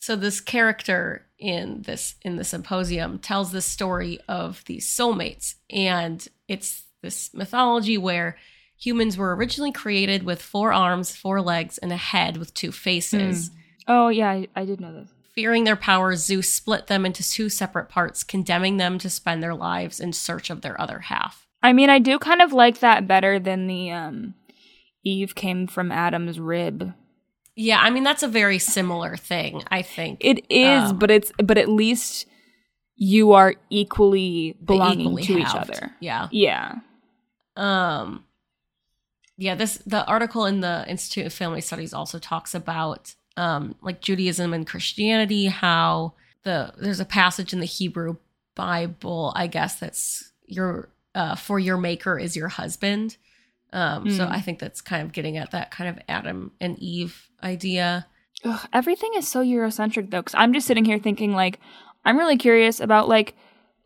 so 0.00 0.14
this 0.16 0.40
character 0.40 1.24
in 1.44 1.82
this 1.82 2.14
in 2.22 2.36
the 2.36 2.44
symposium 2.44 3.18
tells 3.18 3.52
the 3.52 3.60
story 3.60 4.18
of 4.26 4.64
these 4.64 4.88
soulmates, 4.88 5.56
and 5.68 6.26
it's 6.48 6.84
this 7.02 7.32
mythology 7.34 7.98
where 7.98 8.38
humans 8.78 9.18
were 9.18 9.36
originally 9.36 9.70
created 9.70 10.22
with 10.22 10.40
four 10.40 10.72
arms, 10.72 11.14
four 11.14 11.42
legs, 11.42 11.76
and 11.76 11.92
a 11.92 11.96
head 11.96 12.38
with 12.38 12.54
two 12.54 12.72
faces. 12.72 13.50
Oh 13.86 14.08
yeah, 14.08 14.30
I, 14.30 14.48
I 14.56 14.64
did 14.64 14.80
know 14.80 14.94
this. 14.94 15.10
Fearing 15.34 15.64
their 15.64 15.76
powers, 15.76 16.24
Zeus 16.24 16.50
split 16.50 16.86
them 16.86 17.04
into 17.04 17.28
two 17.28 17.50
separate 17.50 17.90
parts, 17.90 18.24
condemning 18.24 18.78
them 18.78 18.98
to 18.98 19.10
spend 19.10 19.42
their 19.42 19.54
lives 19.54 20.00
in 20.00 20.14
search 20.14 20.48
of 20.48 20.62
their 20.62 20.80
other 20.80 21.00
half. 21.00 21.46
I 21.62 21.74
mean, 21.74 21.90
I 21.90 21.98
do 21.98 22.18
kind 22.18 22.40
of 22.40 22.52
like 22.52 22.78
that 22.78 23.06
better 23.06 23.38
than 23.38 23.66
the 23.66 23.90
um 23.90 24.34
Eve 25.04 25.34
came 25.34 25.66
from 25.66 25.92
Adam's 25.92 26.40
rib. 26.40 26.94
Yeah, 27.56 27.80
I 27.80 27.90
mean 27.90 28.02
that's 28.02 28.22
a 28.22 28.28
very 28.28 28.58
similar 28.58 29.16
thing, 29.16 29.62
I 29.70 29.82
think. 29.82 30.18
It 30.22 30.44
is, 30.50 30.90
Um, 30.90 30.98
but 30.98 31.10
it's 31.10 31.32
but 31.42 31.56
at 31.56 31.68
least 31.68 32.26
you 32.96 33.32
are 33.32 33.54
equally 33.70 34.56
belonging 34.64 35.00
equally 35.00 35.22
to 35.24 35.38
each 35.38 35.54
other. 35.54 35.94
Yeah. 36.00 36.28
Yeah. 36.30 36.76
Um 37.56 38.24
yeah, 39.36 39.54
this 39.54 39.78
the 39.86 40.04
article 40.06 40.46
in 40.46 40.60
the 40.60 40.84
Institute 40.88 41.26
of 41.26 41.32
Family 41.32 41.60
Studies 41.60 41.94
also 41.94 42.18
talks 42.18 42.54
about 42.54 43.14
um 43.36 43.74
like 43.82 44.00
Judaism 44.00 44.52
and 44.52 44.66
Christianity, 44.66 45.46
how 45.46 46.14
the 46.42 46.72
there's 46.76 47.00
a 47.00 47.04
passage 47.04 47.52
in 47.52 47.60
the 47.60 47.66
Hebrew 47.66 48.16
Bible, 48.54 49.32
I 49.36 49.46
guess 49.46 49.76
that's 49.78 50.32
your 50.46 50.88
uh 51.14 51.36
for 51.36 51.58
your 51.58 51.76
maker 51.76 52.18
is 52.18 52.36
your 52.36 52.48
husband. 52.48 53.16
Um 53.74 54.08
so 54.10 54.24
Mm. 54.24 54.30
I 54.30 54.40
think 54.40 54.58
that's 54.60 54.80
kind 54.80 55.02
of 55.02 55.12
getting 55.12 55.36
at 55.36 55.50
that 55.50 55.70
kind 55.70 55.90
of 55.90 55.98
Adam 56.08 56.52
and 56.60 56.78
Eve 56.78 57.28
idea. 57.42 58.06
Ugh, 58.44 58.68
everything 58.72 59.10
is 59.16 59.28
so 59.28 59.42
Eurocentric 59.42 60.10
though, 60.10 60.20
because 60.22 60.34
I'm 60.34 60.52
just 60.54 60.66
sitting 60.66 60.84
here 60.86 60.98
thinking 60.98 61.32
like 61.32 61.60
I'm 62.04 62.16
really 62.16 62.36
curious 62.38 62.80
about 62.80 63.08
like 63.08 63.34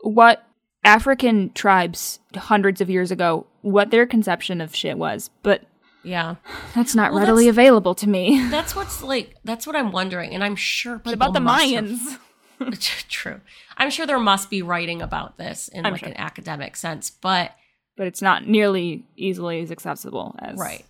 what 0.03 0.45
African 0.85 1.51
tribes 1.55 2.21
hundreds 2.37 2.81
of 2.81 2.89
years 2.89 3.11
ago, 3.11 3.47
what 3.63 3.91
their 3.91 4.07
conception 4.07 4.61
of 4.61 4.75
shit 4.75 4.97
was, 4.99 5.31
but 5.43 5.63
Yeah. 6.05 6.37
that's 6.75 6.95
not 6.95 7.11
Well, 7.13 7.21
readily 7.21 7.45
that's- 7.47 7.55
available 7.57 7.95
to 7.97 8.09
me. 8.09 8.47
That's 8.51 8.77
what's 8.77 9.03
like 9.03 9.35
that's 9.45 9.67
what 9.67 9.75
I'm 9.77 9.91
wondering 9.93 10.35
and 10.35 10.45
I'm 10.45 10.57
sure 10.57 10.99
What 11.03 11.15
about 11.15 11.33
the 11.35 11.41
must 11.41 11.71
have- 11.75 11.85
Mayans? 11.85 12.19
True. 13.09 13.41
I'm 13.77 13.91
sure 13.91 14.07
there 14.07 14.19
must 14.19 14.51
be 14.51 14.63
writing 14.63 15.01
about 15.03 15.39
this 15.39 15.69
in 15.69 15.87
I'm 15.87 15.93
like 15.93 16.01
sure. 16.01 16.09
an 16.09 16.17
academic 16.17 16.75
sense, 16.77 17.09
but 17.11 17.53
But 17.99 18.07
it's 18.07 18.23
not 18.23 18.47
nearly 18.47 19.05
easily 19.17 19.61
as 19.61 19.71
accessible 19.71 20.35
as 20.39 20.57
right. 20.59 20.87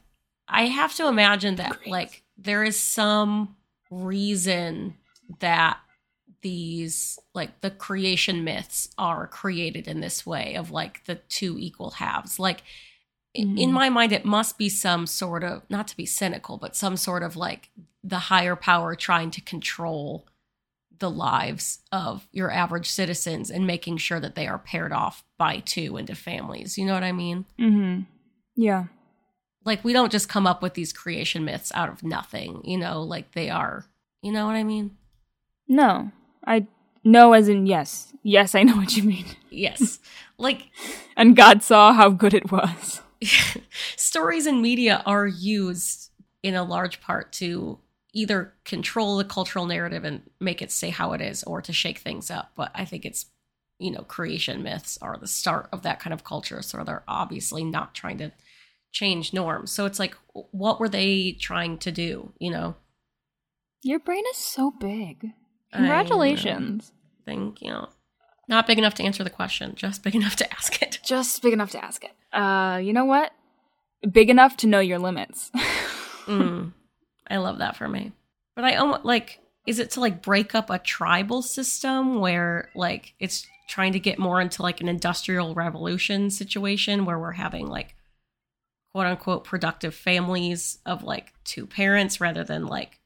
I 0.47 0.67
have 0.67 0.95
to 0.97 1.09
imagine 1.09 1.57
that 1.57 1.79
Great. 1.79 1.89
like 1.89 2.23
there 2.37 2.63
is 2.63 2.79
some 2.79 3.57
reason 3.91 4.95
that 5.41 5.79
these 6.43 7.19
like 7.35 7.61
the 7.63 7.71
creation 7.71 8.45
myths 8.45 8.91
are 8.97 9.27
created 9.27 9.89
in 9.89 10.01
this 10.01 10.25
way 10.25 10.55
of 10.55 10.71
like 10.71 11.05
the 11.07 11.17
two 11.17 11.57
equal 11.59 11.91
halves. 11.93 12.39
Like 12.39 12.61
i- 13.37 13.41
in 13.41 13.57
Mhm. 13.57 13.73
my 13.73 13.89
mind 13.89 14.13
it 14.13 14.25
must 14.25 14.57
be 14.59 14.69
some 14.69 15.07
sort 15.07 15.43
of 15.43 15.69
not 15.69 15.89
to 15.89 15.97
be 15.97 16.07
cynical, 16.07 16.57
but 16.59 16.77
some 16.77 16.97
sort 16.97 17.23
of 17.23 17.35
like 17.37 17.71
the 18.05 18.19
higher 18.31 18.55
power 18.57 18.95
trying 18.95 19.31
to 19.33 19.41
control 19.41 20.27
the 20.99 21.11
lives 21.11 21.81
of 21.93 22.27
your 22.33 22.51
average 22.51 22.91
citizens 22.91 23.51
and 23.51 23.67
making 23.67 23.97
sure 23.99 24.21
that 24.21 24.35
they 24.35 24.47
are 24.47 24.59
paired 24.59 24.93
off 24.93 25.25
by 25.37 25.61
two 25.61 25.97
into 25.97 26.15
families. 26.15 26.79
You 26.79 26.87
know 26.87 26.95
what 26.95 27.05
I 27.05 27.13
mean? 27.13 27.45
Mm-hmm. 27.59 28.03
Yeah. 28.57 28.85
Like 29.65 29.85
we 29.85 29.93
don't 29.93 30.13
just 30.13 30.29
come 30.29 30.47
up 30.47 30.63
with 30.63 30.75
these 30.75 30.93
creation 30.93 31.45
myths 31.45 31.73
out 31.75 31.89
of 31.89 32.03
nothing, 32.03 32.63
you 32.65 32.79
know, 32.79 33.03
like 33.03 33.33
they 33.33 33.51
are, 33.51 33.85
you 34.23 34.33
know 34.33 34.47
what 34.47 34.57
I 34.57 34.65
mean? 34.65 34.97
No. 35.69 36.11
I 36.47 36.67
no 37.05 37.33
as 37.33 37.49
in 37.49 37.67
yes. 37.67 38.13
Yes, 38.23 38.55
I 38.55 38.63
know 38.63 38.77
what 38.77 38.97
you 38.97 39.03
mean. 39.03 39.27
Yes. 39.51 39.99
like 40.37 40.69
And 41.17 41.35
God 41.35 41.63
saw 41.63 41.93
how 41.93 42.11
good 42.11 42.35
it 42.35 42.53
was. 42.53 43.01
stories 43.97 44.47
and 44.47 44.63
media 44.63 45.03
are 45.05 45.27
used 45.27 46.11
in 46.43 46.55
a 46.55 46.63
large 46.63 47.01
part 47.01 47.33
to 47.33 47.79
either 48.13 48.55
control 48.65 49.17
the 49.17 49.25
cultural 49.25 49.67
narrative 49.67 50.05
and 50.05 50.23
make 50.41 50.63
it 50.63 50.73
stay 50.73 50.91
how 50.91 51.13
it 51.13 51.21
is 51.21 51.45
or 51.45 51.61
to 51.63 51.73
shake 51.73 51.99
things 51.99 52.31
up. 52.31 52.53
But 52.57 52.71
I 52.75 52.85
think 52.85 53.05
it's, 53.05 53.27
you 53.79 53.91
know, 53.91 54.03
creation 54.03 54.63
myths 54.63 54.99
are 55.03 55.17
the 55.17 55.27
start 55.27 55.69
of 55.73 55.83
that 55.83 56.01
kind 56.01 56.15
of 56.15 56.25
culture. 56.25 56.63
So 56.63 56.83
they're 56.85 57.05
obviously 57.07 57.65
not 57.65 57.95
trying 57.95 58.19
to 58.19 58.33
change 58.93 59.33
norms. 59.33 59.71
So 59.71 59.85
it's 59.85 59.99
like, 59.99 60.17
what 60.33 60.81
were 60.81 60.89
they 60.89 61.33
trying 61.33 61.79
to 61.79 61.93
do? 61.93 62.33
You 62.39 62.51
know? 62.51 62.77
Your 63.83 64.01
brain 64.01 64.25
is 64.31 64.39
so 64.39 64.71
big. 64.71 65.33
Congratulations. 65.73 66.93
Thank 67.27 67.61
you. 67.63 67.87
Not 68.49 68.67
big 68.67 68.79
enough 68.79 68.95
to 68.95 69.03
answer 69.03 69.23
the 69.23 69.31
question, 69.31 69.75
just 69.77 70.03
big 70.03 70.15
enough 70.17 70.37
to 70.37 70.53
ask 70.53 70.81
it. 70.83 70.99
Just 71.05 71.43
big 71.43 71.53
enough 71.53 71.71
to 71.73 71.85
ask 71.85 72.03
it. 72.05 72.13
Uh, 72.33 72.79
you 72.79 72.93
know 72.93 73.05
what? 73.05 73.33
Big 74.11 74.31
enough 74.31 74.57
to 74.59 74.67
know 74.67 74.81
your 74.81 74.99
limits. 74.99 75.51
Mm, 76.29 76.75
I 77.31 77.39
love 77.39 77.59
that 77.59 77.77
for 77.77 77.89
me. 77.89 78.13
But 78.55 78.65
I 78.65 78.77
almost 78.77 79.05
like, 79.05 79.41
is 79.67 79.79
it 79.79 79.91
to 79.93 80.01
like 80.01 80.23
break 80.23 80.55
up 80.55 80.71
a 80.71 80.79
tribal 80.79 81.43
system 81.43 82.21
where 82.21 82.71
like 82.75 83.15
it's 83.21 83.47
trying 83.69 83.93
to 83.93 84.01
get 84.01 84.19
more 84.19 84.41
into 84.41 84.63
like 84.63 84.81
an 84.81 84.89
industrial 84.89 85.55
revolution 85.55 86.31
situation 86.31 87.05
where 87.05 87.19
we're 87.19 87.33
having 87.33 87.69
like 87.69 87.95
quote 88.93 89.07
unquote 89.07 89.45
productive 89.45 89.95
families 89.95 90.79
of 90.87 91.03
like 91.03 91.33
two 91.45 91.67
parents 91.67 92.21
rather 92.21 92.43
than 92.45 92.67
like 92.67 92.99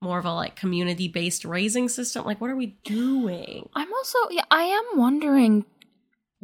more 0.00 0.18
of 0.18 0.24
a 0.24 0.32
like 0.32 0.56
community 0.56 1.08
based 1.08 1.44
raising 1.44 1.88
system? 1.88 2.24
Like, 2.24 2.40
what 2.40 2.50
are 2.50 2.56
we 2.56 2.78
doing? 2.84 3.68
I'm 3.74 3.92
also 3.92 4.18
yeah, 4.30 4.44
I 4.50 4.62
am 4.62 4.98
wondering 4.98 5.64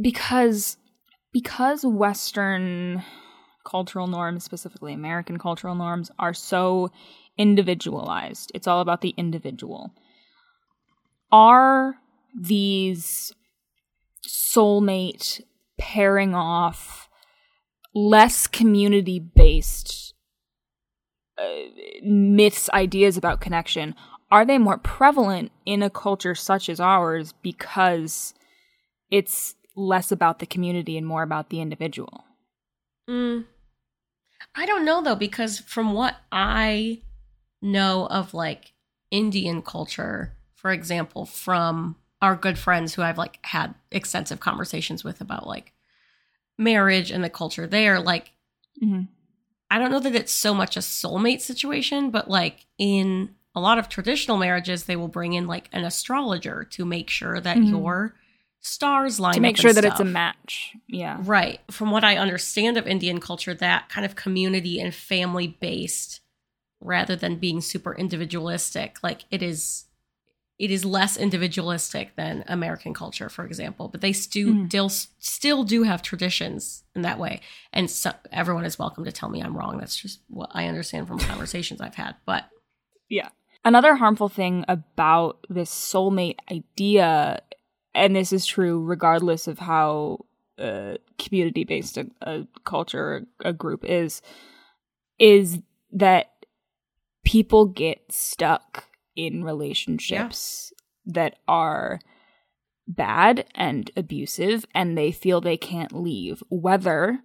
because 0.01 0.77
because 1.33 1.85
Western 1.85 3.03
cultural 3.65 4.07
norms, 4.07 4.45
specifically 4.45 4.93
American 4.93 5.39
cultural 5.39 5.75
norms, 5.75 6.11
are 6.19 6.35
so 6.35 6.91
individualized. 7.37 8.53
It's 8.55 8.67
all 8.67 8.81
about 8.81 9.01
the 9.01 9.15
individual. 9.17 9.93
Are 11.33 11.97
these 12.39 13.33
soulmate 14.27 15.43
pairing 15.79 16.35
off 16.35 17.09
less 17.95 18.47
community 18.47 19.19
based 19.19 20.15
uh, 21.39 21.45
myths, 22.03 22.71
ideas 22.71 23.17
about 23.17 23.41
connection? 23.41 23.95
Are 24.31 24.45
they 24.45 24.59
more 24.59 24.79
prevalent 24.79 25.53
in 25.67 25.83
a 25.83 25.91
culture 25.91 26.35
such 26.35 26.69
as 26.69 26.81
ours 26.81 27.35
because 27.43 28.35
it's 29.11 29.55
less 29.77 30.11
about 30.13 30.39
the 30.39 30.47
community 30.47 30.97
and 30.97 31.07
more 31.07 31.23
about 31.23 31.51
the 31.51 31.61
individual? 31.61 32.25
Mm. 33.09 33.45
I 34.55 34.67
don't 34.67 34.85
know 34.85 35.03
though, 35.03 35.15
because 35.17 35.59
from 35.61 35.93
what 35.93 36.17
I 36.33 37.03
know 37.63 38.07
of 38.07 38.35
like 38.35 38.73
Indian 39.11 39.63
culture, 39.63 40.35
for 40.55 40.71
example, 40.73 41.27
from 41.27 41.97
our 42.23 42.37
good 42.37 42.59
friends 42.59 42.95
who 42.95 43.03
I've 43.03 43.19
like 43.19 43.39
had 43.43 43.75
extensive 43.91 44.41
conversations 44.41 45.05
with 45.05 45.21
about 45.21 45.47
like 45.47 45.73
marriage 46.59 47.11
and 47.11 47.23
the 47.23 47.31
culture 47.31 47.67
there, 47.67 48.01
like 48.01 48.33
hmm 48.81 49.03
I 49.71 49.79
don't 49.79 49.91
know 49.91 49.99
that 50.01 50.15
it's 50.15 50.31
so 50.31 50.55
much 50.55 50.77
a 50.77 50.81
soulmate 50.81 51.41
situation, 51.41 52.11
but 52.11 52.29
like 52.31 52.67
in 52.79 53.35
a 53.57 53.61
lot 53.61 53.79
of 53.79 53.89
traditional 53.89 54.37
marriages, 54.37 54.85
they 54.85 54.95
will 54.95 55.09
bring 55.09 55.33
in 55.33 55.47
like 55.49 55.69
an 55.73 55.85
astrologer 55.85 56.65
to 56.73 56.85
make 56.85 57.11
sure 57.11 57.41
that 57.41 57.57
Mhm. 57.57 57.71
your 57.71 58.15
stars 58.65 59.21
line 59.21 59.35
To 59.35 59.41
make 59.41 59.57
sure 59.59 59.73
that 59.73 59.85
it's 59.85 60.01
a 60.01 60.05
match. 60.05 60.75
Yeah. 60.89 61.19
Right. 61.21 61.61
From 61.71 61.91
what 61.91 62.03
I 62.03 62.17
understand 62.17 62.77
of 62.77 62.87
Indian 62.87 63.21
culture, 63.21 63.53
that 63.55 63.89
kind 63.91 64.05
of 64.07 64.17
community 64.17 64.81
and 64.81 64.95
family 64.95 65.47
based 65.47 66.21
rather 66.81 67.15
than 67.15 67.37
being 67.37 67.61
super 67.61 67.95
individualistic. 67.95 68.99
Like 69.03 69.25
it 69.31 69.43
is 69.43 69.85
it 70.57 70.71
is 70.71 70.85
less 70.85 71.17
individualistic 71.17 72.15
than 72.17 72.45
American 72.47 72.95
culture, 72.95 73.29
for 73.29 73.45
example. 73.45 73.89
But 73.89 74.01
they 74.01 74.13
stu- 74.13 74.55
Mhm. 74.55 74.67
still 74.69 74.89
still 74.89 75.65
do 75.65 75.83
have 75.83 76.01
traditions 76.01 76.85
in 76.95 77.03
that 77.03 77.19
way. 77.19 77.41
And 77.73 77.91
so, 77.91 78.13
everyone 78.33 78.65
is 78.65 78.79
welcome 78.79 79.05
to 79.05 79.11
tell 79.13 79.29
me 79.29 79.43
I'm 79.43 79.57
wrong. 79.59 79.79
That's 79.79 79.97
just 79.97 80.21
what 80.29 80.51
I 80.55 80.69
understand 80.69 81.09
from 81.09 81.19
conversations 81.19 81.81
I've 81.81 81.97
had. 81.97 82.15
But 82.25 82.49
yeah, 83.11 83.29
Another 83.67 83.95
harmful 83.97 84.29
thing 84.29 84.65
about 84.69 85.39
this 85.49 85.71
soulmate 85.71 86.37
idea, 86.53 87.41
and 87.95 88.15
this 88.15 88.33
is 88.33 88.47
true 88.47 88.83
regardless 88.83 89.47
of 89.47 89.59
how 89.59 90.27
uh, 90.59 90.95
community 91.19 91.65
based 91.65 91.97
a, 91.97 92.07
a 92.23 92.47
culture, 92.65 93.27
a 93.45 93.53
group 93.53 93.85
is, 93.85 94.23
is 95.19 95.59
that 95.93 96.31
people 97.25 97.67
get 97.67 98.01
stuck 98.11 98.85
in 99.17 99.45
relationships 99.45 100.73
that 101.07 101.37
are 101.47 102.01
bad 102.87 103.47
and 103.55 103.91
abusive 103.97 104.67
and 104.75 104.97
they 104.97 105.11
feel 105.11 105.41
they 105.41 105.57
can't 105.57 105.93
leave. 105.93 106.43
Whether 106.49 107.21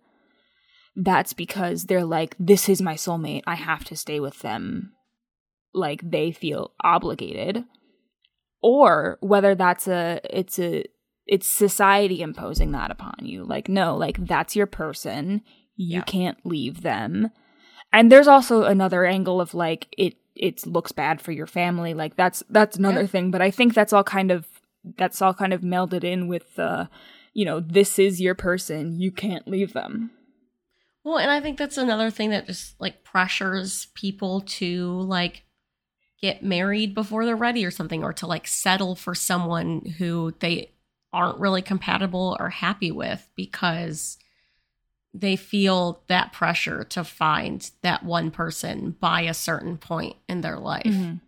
that's 0.96 1.34
because 1.34 1.86
they're 1.86 2.06
like, 2.06 2.36
this 2.40 2.70
is 2.70 2.82
my 2.82 2.96
soulmate, 2.96 3.44
I 3.48 3.56
have 3.56 3.84
to 3.86 3.96
stay 3.96 4.20
with 4.20 4.40
them. 4.40 4.94
Like 5.74 6.10
they 6.10 6.32
feel 6.32 6.74
obligated 6.84 7.66
or 8.62 9.18
whether 9.22 9.56
that's 9.56 9.88
a 9.88 10.20
it's 10.30 10.60
a 10.60 10.86
it's 11.26 11.48
society 11.48 12.22
imposing 12.22 12.72
that 12.72 12.92
upon 12.92 13.16
you. 13.22 13.44
Like 13.44 13.70
no 13.70 13.96
like 13.96 14.18
that's 14.26 14.56
your 14.56 14.68
person. 14.68 15.42
You 15.76 15.98
Yeah. 16.00 16.02
can't 16.04 16.38
leave 16.46 16.82
them. 16.82 17.30
And 17.94 18.12
there's 18.12 18.28
also 18.28 18.64
another 18.64 19.06
angle 19.06 19.40
of 19.42 19.54
like 19.54 19.88
it 19.98 20.16
it 20.36 20.66
looks 20.66 20.92
bad 20.92 21.22
for 21.22 21.32
your 21.32 21.48
family. 21.48 21.94
Like 21.94 22.16
that's 22.16 22.44
that's 22.50 22.78
another 22.78 23.02
Yeah. 23.02 23.08
thing. 23.08 23.32
But 23.32 23.42
i 23.42 23.52
think 23.52 23.74
that's 23.74 23.94
all 23.94 24.04
kind 24.04 24.32
of 24.32 24.48
that's 24.98 25.22
all 25.22 25.34
kind 25.34 25.54
of 25.54 25.62
melded 25.62 26.04
in 26.04 26.28
with 26.28 26.56
the 26.56 26.90
you 27.34 27.46
know 27.46 27.60
this 27.60 28.00
is 28.00 28.20
your 28.22 28.36
person. 28.36 29.00
You 29.00 29.12
can't 29.12 29.48
leave 29.48 29.74
them. 29.74 30.12
Well, 31.04 31.18
and 31.18 31.32
I 31.32 31.40
think 31.42 31.58
that's 31.58 31.78
another 31.78 32.10
thing 32.12 32.32
that 32.32 32.46
just 32.46 32.80
like 32.80 33.04
pressures 33.04 33.88
people 33.96 34.42
to 34.42 34.92
like 35.02 35.44
get 36.22 36.44
married 36.44 36.94
before 36.94 37.26
they're 37.26 37.36
ready 37.36 37.66
or 37.66 37.72
something, 37.72 38.04
or 38.04 38.14
to 38.14 38.28
like 38.28 38.48
settle 38.48 38.96
for 38.96 39.16
someone 39.16 39.96
who 39.98 40.34
they 40.40 40.72
aren't 41.12 41.40
really 41.40 41.62
compatible 41.62 42.38
or 42.40 42.50
happy 42.50 42.92
with 42.92 43.28
because 43.36 44.18
they 45.14 45.36
feel 45.36 46.04
that 46.08 46.32
pressure 46.32 46.84
to 46.84 47.04
find 47.04 47.72
that 47.82 48.04
one 48.04 48.30
person 48.30 48.92
by 49.00 49.22
a 49.22 49.34
certain 49.34 49.78
point 49.78 50.16
in 50.28 50.42
their 50.42 50.58
life. 50.60 50.84
Mhm. 50.86 51.20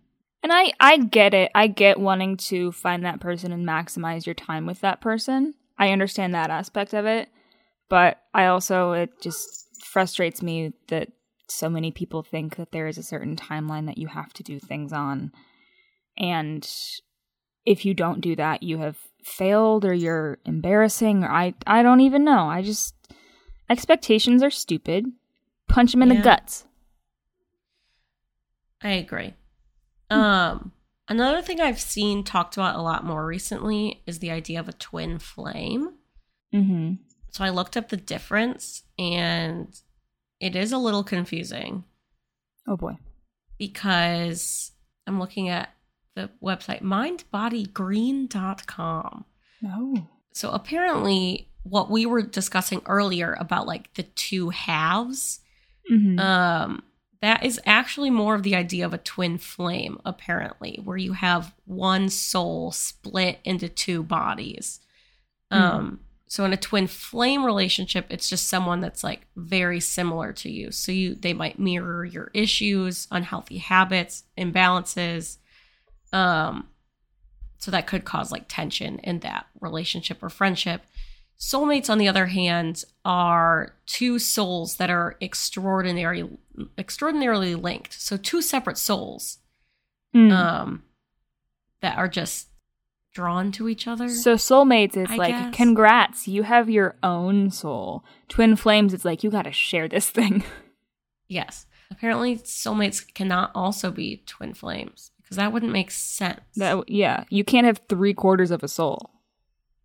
And 0.43 0.51
I 0.51 0.71
I 0.79 0.97
get 0.97 1.33
it. 1.33 1.51
I 1.55 1.67
get 1.67 1.99
wanting 1.99 2.37
to 2.37 2.71
find 2.71 3.05
that 3.05 3.19
person 3.19 3.51
and 3.51 3.67
maximize 3.67 4.25
your 4.25 4.35
time 4.35 4.65
with 4.65 4.81
that 4.81 5.01
person. 5.01 5.53
I 5.77 5.91
understand 5.91 6.33
that 6.35 6.51
aspect 6.51 6.93
of 6.93 7.05
it, 7.05 7.29
but 7.89 8.21
I 8.33 8.45
also 8.45 8.91
it 8.93 9.19
just 9.21 9.67
frustrates 9.83 10.41
me 10.41 10.73
that 10.87 11.09
so 11.51 11.69
many 11.69 11.91
people 11.91 12.23
think 12.23 12.55
that 12.55 12.71
there 12.71 12.87
is 12.87 12.97
a 12.97 13.03
certain 13.03 13.35
timeline 13.35 13.85
that 13.87 13.97
you 13.97 14.07
have 14.07 14.33
to 14.33 14.43
do 14.43 14.59
things 14.59 14.91
on. 14.93 15.31
And 16.17 16.69
if 17.65 17.85
you 17.85 17.93
don't 17.93 18.21
do 18.21 18.35
that, 18.35 18.63
you 18.63 18.77
have 18.79 18.97
failed 19.23 19.85
or 19.85 19.93
you're 19.93 20.39
embarrassing 20.45 21.23
or 21.23 21.29
I 21.31 21.53
I 21.67 21.83
don't 21.83 22.01
even 22.01 22.23
know. 22.23 22.47
I 22.49 22.61
just 22.61 22.95
expectations 23.69 24.41
are 24.43 24.49
stupid. 24.49 25.05
Punch 25.67 25.91
them 25.91 26.01
in 26.01 26.09
Yeah. 26.09 26.15
the 26.17 26.23
guts. 26.23 26.65
I 28.81 28.89
agree. 28.93 29.33
Um, 30.09 30.73
another 31.07 31.41
thing 31.41 31.61
I've 31.61 31.79
seen 31.79 32.23
talked 32.23 32.57
about 32.57 32.75
a 32.75 32.81
lot 32.81 33.05
more 33.05 33.25
recently 33.25 34.01
is 34.05 34.19
the 34.19 34.31
idea 34.31 34.59
of 34.59 34.67
a 34.67 34.73
twin 34.73 35.19
flame. 35.19 35.93
Mhm. 36.53 36.97
So 37.29 37.43
I 37.43 37.49
looked 37.49 37.77
up 37.77 37.89
the 37.89 37.97
difference 37.97 38.83
and 38.99 39.79
it 40.41 40.57
is 40.57 40.73
a 40.73 40.77
little 40.77 41.05
confusing 41.05 41.85
Oh 42.67 42.75
boy. 42.75 42.97
because 43.57 44.71
I'm 45.07 45.19
looking 45.19 45.47
at 45.49 45.69
the 46.15 46.29
website 46.43 46.81
mindbodygreen.com. 46.81 49.25
No. 49.61 50.07
So 50.33 50.49
apparently 50.51 51.47
what 51.63 51.89
we 51.91 52.05
were 52.05 52.21
discussing 52.21 52.81
earlier 52.85 53.35
about 53.39 53.67
like 53.67 53.93
the 53.93 54.03
two 54.03 54.49
halves 54.49 55.39
Mhm. 55.91 56.19
um 56.19 56.83
that 57.21 57.43
is 57.45 57.59
actually 57.67 58.09
more 58.09 58.33
of 58.35 58.41
the 58.43 58.55
idea 58.55 58.83
of 58.85 58.93
a 58.93 58.97
twin 58.97 59.37
flame 59.37 59.99
apparently 60.05 60.79
where 60.83 60.97
you 60.97 61.13
have 61.13 61.53
one 61.65 62.09
soul 62.09 62.71
split 62.71 63.39
into 63.43 63.69
two 63.69 64.01
bodies 64.03 64.79
um 65.51 65.99
so 66.31 66.45
in 66.45 66.53
a 66.53 66.57
twin 66.57 66.87
flame 66.87 67.43
relationship 67.43 68.05
it's 68.09 68.29
just 68.29 68.47
someone 68.47 68.79
that's 68.79 69.03
like 69.03 69.27
very 69.35 69.81
similar 69.81 70.31
to 70.31 70.49
you 70.49 70.71
so 70.71 70.91
you 70.91 71.13
they 71.13 71.33
might 71.33 71.59
mirror 71.59 72.05
your 72.05 72.31
issues 72.33 73.05
unhealthy 73.11 73.57
habits 73.57 74.23
imbalances 74.37 75.37
um 76.13 76.67
so 77.57 77.69
that 77.69 77.85
could 77.85 78.05
cause 78.05 78.31
like 78.31 78.45
tension 78.47 78.97
in 78.99 79.19
that 79.19 79.45
relationship 79.59 80.23
or 80.23 80.29
friendship 80.29 80.83
Soulmates, 81.39 81.89
on 81.89 81.97
the 81.97 82.07
other 82.07 82.27
hand, 82.27 82.83
are 83.03 83.73
two 83.87 84.19
souls 84.19 84.75
that 84.75 84.91
are 84.91 85.17
extraordinary, 85.19 86.29
extraordinarily 86.77 87.55
linked. 87.55 87.99
So 87.99 88.15
two 88.15 88.43
separate 88.43 88.77
souls 88.77 89.39
Mm. 90.13 90.31
um, 90.31 90.83
that 91.81 91.97
are 91.97 92.07
just 92.07 92.49
drawn 93.13 93.51
to 93.53 93.67
each 93.67 93.87
other. 93.87 94.07
So 94.09 94.35
soulmates, 94.35 94.95
it's 94.97 95.11
I 95.11 95.15
like, 95.15 95.35
guess. 95.35 95.55
congrats, 95.55 96.27
you 96.27 96.43
have 96.43 96.69
your 96.69 96.95
own 97.03 97.51
soul. 97.51 98.03
Twin 98.29 98.55
flames, 98.55 98.93
it's 98.93 99.05
like 99.05 99.23
you 99.23 99.29
got 99.29 99.43
to 99.43 99.51
share 99.51 99.87
this 99.87 100.09
thing. 100.17 100.43
yes, 101.27 101.65
apparently 101.89 102.37
soulmates 102.37 103.05
cannot 103.13 103.51
also 103.53 103.91
be 103.91 104.23
twin 104.25 104.53
flames 104.53 105.11
because 105.21 105.37
that 105.37 105.51
wouldn't 105.53 105.71
make 105.73 105.91
sense. 105.91 106.39
That 106.55 106.87
yeah, 106.89 107.25
you 107.29 107.43
can't 107.43 107.65
have 107.65 107.81
three 107.89 108.13
quarters 108.13 108.51
of 108.51 108.63
a 108.63 108.67
soul. 108.67 109.11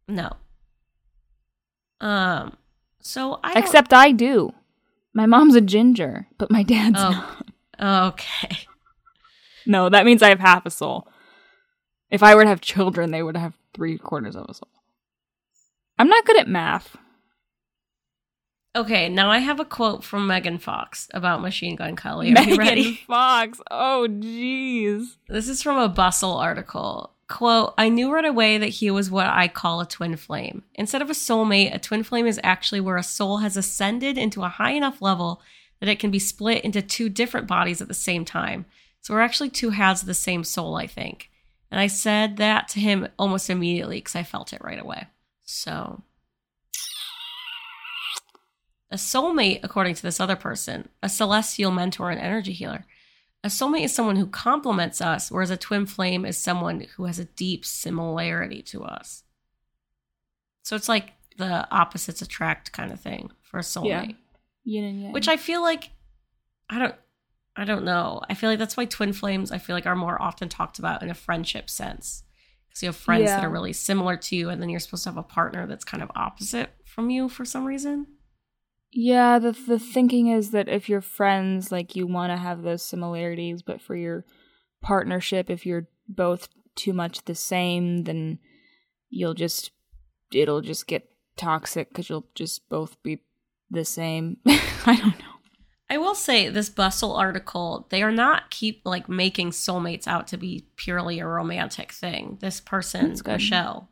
no. 0.08 0.30
Um. 2.00 2.56
So 3.00 3.38
I 3.44 3.58
Except 3.58 3.92
I 3.92 4.12
do. 4.12 4.52
My 5.14 5.26
mom's 5.26 5.54
a 5.54 5.60
ginger, 5.60 6.26
but 6.38 6.50
my 6.50 6.62
dad's 6.62 6.98
Oh. 6.98 7.42
not. 7.78 8.08
okay. 8.12 8.58
No, 9.64 9.88
that 9.88 10.04
means 10.04 10.22
I 10.22 10.28
have 10.28 10.40
half 10.40 10.66
a 10.66 10.70
soul. 10.70 11.08
If 12.10 12.22
I 12.22 12.34
were 12.34 12.42
to 12.44 12.48
have 12.48 12.60
children, 12.60 13.10
they 13.10 13.22
would 13.22 13.36
have 13.36 13.54
three 13.74 13.98
quarters 13.98 14.36
of 14.36 14.46
a 14.48 14.54
soul. 14.54 14.68
I'm 15.98 16.08
not 16.08 16.24
good 16.24 16.38
at 16.38 16.48
math. 16.48 16.96
Okay, 18.76 19.08
now 19.08 19.30
I 19.30 19.38
have 19.38 19.58
a 19.58 19.64
quote 19.64 20.04
from 20.04 20.26
Megan 20.26 20.58
Fox 20.58 21.08
about 21.14 21.40
Machine 21.40 21.76
Gun 21.76 21.96
Kelly. 21.96 22.34
Are 22.36 22.42
you 22.42 22.56
ready? 22.56 22.82
Megan 22.82 22.98
Fox. 23.06 23.60
Oh, 23.70 24.06
jeez. 24.08 25.16
This 25.28 25.48
is 25.48 25.62
from 25.62 25.78
a 25.78 25.88
Bustle 25.88 26.34
article. 26.34 27.14
Quote, 27.28 27.72
I 27.78 27.88
knew 27.88 28.12
right 28.12 28.24
away 28.24 28.58
that 28.58 28.68
he 28.68 28.90
was 28.90 29.10
what 29.10 29.26
I 29.26 29.48
call 29.48 29.80
a 29.80 29.86
twin 29.86 30.16
flame. 30.16 30.62
Instead 30.74 31.00
of 31.00 31.08
a 31.08 31.14
soulmate, 31.14 31.74
a 31.74 31.78
twin 31.78 32.02
flame 32.02 32.26
is 32.26 32.38
actually 32.44 32.80
where 32.80 32.98
a 32.98 33.02
soul 33.02 33.38
has 33.38 33.56
ascended 33.56 34.18
into 34.18 34.42
a 34.44 34.48
high 34.48 34.72
enough 34.72 35.00
level 35.00 35.40
that 35.80 35.88
it 35.88 35.98
can 35.98 36.10
be 36.10 36.18
split 36.18 36.62
into 36.62 36.82
two 36.82 37.08
different 37.08 37.46
bodies 37.46 37.80
at 37.80 37.88
the 37.88 37.94
same 37.94 38.24
time. 38.26 38.66
So 39.00 39.14
we're 39.14 39.22
actually 39.22 39.50
two 39.50 39.70
halves 39.70 40.02
of 40.02 40.06
the 40.06 40.14
same 40.14 40.44
soul, 40.44 40.76
I 40.76 40.86
think. 40.86 41.30
And 41.70 41.80
I 41.80 41.88
said 41.88 42.36
that 42.36 42.68
to 42.68 42.80
him 42.80 43.08
almost 43.18 43.50
immediately 43.50 43.98
because 43.98 44.14
I 44.14 44.22
felt 44.22 44.52
it 44.52 44.62
right 44.62 44.80
away. 44.80 45.08
So, 45.42 46.02
a 48.90 48.96
soulmate, 48.96 49.60
according 49.62 49.94
to 49.94 50.02
this 50.02 50.20
other 50.20 50.36
person, 50.36 50.88
a 51.02 51.08
celestial 51.08 51.72
mentor 51.72 52.10
and 52.10 52.20
energy 52.20 52.52
healer, 52.52 52.84
a 53.42 53.48
soulmate 53.48 53.84
is 53.84 53.94
someone 53.94 54.16
who 54.16 54.26
complements 54.26 55.00
us, 55.00 55.30
whereas 55.30 55.50
a 55.50 55.56
twin 55.56 55.86
flame 55.86 56.24
is 56.24 56.36
someone 56.36 56.86
who 56.96 57.04
has 57.04 57.18
a 57.18 57.24
deep 57.24 57.64
similarity 57.64 58.62
to 58.62 58.84
us. 58.84 59.24
So 60.62 60.74
it's 60.76 60.88
like 60.88 61.12
the 61.36 61.68
opposites 61.70 62.22
attract 62.22 62.72
kind 62.72 62.92
of 62.92 63.00
thing 63.00 63.30
for 63.42 63.58
a 63.58 63.62
soulmate. 63.62 64.16
Yin 64.64 64.84
and 64.84 65.02
yang. 65.02 65.12
Which 65.12 65.28
I 65.28 65.36
feel 65.36 65.62
like 65.62 65.90
I 66.68 66.78
don't 66.78 66.94
I 67.56 67.64
don't 67.64 67.84
know. 67.84 68.20
I 68.28 68.34
feel 68.34 68.50
like 68.50 68.58
that's 68.58 68.76
why 68.76 68.84
twin 68.84 69.12
flames 69.12 69.50
I 69.50 69.58
feel 69.58 69.74
like 69.74 69.86
are 69.86 69.96
more 69.96 70.20
often 70.20 70.48
talked 70.48 70.78
about 70.78 71.02
in 71.02 71.10
a 71.10 71.14
friendship 71.14 71.70
sense. 71.70 72.22
Cuz 72.70 72.82
you 72.82 72.88
have 72.88 72.96
friends 72.96 73.26
that 73.30 73.44
are 73.44 73.50
really 73.50 73.72
similar 73.72 74.16
to 74.16 74.36
you, 74.36 74.50
and 74.50 74.60
then 74.60 74.68
you're 74.68 74.80
supposed 74.80 75.04
to 75.04 75.10
have 75.10 75.16
a 75.16 75.22
partner 75.22 75.66
that's 75.66 75.84
kind 75.84 76.02
of 76.02 76.10
opposite 76.14 76.70
from 76.84 77.10
you 77.10 77.28
for 77.28 77.44
some 77.44 77.64
reason. 77.64 78.06
Yeah, 78.92 79.38
the 79.38 79.52
the 79.52 79.78
thinking 79.78 80.28
is 80.28 80.50
that 80.52 80.68
if 80.68 80.88
you're 80.88 81.00
friends, 81.00 81.72
like 81.72 81.96
you 81.96 82.06
want 82.06 82.30
to 82.30 82.36
have 82.36 82.62
those 82.62 82.82
similarities, 82.82 83.62
but 83.62 83.80
for 83.80 83.96
your 83.96 84.24
partnership, 84.82 85.50
if 85.50 85.66
you're 85.66 85.88
both 86.08 86.48
too 86.74 86.92
much 86.92 87.24
the 87.24 87.34
same, 87.34 88.04
then 88.04 88.38
you'll 89.08 89.34
just 89.34 89.70
it'll 90.32 90.60
just 90.60 90.86
get 90.86 91.08
toxic 91.36 91.88
because 91.88 92.08
you'll 92.08 92.26
just 92.34 92.68
both 92.68 93.02
be 93.02 93.22
the 93.70 93.84
same. 93.84 94.38
I 94.46 94.96
don't 94.96 95.18
know. 95.18 95.25
I 95.96 95.98
will 95.98 96.14
say 96.14 96.50
this 96.50 96.68
bustle 96.68 97.16
article, 97.16 97.86
they 97.88 98.02
are 98.02 98.12
not 98.12 98.50
keep 98.50 98.82
like 98.84 99.08
making 99.08 99.52
soulmates 99.52 100.06
out 100.06 100.26
to 100.28 100.36
be 100.36 100.66
purely 100.76 101.20
a 101.20 101.26
romantic 101.26 101.90
thing. 101.90 102.36
This 102.42 102.60
person. 102.60 103.06
Michelle 103.36 103.88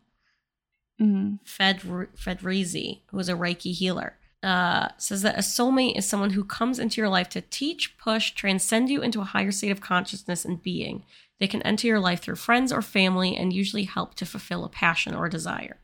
Mm. 1.00 1.40
Fedr- 1.44 2.08
Fedrizi, 2.14 3.00
who 3.06 3.18
is 3.18 3.28
a 3.28 3.32
Reiki 3.32 3.72
healer, 3.72 4.16
uh, 4.42 4.88
says 4.98 5.22
that 5.22 5.34
a 5.34 5.40
soulmate 5.40 5.96
is 5.96 6.06
someone 6.06 6.30
who 6.30 6.44
comes 6.44 6.78
into 6.78 7.00
your 7.00 7.08
life 7.08 7.28
to 7.30 7.40
teach, 7.40 7.96
push, 7.96 8.32
transcend 8.32 8.90
you 8.90 9.02
into 9.02 9.20
a 9.20 9.24
higher 9.24 9.50
state 9.50 9.72
of 9.72 9.80
consciousness 9.80 10.44
and 10.44 10.62
being. 10.62 11.04
They 11.40 11.48
can 11.48 11.62
enter 11.62 11.86
your 11.86 12.00
life 12.00 12.20
through 12.20 12.36
friends 12.36 12.70
or 12.70 12.82
family 12.82 13.34
and 13.34 13.52
usually 13.52 13.84
help 13.84 14.14
to 14.16 14.26
fulfill 14.26 14.64
a 14.64 14.68
passion 14.68 15.14
or 15.14 15.28
desire. 15.28 15.80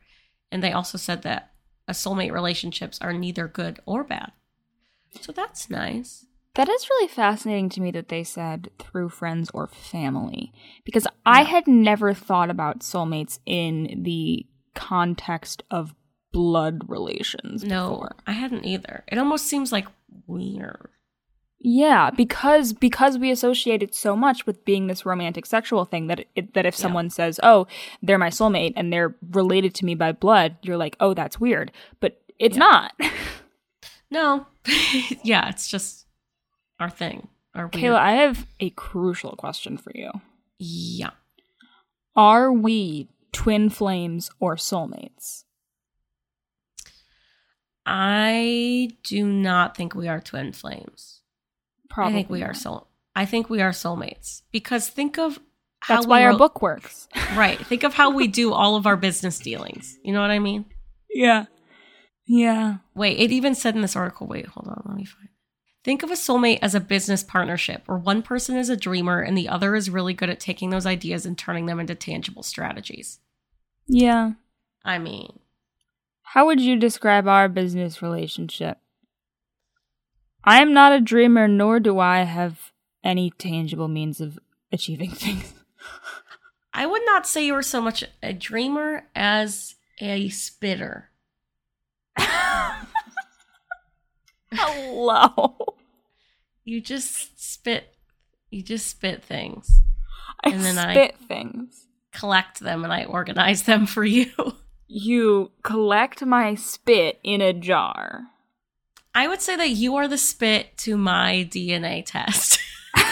And 0.51 0.63
they 0.63 0.71
also 0.71 0.97
said 0.97 1.23
that 1.23 1.51
a 1.87 1.93
soulmate 1.93 2.31
relationships 2.31 2.99
are 3.01 3.11
neither 3.11 3.47
good 3.47 3.81
or 3.85 4.03
bad. 4.03 4.31
So 5.19 5.31
that's 5.31 5.69
nice. 5.69 6.25
That 6.55 6.67
is 6.67 6.89
really 6.89 7.07
fascinating 7.07 7.69
to 7.69 7.81
me 7.81 7.91
that 7.91 8.09
they 8.09 8.23
said 8.23 8.69
through 8.77 9.09
friends 9.09 9.49
or 9.53 9.67
family 9.67 10.51
because 10.83 11.07
I 11.25 11.43
had 11.43 11.65
never 11.67 12.13
thought 12.13 12.49
about 12.49 12.79
soulmates 12.81 13.39
in 13.45 14.01
the 14.03 14.45
context 14.75 15.63
of 15.71 15.93
blood 16.33 16.81
relations 16.89 17.63
No, 17.63 17.89
before. 17.91 18.15
I 18.27 18.33
hadn't 18.33 18.65
either. 18.65 19.03
It 19.07 19.17
almost 19.17 19.45
seems 19.47 19.71
like 19.71 19.87
weird. 20.27 20.89
Yeah, 21.63 22.09
because 22.09 22.73
because 22.73 23.17
we 23.19 23.29
associate 23.31 23.83
it 23.83 23.93
so 23.93 24.15
much 24.15 24.45
with 24.47 24.65
being 24.65 24.87
this 24.87 25.05
romantic 25.05 25.45
sexual 25.45 25.85
thing 25.85 26.07
that 26.07 26.25
it, 26.35 26.53
that 26.55 26.65
if 26.65 26.73
Yeah. 26.75 26.81
someone 26.81 27.09
says, 27.11 27.39
"Oh, 27.43 27.67
they're 28.01 28.17
my 28.17 28.29
soulmate 28.29 28.73
and 28.75 28.91
they're 28.91 29.15
related 29.29 29.75
to 29.75 29.85
me 29.85 29.93
by 29.93 30.11
blood," 30.11 30.57
you're 30.63 30.77
like, 30.77 30.95
"Oh, 30.99 31.13
that's 31.13 31.39
weird." 31.39 31.71
But 31.99 32.19
it's 32.39 32.57
Yeah. 32.57 32.59
not. 32.59 32.93
No, 34.11 34.45
yeah, 35.23 35.49
it's 35.49 35.67
just 35.69 36.05
our 36.79 36.89
thing. 36.89 37.29
Our. 37.55 37.69
Kayla, 37.69 37.95
I 37.95 38.11
have 38.13 38.45
a 38.59 38.69
crucial 38.71 39.35
question 39.35 39.77
for 39.77 39.91
you. 39.95 40.11
Yeah. 40.59 41.11
Are 42.15 42.51
we 42.51 43.09
twin 43.31 43.69
flames 43.69 44.29
or 44.39 44.55
soulmates? 44.57 45.43
I 47.85 48.89
do 49.03 49.25
not 49.25 49.75
think 49.75 49.95
we 49.95 50.07
are 50.07 50.19
twin 50.19 50.51
flames. 50.51 51.21
Probably. 51.89 52.13
I 52.13 52.15
think 52.15 52.29
we 52.29 52.43
are 52.43 52.53
soul. 52.53 52.87
I 53.15 53.25
think 53.25 53.49
we 53.49 53.61
are 53.61 53.71
soulmates 53.71 54.43
because 54.51 54.87
think 54.87 55.17
of 55.17 55.39
how 55.79 55.95
That's 55.95 56.07
why 56.07 56.23
our 56.23 56.37
book 56.37 56.61
works. 56.61 57.07
right. 57.35 57.59
Think 57.65 57.83
of 57.83 57.93
how 57.93 58.11
we 58.11 58.27
do 58.27 58.53
all 58.53 58.75
of 58.75 58.85
our 58.85 58.95
business 58.95 59.39
dealings. 59.39 59.97
You 60.03 60.13
know 60.13 60.21
what 60.21 60.31
I 60.31 60.39
mean? 60.39 60.65
Yeah. 61.09 61.45
Yeah. 62.33 62.77
Wait, 62.95 63.19
it 63.19 63.29
even 63.29 63.53
said 63.53 63.75
in 63.75 63.81
this 63.81 63.97
article. 63.97 64.25
Wait, 64.25 64.45
hold 64.45 64.65
on. 64.69 64.81
Let 64.85 64.95
me 64.95 65.03
find. 65.03 65.27
Think 65.83 66.01
of 66.01 66.09
a 66.09 66.13
soulmate 66.13 66.59
as 66.61 66.73
a 66.73 66.79
business 66.79 67.23
partnership 67.23 67.83
where 67.87 67.97
one 67.97 68.21
person 68.21 68.55
is 68.55 68.69
a 68.69 68.77
dreamer 68.77 69.19
and 69.19 69.37
the 69.37 69.49
other 69.49 69.75
is 69.75 69.89
really 69.89 70.13
good 70.13 70.29
at 70.29 70.39
taking 70.39 70.69
those 70.69 70.85
ideas 70.85 71.25
and 71.25 71.37
turning 71.37 71.65
them 71.65 71.77
into 71.77 71.93
tangible 71.93 72.41
strategies. 72.41 73.19
Yeah. 73.85 74.33
I 74.85 74.97
mean, 74.97 75.39
How 76.21 76.45
would 76.45 76.61
you 76.61 76.77
describe 76.77 77.27
our 77.27 77.49
business 77.49 78.01
relationship? 78.01 78.77
I 80.45 80.61
am 80.61 80.71
not 80.73 80.93
a 80.93 81.01
dreamer, 81.01 81.49
nor 81.49 81.81
do 81.81 81.99
I 81.99 82.19
have 82.19 82.71
any 83.03 83.31
tangible 83.31 83.89
means 83.89 84.21
of 84.21 84.39
achieving 84.71 85.11
things. 85.11 85.53
I 86.73 86.85
would 86.85 87.05
not 87.05 87.27
say 87.27 87.45
you 87.45 87.55
were 87.55 87.61
so 87.61 87.81
much 87.81 88.05
a 88.23 88.31
dreamer 88.31 89.07
as 89.13 89.75
a 89.99 90.29
spitter. 90.29 91.09
Hello. 94.53 95.75
You 96.63 96.81
just 96.81 97.41
spit. 97.41 97.95
You 98.49 98.61
just 98.63 98.87
spit 98.87 99.23
things, 99.23 99.81
I 100.43 100.49
And 100.49 100.61
then 100.61 100.77
I- 100.77 100.93
spit 100.93 101.15
things. 101.27 101.87
collect 102.11 102.59
them, 102.59 102.83
and 102.83 102.91
I 102.91 103.05
organize 103.05 103.63
them 103.63 103.85
for 103.85 104.03
you. 104.03 104.29
You 104.87 105.51
collect 105.63 106.25
my 106.25 106.55
spit 106.55 107.19
in 107.23 107.39
a 107.41 107.53
jar. 107.53 108.23
I 109.15 109.27
would 109.29 109.41
say 109.41 109.55
that 109.55 109.69
you 109.69 109.95
are 109.95 110.07
the 110.09 110.17
spit 110.17 110.77
to 110.79 110.97
my 110.97 111.47
DNA 111.49 112.03
test. 112.05 112.59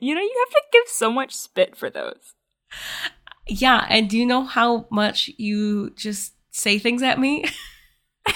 You 0.00 0.12
know, 0.14 0.20
you 0.20 0.44
have 0.46 0.50
to 0.52 0.62
give 0.72 0.88
so 0.88 1.10
much 1.12 1.32
spit 1.36 1.76
for 1.76 1.88
those. 1.88 2.34
yeah, 3.46 3.86
and 3.88 4.10
do 4.10 4.18
you 4.18 4.26
know 4.26 4.42
how 4.42 4.86
much 4.90 5.30
you 5.38 5.90
just 5.90 6.32
say 6.50 6.78
things 6.80 7.00
at 7.02 7.20
me? 7.20 7.44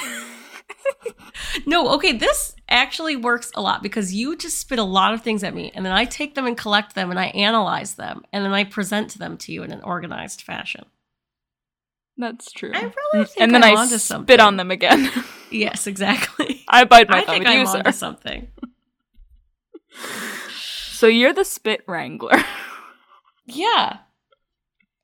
no, 1.67 1.89
okay, 1.95 2.13
this 2.13 2.55
actually 2.69 3.17
works 3.17 3.51
a 3.55 3.61
lot 3.61 3.83
because 3.83 4.15
you 4.15 4.37
just 4.37 4.59
spit 4.59 4.79
a 4.79 4.85
lot 4.85 5.15
of 5.15 5.23
things 5.23 5.43
at 5.43 5.55
me, 5.55 5.71
and 5.75 5.85
then 5.85 5.93
I 5.93 6.05
take 6.05 6.35
them 6.35 6.47
and 6.47 6.57
collect 6.57 6.95
them 6.95 7.11
and 7.11 7.19
I 7.19 7.27
analyze 7.27 7.95
them, 7.95 8.23
and 8.33 8.45
then 8.45 8.53
I 8.53 8.65
present 8.65 9.19
them 9.19 9.37
to 9.39 9.53
you 9.53 9.63
in 9.63 9.73
an 9.73 9.83
organized 9.83 10.43
fashion. 10.43 10.85
That's 12.17 12.51
true. 12.51 12.73
I 12.75 12.83
really 12.83 13.25
mm, 13.25 13.29
think 13.29 13.41
and 13.43 13.55
then 13.55 13.63
I'm 13.63 13.77
I 13.77 13.81
onto 13.81 13.91
spit 13.99 14.01
something. 14.01 14.41
on 14.41 14.57
them 14.57 14.71
again. 14.71 15.11
Yes, 15.51 15.87
exactly. 15.87 16.63
I 16.69 16.85
bite 16.85 17.09
my 17.09 17.21
I 17.21 17.25
thumb 17.25 17.35
think 17.37 17.47
I'm 17.47 17.61
you, 17.61 17.67
onto 17.67 17.91
sir. 17.91 17.97
something. 17.97 18.49
So 20.53 21.07
you're 21.07 21.33
the 21.33 21.45
spit 21.45 21.85
wrangler. 21.87 22.45
Yeah. 23.47 24.01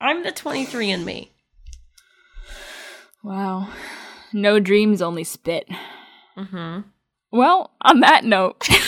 I'm 0.02 0.22
the 0.22 0.32
23 0.32 0.90
and 0.90 1.04
me. 1.06 1.32
wow. 3.22 3.68
No 4.34 4.58
dreams, 4.60 5.00
only 5.00 5.24
spit. 5.24 5.66
Mm-hmm. 6.36 6.80
Well, 7.30 7.70
on 7.80 8.00
that 8.00 8.24
note, 8.24 8.68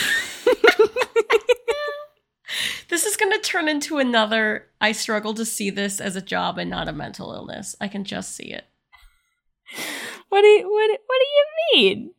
This 2.89 3.05
is 3.05 3.17
going 3.17 3.33
to 3.33 3.39
turn 3.39 3.67
into 3.67 3.97
another. 3.97 4.67
I 4.79 4.93
struggle 4.93 5.33
to 5.33 5.43
see 5.45 5.69
this 5.69 5.99
as 5.99 6.15
a 6.15 6.21
job 6.21 6.57
and 6.57 6.69
not 6.69 6.87
a 6.87 6.93
mental 6.93 7.33
illness. 7.33 7.75
I 7.81 7.89
can 7.89 8.05
just 8.05 8.33
see 8.35 8.45
it. 8.45 8.63
what 10.29 10.41
do 10.41 10.47
you 10.47 10.69
what 10.71 10.89
what 11.05 11.19
do 11.19 11.25
you 11.35 11.45
mean? 11.95 12.11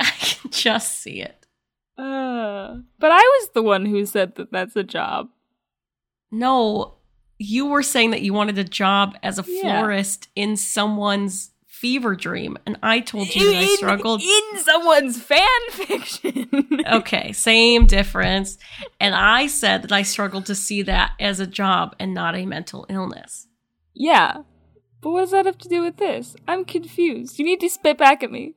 I 0.00 0.10
can 0.18 0.50
just 0.50 0.98
see 1.00 1.22
it. 1.22 1.46
Uh, 1.96 2.78
but 2.98 3.12
I 3.12 3.18
was 3.20 3.50
the 3.54 3.62
one 3.62 3.86
who 3.86 4.04
said 4.04 4.34
that 4.34 4.50
that's 4.50 4.74
a 4.74 4.82
job. 4.82 5.28
No, 6.32 6.96
you 7.38 7.66
were 7.66 7.84
saying 7.84 8.10
that 8.10 8.22
you 8.22 8.34
wanted 8.34 8.58
a 8.58 8.64
job 8.64 9.16
as 9.22 9.38
a 9.38 9.44
Yeah. 9.46 9.60
florist 9.80 10.28
in 10.34 10.56
someone's 10.56 11.52
fever 11.80 12.16
dream, 12.16 12.56
and 12.66 12.78
I 12.82 13.00
told 13.00 13.34
you 13.34 13.52
that 13.52 13.58
I 13.58 13.66
struggled. 13.76 14.22
in 14.22 14.58
someone's 14.60 15.20
fan 15.22 15.46
fiction. 15.70 16.48
Okay, 16.90 17.32
same 17.32 17.86
difference. 17.86 18.56
And 18.98 19.14
I 19.14 19.46
said 19.46 19.82
that 19.82 19.92
I 19.92 20.02
struggled 20.02 20.46
to 20.46 20.54
see 20.54 20.82
that 20.82 21.12
as 21.20 21.38
a 21.38 21.46
job 21.46 21.94
and 21.98 22.14
not 22.14 22.34
a 22.34 22.46
mental 22.46 22.86
illness. 22.88 23.46
yeah, 23.94 24.38
but 25.02 25.10
what 25.10 25.20
does 25.20 25.30
that 25.32 25.46
have 25.46 25.58
to 25.58 25.68
do 25.68 25.82
with 25.82 25.98
this? 25.98 26.34
I'm 26.48 26.64
confused. 26.64 27.38
You 27.38 27.44
need 27.44 27.60
to 27.60 27.68
spit 27.68 27.98
back 27.98 28.22
at 28.24 28.32
me. 28.32 28.54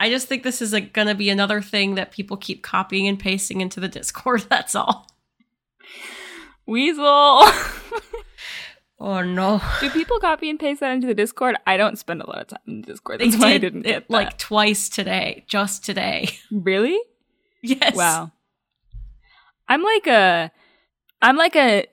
I 0.00 0.08
just 0.10 0.26
think 0.26 0.42
this 0.42 0.60
is 0.60 0.72
like, 0.72 0.92
gonna 0.92 1.14
be 1.14 1.28
another 1.30 1.60
thing 1.60 1.94
that 1.94 2.10
people 2.10 2.36
keep 2.36 2.62
copying 2.62 3.06
and 3.06 3.18
pasting 3.20 3.60
into 3.60 3.78
the 3.78 3.86
Discord. 3.88 4.46
That's 4.50 4.74
all. 4.74 5.06
Weasel. 6.66 7.42
Oh 9.04 9.20
no. 9.22 9.60
do 9.80 9.90
people 9.90 10.18
copy 10.20 10.48
and 10.48 10.60
paste 10.60 10.78
that 10.80 10.92
into 10.92 11.08
the 11.08 11.14
Discord? 11.14 11.56
I 11.66 11.76
don't 11.76 11.98
spend 11.98 12.22
a 12.22 12.26
lot 12.26 12.40
of 12.42 12.46
time 12.48 12.60
in 12.68 12.80
the 12.82 12.86
Discord. 12.86 13.18
They 13.20 13.28
That's 13.28 13.42
why 13.42 13.48
I 13.48 13.52
did 13.58 13.60
didn't 13.72 13.80
it 13.86 13.88
get 13.88 14.10
like 14.10 14.38
twice 14.38 14.88
today, 14.88 15.44
just 15.48 15.84
today. 15.84 16.28
really. 16.50 16.98
Yes. 17.64 17.94
Wow. 17.96 18.32
I'm 19.68 19.82
like 19.82 20.06
a 20.08 20.50
I'm 21.20 21.36
like 21.36 21.54
a 21.56 21.86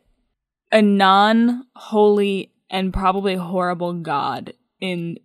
a 0.72 0.82
non-holy 0.82 2.51
and 2.70 2.93
probably 2.93 3.36
horrible 3.36 3.93
god 3.93 4.53
in 4.80 5.18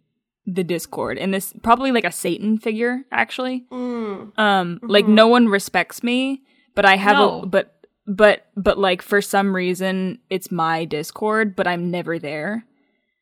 the 0.47 0.64
Discord. 0.64 1.18
And 1.18 1.32
this 1.32 1.55
probably 1.62 1.93
like 1.93 2.05
a 2.05 2.12
Satan 2.12 2.59
figure 2.59 3.05
actually. 3.11 3.64
Mm. 3.72 4.39
Um 4.39 4.80
like 4.82 5.07
Mhm. 5.07 5.14
no 5.14 5.28
one 5.28 5.47
respects 5.49 6.03
me, 6.03 6.43
but 6.74 6.85
I 6.85 6.97
have 6.97 7.16
No. 7.16 7.41
a 7.43 7.47
but 7.47 7.74
but 8.07 8.47
but 8.57 8.79
like 8.79 9.03
for 9.03 9.21
some 9.23 9.55
reason 9.55 10.19
it's 10.31 10.51
my 10.51 10.85
Discord, 10.85 11.55
but 11.57 11.67
I'm 11.67 11.91
never 11.91 12.19
there. 12.19 12.65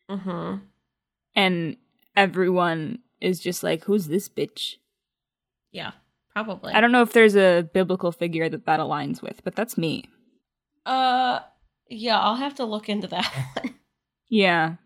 hmm 0.08 0.56
And 1.34 1.76
everyone 2.16 2.98
is 3.20 3.40
just 3.40 3.62
like 3.62 3.84
who's 3.84 4.06
this 4.08 4.28
bitch? 4.28 4.76
Yeah, 5.70 5.92
probably. 6.34 6.72
I 6.74 6.80
don't 6.80 6.92
know 6.92 7.02
if 7.02 7.12
there's 7.12 7.36
a 7.36 7.68
biblical 7.72 8.12
figure 8.12 8.48
that 8.48 8.66
that 8.66 8.80
aligns 8.80 9.22
with, 9.22 9.42
but 9.44 9.54
that's 9.54 9.78
me. 9.78 10.04
Uh, 10.84 11.40
yeah, 11.88 12.18
I'll 12.18 12.36
have 12.36 12.56
to 12.56 12.64
look 12.64 12.88
into 12.88 13.06
that. 13.08 13.32
Yeah. 14.28 14.76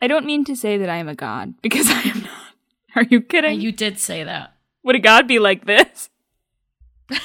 I 0.00 0.06
don't 0.06 0.24
mean 0.24 0.44
to 0.44 0.54
say 0.54 0.78
that 0.78 0.88
I 0.88 0.98
am 0.98 1.08
a 1.08 1.16
god, 1.16 1.54
because 1.62 1.90
I 1.90 2.00
am 2.02 2.20
not. 2.22 2.54
Are 2.94 3.02
you 3.02 3.20
kidding? 3.20 3.60
You 3.60 3.72
did 3.72 3.98
say 3.98 4.22
that. 4.22 4.54
Would 4.84 4.94
a 4.94 5.00
god 5.00 5.26
be 5.26 5.40
like 5.40 5.64
this? 5.66 6.10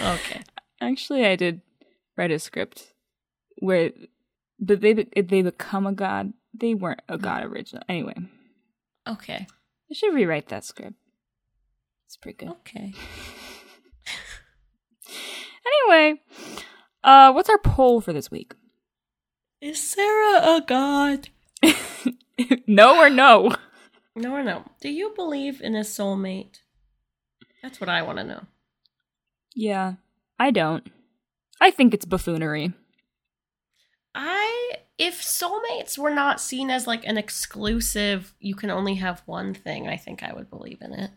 Okay. 0.00 0.42
Actually, 0.80 1.24
I 1.24 1.36
did 1.36 1.60
write 2.16 2.30
a 2.30 2.38
script 2.38 2.92
where, 3.58 3.90
but 4.58 4.80
they 4.80 4.92
be- 4.94 5.08
they 5.14 5.42
become 5.42 5.86
a 5.86 5.92
god. 5.92 6.32
They 6.52 6.74
weren't 6.74 7.02
a 7.08 7.18
god 7.18 7.44
originally. 7.44 7.84
Anyway, 7.88 8.14
Okay. 9.06 9.46
I 9.90 9.94
should 9.94 10.14
rewrite 10.14 10.48
that 10.48 10.64
script. 10.64 10.94
It's 12.06 12.16
pretty 12.16 12.38
good. 12.38 12.48
Okay. 12.50 12.92
Anyway, 15.86 16.20
uh, 17.02 17.32
what's 17.32 17.48
our 17.48 17.58
poll 17.58 18.00
for 18.00 18.12
this 18.12 18.30
week? 18.30 18.54
Is 19.60 19.80
Sarah 19.82 20.56
a 20.56 20.62
god? 20.66 21.28
no 22.66 22.98
or 22.98 23.08
no? 23.08 23.54
No 24.14 24.32
or 24.34 24.42
no? 24.42 24.64
Do 24.80 24.90
you 24.90 25.12
believe 25.16 25.60
in 25.62 25.74
a 25.74 25.80
soulmate? 25.80 26.58
That's 27.62 27.80
what 27.80 27.88
I 27.88 28.02
want 28.02 28.18
to 28.18 28.24
know. 28.24 28.42
Yeah, 29.54 29.94
I 30.38 30.50
don't. 30.50 30.86
I 31.60 31.70
think 31.70 31.94
it's 31.94 32.04
buffoonery. 32.04 32.72
I 34.14 34.72
if 34.98 35.20
soulmates 35.20 35.98
were 35.98 36.14
not 36.14 36.40
seen 36.40 36.70
as 36.70 36.86
like 36.86 37.04
an 37.04 37.16
exclusive, 37.18 38.34
you 38.38 38.54
can 38.54 38.70
only 38.70 38.94
have 38.94 39.22
one 39.26 39.54
thing, 39.54 39.88
I 39.88 39.96
think 39.96 40.22
I 40.22 40.32
would 40.32 40.50
believe 40.50 40.78
in 40.80 40.92
it. 40.92 41.10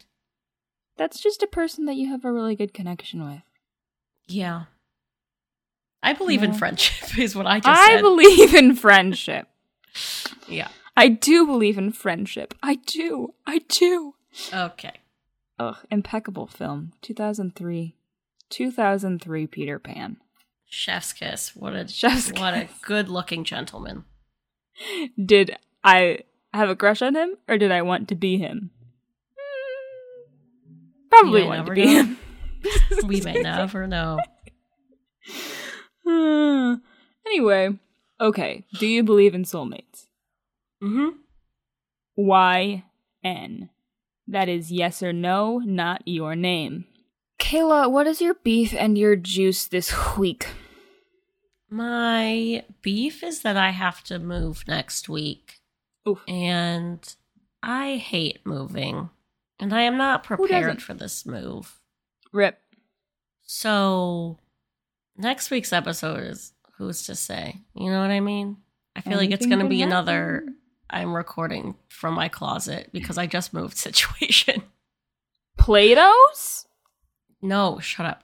That's 0.98 1.20
just 1.20 1.44
a 1.44 1.48
person 1.48 1.86
that 1.86 1.96
you 1.96 2.10
have 2.10 2.26
a 2.26 2.32
really 2.32 2.56
good 2.56 2.74
connection 2.74 3.24
with. 3.24 3.44
Yeah. 4.28 4.64
I 6.02 6.14
believe 6.14 6.42
in 6.42 6.54
friendship 6.54 7.18
is 7.20 7.36
what 7.36 7.46
I 7.46 7.60
just 7.60 7.68
I 7.68 7.96
said. 7.96 8.02
believe 8.02 8.56
in 8.56 8.76
friendship. 8.76 9.48
yeah. 10.48 10.70
I 10.96 11.10
do 11.10 11.46
believe 11.46 11.78
in 11.78 11.92
friendship. 11.92 12.56
I 12.64 12.76
do. 12.76 13.36
I 13.46 13.60
do. 13.68 14.16
Okay. 14.52 14.94
Ugh, 15.60 15.78
impeccable 15.92 16.48
film. 16.48 16.94
2003. 17.02 17.97
2003 18.50 19.48
Peter 19.48 19.80
Pan. 19.80 20.18
Chef's 20.66 21.14
kiss. 21.14 21.56
What 21.56 21.74
a 21.74 21.88
Chef's 21.88 22.32
what 22.40 22.54
a 22.54 22.68
good 22.82 23.10
looking 23.10 23.44
gentleman. 23.44 24.06
Did 25.24 25.56
I 25.84 26.20
have 26.54 26.70
a 26.70 26.76
crush 26.76 27.02
on 27.02 27.16
him 27.16 27.36
or 27.48 27.58
did 27.58 27.72
I 27.72 27.82
want 27.82 28.08
to 28.10 28.16
be 28.16 28.38
him? 28.38 28.72
Probably 31.10 31.44
wanted 31.44 31.58
to 31.58 31.64
never 31.64 31.76
be 31.76 31.86
know. 31.86 32.04
him. 32.04 32.18
We 33.06 33.22
may 33.22 33.42
never 33.42 33.88
know. 33.88 34.20
Anyway, 37.28 37.78
okay. 38.22 38.64
Do 38.80 38.88
you 38.88 39.04
believe 39.04 39.36
in 39.36 39.44
soulmates? 39.44 40.08
Mm-hmm. 40.82 41.10
Y 42.16 42.86
N. 43.24 43.70
That 44.28 44.48
is 44.48 44.72
yes 44.72 45.04
or 45.04 45.12
no, 45.12 45.60
not 45.60 46.04
your 46.06 46.36
name. 46.36 46.86
Kayla, 47.48 47.90
what 47.90 48.08
is 48.08 48.20
your 48.20 48.34
beef 48.34 48.74
and 48.78 48.98
your 48.98 49.16
juice 49.16 49.68
this 49.68 50.18
week? 50.18 50.48
My 51.70 52.66
beef 52.82 53.24
is 53.24 53.42
that 53.44 53.56
I 53.56 53.70
have 53.70 54.04
to 54.06 54.20
move 54.20 54.66
next 54.68 55.08
week. 55.08 55.62
Oof. 56.06 56.22
And 56.28 57.00
I 57.64 57.96
hate 57.96 58.46
moving. 58.46 59.12
And 59.62 59.74
I 59.74 59.84
am 59.84 59.96
not 59.96 60.26
prepared 60.26 60.84
for 60.84 60.94
this 60.94 61.26
move. 61.26 61.80
Rip. 62.34 62.60
So 63.44 64.38
next 65.16 65.50
week's 65.50 65.72
episode 65.72 66.24
is 66.24 66.52
who's 66.78 67.06
to 67.06 67.16
say? 67.16 67.62
You 67.74 67.90
know 67.92 68.02
what 68.02 68.12
I 68.12 68.20
mean? 68.20 68.58
I 68.94 69.00
feel 69.00 69.18
like 69.18 69.32
it's 69.32 69.46
going 69.46 69.60
to 69.60 69.70
be 69.70 69.82
another. 69.82 70.46
I'm 70.90 71.16
recording 71.16 71.76
from 71.88 72.14
my 72.14 72.28
closet 72.28 72.90
because 72.92 73.18
I 73.18 73.26
just 73.26 73.54
moved 73.54 73.78
situation. 73.78 74.64
Play-Dohs? 75.58 76.67
No, 77.42 77.80
shut 77.80 78.06
up. 78.06 78.24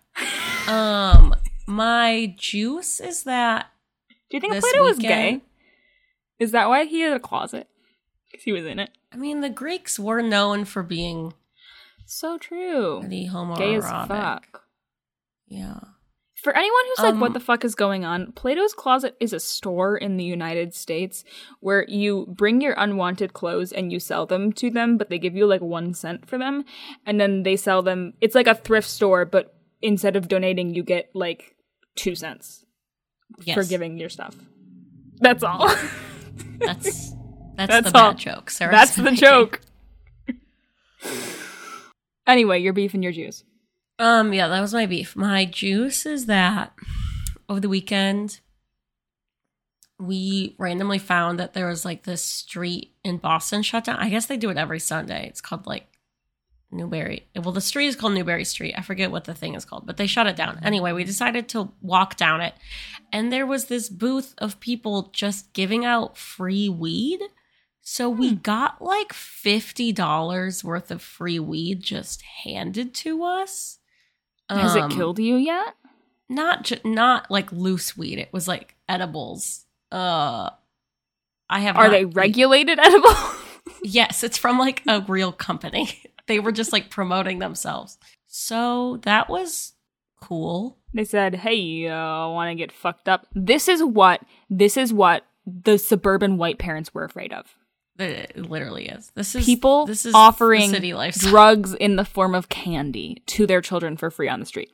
Um 0.69 1.35
my 1.67 2.33
juice 2.37 2.99
is 2.99 3.23
that 3.23 3.67
Do 4.29 4.37
you 4.37 4.41
think 4.41 4.53
Plato 4.59 4.83
was 4.83 4.97
gay? 4.99 5.41
Is 6.39 6.51
that 6.51 6.67
why 6.69 6.85
he 6.85 7.01
had 7.01 7.13
a 7.13 7.19
closet? 7.19 7.67
Because 8.31 8.43
he 8.43 8.51
was 8.51 8.65
in 8.65 8.79
it. 8.79 8.89
I 9.11 9.17
mean 9.17 9.41
the 9.41 9.49
Greeks 9.49 9.97
were 9.99 10.21
known 10.21 10.65
for 10.65 10.83
being 10.83 11.33
So 12.05 12.37
true. 12.37 12.99
pretty 13.01 13.27
homoerotic. 13.29 13.57
Gay 13.57 13.75
as 13.75 13.85
fuck. 14.07 14.63
Yeah. 15.47 15.79
For 16.43 16.53
anyone 16.55 16.81
who's 16.89 16.99
like, 17.05 17.15
what 17.21 17.27
Um, 17.27 17.33
the 17.33 17.39
fuck 17.39 17.63
is 17.63 17.73
going 17.73 18.03
on? 18.03 18.33
Plato's 18.33 18.73
Closet 18.73 19.15
is 19.21 19.31
a 19.31 19.39
store 19.39 19.95
in 19.95 20.17
the 20.17 20.25
United 20.25 20.73
States 20.73 21.23
where 21.61 21.85
you 21.87 22.25
bring 22.29 22.59
your 22.59 22.73
unwanted 22.77 23.31
clothes 23.31 23.71
and 23.71 23.93
you 23.93 23.99
sell 23.99 24.25
them 24.25 24.51
to 24.53 24.69
them, 24.69 24.97
but 24.97 25.09
they 25.09 25.17
give 25.17 25.37
you 25.37 25.45
like 25.45 25.61
one 25.61 25.93
cent 25.93 26.27
for 26.27 26.37
them. 26.37 26.65
And 27.05 27.17
then 27.19 27.43
they 27.43 27.55
sell 27.55 27.81
them. 27.81 28.13
It's 28.19 28.35
like 28.35 28.47
a 28.47 28.55
thrift 28.55 28.89
store, 28.89 29.23
but 29.23 29.55
instead 29.81 30.17
of 30.17 30.27
donating, 30.27 30.73
you 30.75 30.83
get 30.83 31.09
like 31.13 31.55
two 31.95 32.13
cents 32.13 32.65
Yes. 33.45 33.55
for 33.55 33.63
giving 33.63 33.97
your 33.97 34.09
stuff. 34.09 34.35
That's 35.21 35.43
all. 35.43 35.67
That's 36.59 37.13
that's, 37.55 37.69
That's 37.69 37.91
the 37.91 37.97
all. 37.99 38.11
bad 38.11 38.17
joke, 38.17 38.49
Sarah. 38.49 38.71
That's 38.71 38.95
the 38.97 39.11
joke. 39.13 39.61
anyway, 42.27 42.59
your 42.59 42.73
beef 42.73 42.93
and 42.93 43.03
your 43.03 43.13
juice. 43.13 43.43
Um, 43.99 44.33
yeah, 44.33 44.47
that 44.47 44.61
was 44.61 44.73
my 44.73 44.85
beef. 44.85 45.15
My 45.15 45.45
juice 45.45 46.05
is 46.05 46.25
that 46.25 46.73
over 47.47 47.59
the 47.59 47.69
weekend 47.69 48.39
we 49.99 50.55
randomly 50.57 50.99
found 50.99 51.39
that 51.39 51.53
there 51.53 51.67
was 51.67 51.85
like 51.85 52.03
this 52.03 52.21
street 52.21 52.93
in 53.03 53.17
Boston 53.17 53.61
shut 53.61 53.85
down. 53.85 53.97
I 53.97 54.09
guess 54.09 54.25
they 54.25 54.37
do 54.37 54.49
it 54.49 54.57
every 54.57 54.79
Sunday. 54.79 55.27
It's 55.27 55.41
called 55.41 55.65
like 55.65 55.87
Newbury. 56.71 57.27
Well, 57.35 57.51
the 57.51 57.61
street 57.61 57.87
is 57.87 57.95
called 57.95 58.13
Newbury 58.13 58.45
Street. 58.45 58.73
I 58.77 58.81
forget 58.81 59.11
what 59.11 59.25
the 59.25 59.33
thing 59.33 59.55
is 59.55 59.65
called, 59.65 59.85
but 59.85 59.97
they 59.97 60.07
shut 60.07 60.27
it 60.27 60.35
down. 60.35 60.59
Anyway, 60.63 60.91
we 60.91 61.03
decided 61.03 61.47
to 61.49 61.71
walk 61.81 62.17
down 62.17 62.41
it, 62.41 62.53
and 63.11 63.31
there 63.31 63.45
was 63.45 63.65
this 63.65 63.89
booth 63.89 64.33
of 64.39 64.59
people 64.59 65.09
just 65.13 65.53
giving 65.53 65.85
out 65.85 66.17
free 66.17 66.69
weed. 66.69 67.21
So 67.81 68.09
we 68.09 68.33
got 68.35 68.81
like 68.81 69.09
$50 69.09 70.63
worth 70.63 70.89
of 70.89 71.01
free 71.01 71.39
weed 71.39 71.81
just 71.81 72.21
handed 72.21 72.93
to 72.95 73.23
us. 73.23 73.79
Has 74.59 74.75
Um, 74.75 74.91
it 74.91 74.95
killed 74.95 75.19
you 75.19 75.35
yet? 75.35 75.75
Not 76.29 76.71
not 76.85 77.29
like 77.29 77.51
loose 77.51 77.95
weed. 77.97 78.19
It 78.19 78.31
was 78.31 78.47
like 78.47 78.75
edibles. 78.89 79.65
Uh 79.91 80.49
I 81.49 81.59
have 81.59 81.77
Are 81.77 81.89
they 81.89 82.05
regulated 82.05 82.79
edible? 82.83 83.15
Yes, 83.83 84.23
it's 84.23 84.37
from 84.37 84.57
like 84.57 84.81
a 84.87 85.01
real 85.01 85.31
company. 85.31 86.01
they 86.27 86.39
were 86.39 86.51
just 86.51 86.73
like 86.73 86.89
promoting 86.89 87.39
themselves. 87.39 87.97
So 88.27 88.97
that 89.03 89.29
was 89.29 89.73
cool. 90.21 90.77
They 90.93 91.03
said, 91.05 91.35
"Hey, 91.35 91.87
uh, 91.87 92.29
want 92.29 92.49
to 92.49 92.55
get 92.55 92.71
fucked 92.71 93.07
up?" 93.09 93.27
This 93.33 93.67
is 93.67 93.83
what 93.83 94.21
this 94.49 94.77
is 94.77 94.93
what 94.93 95.25
the 95.45 95.77
suburban 95.77 96.37
white 96.37 96.57
parents 96.57 96.93
were 96.93 97.03
afraid 97.03 97.33
of. 97.33 97.55
It 97.99 98.35
literally 98.49 98.87
is. 98.87 99.11
This 99.13 99.35
is 99.35 99.45
People 99.45 99.85
this 99.85 100.05
is 100.05 100.15
offering 100.15 100.69
city 100.71 100.93
lifestyle. 100.93 101.29
drugs 101.29 101.73
in 101.75 101.95
the 101.95 102.05
form 102.05 102.33
of 102.33 102.49
candy 102.49 103.21
to 103.27 103.45
their 103.45 103.61
children 103.61 103.97
for 103.97 104.09
free 104.09 104.27
on 104.27 104.39
the 104.39 104.45
street. 104.47 104.71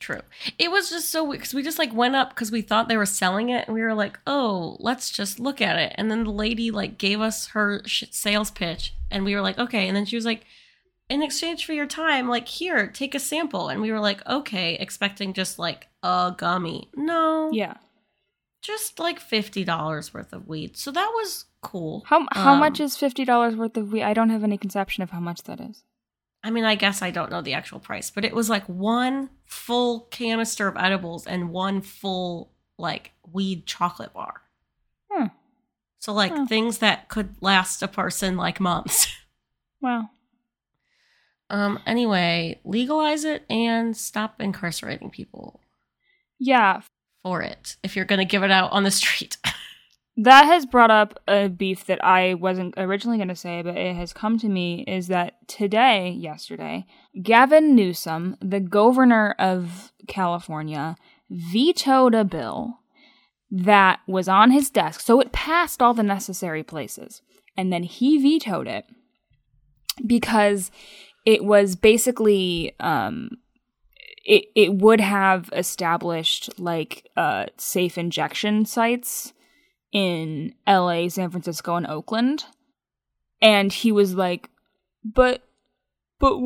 True. 0.00 0.20
It 0.58 0.70
was 0.70 0.88
just 0.90 1.10
so 1.10 1.30
because 1.30 1.52
we 1.54 1.62
just 1.62 1.78
like 1.78 1.92
went 1.94 2.16
up 2.16 2.30
because 2.30 2.50
we 2.50 2.62
thought 2.62 2.88
they 2.88 2.96
were 2.96 3.04
selling 3.06 3.50
it, 3.50 3.66
and 3.68 3.74
we 3.74 3.82
were 3.82 3.94
like, 3.94 4.18
"Oh, 4.26 4.76
let's 4.80 5.10
just 5.10 5.38
look 5.38 5.60
at 5.60 5.78
it." 5.78 5.92
And 5.96 6.10
then 6.10 6.24
the 6.24 6.30
lady 6.32 6.70
like 6.70 6.96
gave 6.98 7.20
us 7.20 7.48
her 7.48 7.82
sh- 7.86 8.04
sales 8.10 8.50
pitch, 8.50 8.94
and 9.10 9.24
we 9.24 9.34
were 9.34 9.42
like, 9.42 9.58
"Okay." 9.58 9.86
And 9.86 9.94
then 9.96 10.06
she 10.06 10.16
was 10.16 10.24
like, 10.24 10.44
"In 11.10 11.22
exchange 11.22 11.66
for 11.66 11.74
your 11.74 11.86
time, 11.86 12.28
like 12.28 12.48
here, 12.48 12.86
take 12.86 13.14
a 13.14 13.18
sample." 13.20 13.68
And 13.68 13.82
we 13.82 13.92
were 13.92 14.00
like, 14.00 14.26
"Okay," 14.26 14.74
expecting 14.76 15.34
just 15.34 15.58
like 15.58 15.86
a 16.02 16.34
gummy. 16.36 16.88
No, 16.96 17.50
Yeah. 17.52 17.74
Just 18.62 18.98
like 18.98 19.20
fifty 19.20 19.64
dollars 19.64 20.12
worth 20.14 20.32
of 20.32 20.46
weed. 20.48 20.76
So 20.76 20.90
that 20.90 21.10
was 21.14 21.46
cool. 21.62 22.04
How 22.06 22.26
how 22.32 22.52
Um, 22.54 22.58
much 22.60 22.80
is 22.80 22.96
fifty 22.96 23.24
dollars 23.24 23.56
worth 23.56 23.76
of 23.76 23.92
weed? 23.92 24.02
I 24.02 24.14
don't 24.14 24.30
have 24.30 24.44
any 24.44 24.58
conception 24.58 25.02
of 25.02 25.10
how 25.10 25.20
much 25.20 25.42
that 25.44 25.60
is. 25.60 25.84
I 26.42 26.50
mean, 26.50 26.64
I 26.64 26.74
guess 26.74 27.02
I 27.02 27.10
don't 27.10 27.30
know 27.30 27.42
the 27.42 27.52
actual 27.54 27.80
price, 27.80 28.10
but 28.10 28.24
it 28.24 28.34
was 28.34 28.48
like 28.48 28.64
one 28.66 29.28
full 29.44 30.00
canister 30.10 30.68
of 30.68 30.76
edibles 30.78 31.26
and 31.26 31.50
one 31.50 31.82
full 31.82 32.52
like 32.78 33.12
weed 33.30 33.66
chocolate 33.66 34.12
bar. 34.14 34.40
Hmm. 35.10 35.26
So 35.98 36.14
like 36.14 36.48
things 36.48 36.78
that 36.78 37.08
could 37.08 37.34
last 37.42 37.82
a 37.82 37.88
person 37.88 38.36
like 38.36 38.60
months. 38.60 39.06
Wow. 39.82 40.10
um 41.48 41.78
anyway, 41.86 42.60
legalize 42.64 43.24
it 43.24 43.44
and 43.48 43.96
stop 43.96 44.40
incarcerating 44.40 45.08
people 45.10 45.60
Yeah, 46.38 46.82
for 47.22 47.42
it 47.42 47.76
if 47.82 47.96
you're 47.96 48.04
going 48.04 48.18
to 48.18 48.24
give 48.24 48.42
it 48.42 48.50
out 48.50 48.72
on 48.72 48.84
the 48.84 48.90
street. 48.90 49.36
that 50.16 50.44
has 50.44 50.66
brought 50.66 50.90
up 50.90 51.18
a 51.28 51.48
beef 51.48 51.86
that 51.86 52.04
I 52.04 52.34
wasn't 52.34 52.74
originally 52.76 53.18
going 53.18 53.28
to 53.28 53.36
say, 53.36 53.62
but 53.62 53.76
it 53.76 53.96
has 53.96 54.12
come 54.12 54.38
to 54.38 54.48
me 54.48 54.84
is 54.86 55.08
that 55.08 55.36
today, 55.48 56.10
yesterday, 56.10 56.86
Gavin 57.22 57.74
Newsom, 57.74 58.36
the 58.40 58.60
governor 58.60 59.34
of 59.38 59.92
California, 60.08 60.96
vetoed 61.30 62.14
a 62.14 62.24
bill 62.24 62.80
that 63.50 64.00
was 64.06 64.28
on 64.28 64.50
his 64.50 64.70
desk. 64.70 65.00
So 65.00 65.20
it 65.20 65.32
passed 65.32 65.82
all 65.82 65.94
the 65.94 66.02
necessary 66.02 66.62
places. 66.62 67.22
And 67.56 67.72
then 67.72 67.82
he 67.82 68.18
vetoed 68.18 68.68
it 68.68 68.86
because 70.06 70.70
it 71.26 71.44
was 71.44 71.76
basically 71.76 72.74
um, 72.80 73.30
it 74.24 74.46
it 74.54 74.74
would 74.74 75.00
have 75.00 75.50
established 75.52 76.50
like 76.58 77.10
uh, 77.16 77.46
safe 77.56 77.96
injection 77.98 78.64
sites 78.64 79.32
in 79.92 80.54
L.A., 80.66 81.08
San 81.08 81.30
Francisco, 81.30 81.76
and 81.76 81.86
Oakland, 81.86 82.44
and 83.42 83.72
he 83.72 83.90
was 83.90 84.14
like, 84.14 84.48
"But, 85.04 85.42
but, 86.18 86.38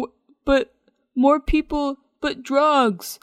but 0.45 0.75
more 1.15 1.41
people, 1.41 1.99
but 2.21 2.43
drugs." 2.43 3.19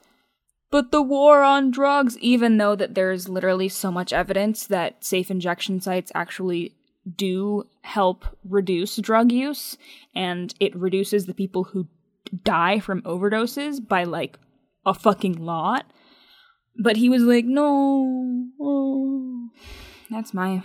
But 0.70 0.92
the 0.92 1.02
war 1.02 1.44
on 1.44 1.70
drugs, 1.70 2.18
even 2.20 2.56
though 2.58 2.78
that 2.78 2.96
there's 2.96 3.28
literally 3.28 3.68
so 3.68 3.92
much 3.92 4.14
evidence 4.14 4.66
that 4.68 5.04
safe 5.04 5.30
injection 5.30 5.82
sites 5.82 6.14
actually 6.16 6.76
do 7.18 7.68
help 7.82 8.26
reduce 8.48 8.96
drug 8.98 9.32
use 9.32 9.78
and 10.16 10.54
it 10.60 10.76
reduces 10.76 11.26
the 11.26 11.34
people 11.34 11.66
who 11.66 11.88
die 12.44 12.80
from 12.80 13.02
overdoses 13.04 13.86
by 13.86 14.04
like 14.04 14.38
a 14.86 14.94
fucking 14.94 15.34
lot. 15.44 15.86
But 16.78 16.98
he 16.98 17.10
was 17.10 17.24
like, 17.24 17.46
no, 17.46 18.48
oh. 18.60 19.50
that's 20.10 20.34
my 20.34 20.64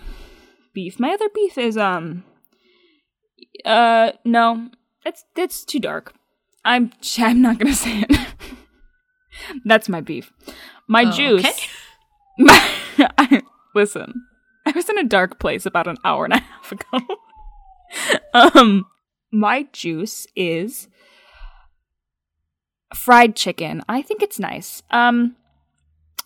beef. 0.73 1.01
My 1.01 1.11
other 1.11 1.29
beef 1.35 1.59
is, 1.59 1.77
um, 1.77 2.25
uh, 3.65 4.13
no, 4.25 4.71
that's, 5.05 5.25
that's 5.35 5.65
too 5.65 5.81
dark. 5.81 6.15
I'm, 6.65 6.93
I'm 7.19 7.43
not 7.43 7.59
gonna 7.59 7.75
say 7.75 8.05
it. 8.09 8.27
that's 9.65 9.89
my 9.89 10.01
beef. 10.01 10.33
My 10.89 11.05
Oh, 11.05 11.11
juice. 11.11 11.45
okay. 11.45 11.67
My, 12.39 12.71
I, 13.17 13.43
listen, 13.75 14.13
I 14.67 14.73
was 14.73 14.91
in 14.91 14.99
a 14.99 15.05
dark 15.05 15.39
place 15.39 15.65
about 15.65 15.87
an 15.87 15.97
hour 16.05 16.27
and 16.27 16.35
a 16.35 16.39
half 16.39 16.71
ago. 16.71 17.01
um, 18.35 18.85
my 19.33 19.67
juice 19.73 20.27
is 20.37 20.89
fried 22.97 23.37
chicken. 23.37 23.83
I 23.89 24.03
think 24.03 24.23
it's 24.23 24.39
nice. 24.39 24.83
Um, 24.91 25.37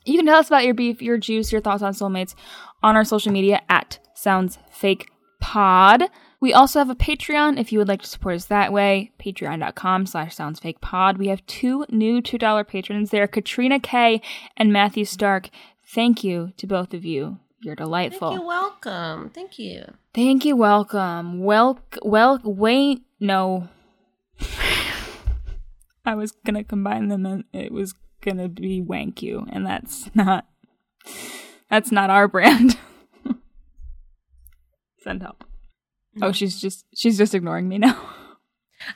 you 0.05 0.17
can 0.17 0.27
tell 0.27 0.39
us 0.39 0.49
about 0.49 0.65
your 0.65 0.75
beef, 0.75 1.03
your 1.03 1.19
juice, 1.19 1.53
your 1.53 1.61
thoughts 1.61 1.83
on 1.83 1.93
soulmates 1.93 2.35
on 2.83 2.97
our 2.97 3.05
social 3.05 3.33
media 3.33 3.61
at 3.69 3.99
Sounds 4.15 4.59
Fake 4.71 5.11
Pod. 5.41 6.05
We 6.41 6.55
also 6.55 6.79
have 6.79 6.89
a 6.89 6.95
Patreon 6.95 7.61
if 7.61 7.71
you 7.71 7.79
would 7.79 7.89
like 7.89 8.01
to 8.01 8.09
support 8.09 8.37
us 8.37 8.47
that 8.47 8.73
way. 8.73 9.13
Patreon.com 9.19 10.07
slash 10.07 10.35
soundsfakepod. 10.35 11.19
We 11.19 11.29
have 11.29 11.45
two 11.47 11.85
new 11.91 12.23
$2 12.23 12.67
patrons 12.67 13.11
there, 13.11 13.27
Katrina 13.27 13.79
K 13.79 14.23
and 14.57 14.73
Matthew 14.73 15.05
Stark. 15.05 15.51
Thank 15.87 16.25
you 16.25 16.53
to 16.57 16.67
both 16.67 16.95
of 16.95 17.05
you. 17.05 17.39
You're 17.63 17.77
delightful. 17.77 18.31
Thank 18.31 18.41
you. 18.41 18.47
Welcome. 18.47 19.31
Thank 19.31 19.59
you. 19.59 19.85
Thank 20.15 20.47
you. 20.47 20.57
Welcome. 20.57 21.45
Well, 21.45 21.79
well, 22.03 22.41
wait. 22.43 23.03
No. 23.19 23.69
I 26.05 26.15
was 26.15 26.33
gonna 26.33 26.65
combine 26.65 27.09
them 27.09 27.27
and 27.27 27.45
it 27.53 27.73
was 27.73 27.95
gonna 28.21 28.49
be 28.49 28.81
wank 28.81 29.23
you, 29.23 29.47
and 29.51 29.67
that's 29.67 30.15
not. 30.15 30.47
That's 31.71 31.93
not 31.93 32.11
our 32.11 32.29
brand. 32.29 32.79
Send 35.03 35.23
help. 35.23 35.45
Mm-hmm. 36.17 36.25
Oh, 36.25 36.33
she's 36.33 36.61
just 36.61 36.85
she's 36.95 37.17
just 37.17 37.35
ignoring 37.35 37.69
me 37.69 37.79
now. 37.79 37.99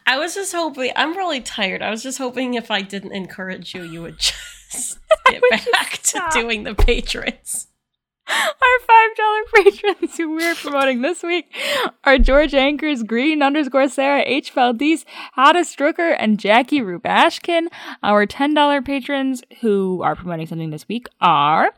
I 0.07 0.19
was 0.19 0.35
just 0.35 0.53
hoping. 0.53 0.93
I'm 0.97 1.17
really 1.17 1.41
tired. 1.41 1.83
I 1.83 1.91
was 1.91 2.03
just 2.03 2.19
hoping 2.19 2.55
if 2.55 2.71
I 2.71 2.83
didn't 2.83 3.13
encourage 3.13 3.75
you, 3.75 3.83
you 3.83 4.03
would 4.03 4.19
just 4.19 4.99
get 5.27 5.41
would 5.41 5.59
just 5.59 5.73
back 5.73 6.03
to 6.03 6.23
doing 6.33 6.65
the 6.65 6.75
patrons. 6.75 7.69
Our 8.27 8.81
five 8.87 9.17
dollar 9.17 9.41
patrons 9.55 10.17
who 10.17 10.35
we're 10.35 10.55
promoting 10.55 11.03
this 11.03 11.23
week 11.23 11.55
are 12.05 12.19
George 12.19 12.55
Anchors, 12.55 13.03
Green 13.03 13.43
underscore 13.43 13.89
Sarah, 13.89 14.23
H. 14.25 14.51
Valdez, 14.53 15.05
Hada 15.37 15.61
Strucker, 15.61 16.17
and 16.19 16.39
Jackie 16.39 16.81
Rubashkin. 16.81 17.67
Our 18.03 18.25
ten 18.25 18.55
dollar 18.55 18.81
patrons 18.81 19.43
who 19.61 20.03
are 20.03 20.17
promoting 20.17 20.47
something 20.47 20.71
this 20.71 20.89
week 20.89 21.07
are 21.21 21.73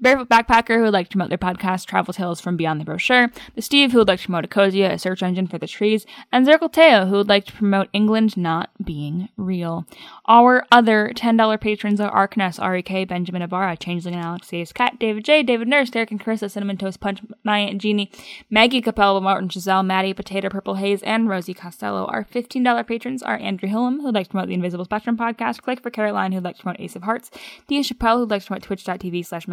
Barefoot 0.00 0.28
Backpacker 0.28 0.76
who 0.76 0.82
would 0.82 0.92
like 0.92 1.08
to 1.08 1.16
promote 1.16 1.28
their 1.28 1.38
podcast 1.38 1.86
Travel 1.86 2.14
Tales 2.14 2.40
from 2.40 2.56
Beyond 2.56 2.80
the 2.80 2.84
Brochure, 2.84 3.30
the 3.54 3.62
Steve 3.62 3.92
who 3.92 3.98
would 3.98 4.08
like 4.08 4.20
to 4.20 4.26
promote 4.26 4.48
Ecosia, 4.48 4.92
a 4.92 4.98
search 4.98 5.22
engine 5.22 5.46
for 5.46 5.58
the 5.58 5.66
trees, 5.66 6.06
and 6.30 6.46
Zirkle 6.46 6.72
Teo 6.72 7.06
who 7.06 7.16
would 7.16 7.28
like 7.28 7.46
to 7.46 7.52
promote 7.52 7.88
England 7.92 8.36
not 8.36 8.70
being 8.84 9.28
real. 9.36 9.86
Our 10.26 10.64
other 10.70 11.12
$10 11.14 11.60
patrons 11.60 12.00
are 12.00 12.28
Arkness, 12.28 12.62
R.E.K., 12.62 13.06
Benjamin 13.06 13.42
Ibarra, 13.42 13.76
Changeling 13.76 14.14
and 14.14 14.24
Alex. 14.24 14.52
Cat, 14.72 14.98
David 14.98 15.24
J., 15.24 15.42
David 15.42 15.68
Nurse, 15.68 15.90
Derek 15.90 16.10
and 16.10 16.20
Carissa, 16.20 16.50
Cinnamon 16.50 16.76
Toast 16.76 17.00
Punch, 17.00 17.20
My 17.42 17.58
Aunt 17.58 17.80
Jeannie, 17.80 18.10
Maggie 18.50 18.80
Capella, 18.80 19.20
Martin 19.20 19.48
Giselle, 19.48 19.82
Maddie, 19.82 20.14
Potato 20.14 20.48
Purple 20.48 20.74
Haze, 20.74 21.02
and 21.02 21.28
Rosie 21.28 21.54
Costello. 21.54 22.06
Our 22.06 22.24
$15 22.24 22.86
patrons 22.86 23.22
are 23.22 23.38
Andrew 23.38 23.68
Hillam, 23.68 24.00
who'd 24.00 24.14
like 24.14 24.26
to 24.26 24.30
promote 24.30 24.48
the 24.48 24.54
Invisible 24.54 24.84
Spectrum 24.84 25.16
podcast, 25.16 25.62
Click 25.62 25.80
for 25.82 25.90
Caroline, 25.90 26.32
who'd 26.32 26.44
like 26.44 26.56
to 26.56 26.62
promote 26.62 26.80
Ace 26.80 26.96
of 26.96 27.02
Hearts, 27.02 27.30
Dia 27.66 27.82
Chappelle, 27.82 28.18
who'd 28.18 28.30
like 28.30 28.42
to 28.42 28.48
promote 28.48 28.62
twitch.tv 28.62 29.26
slash 29.26 29.48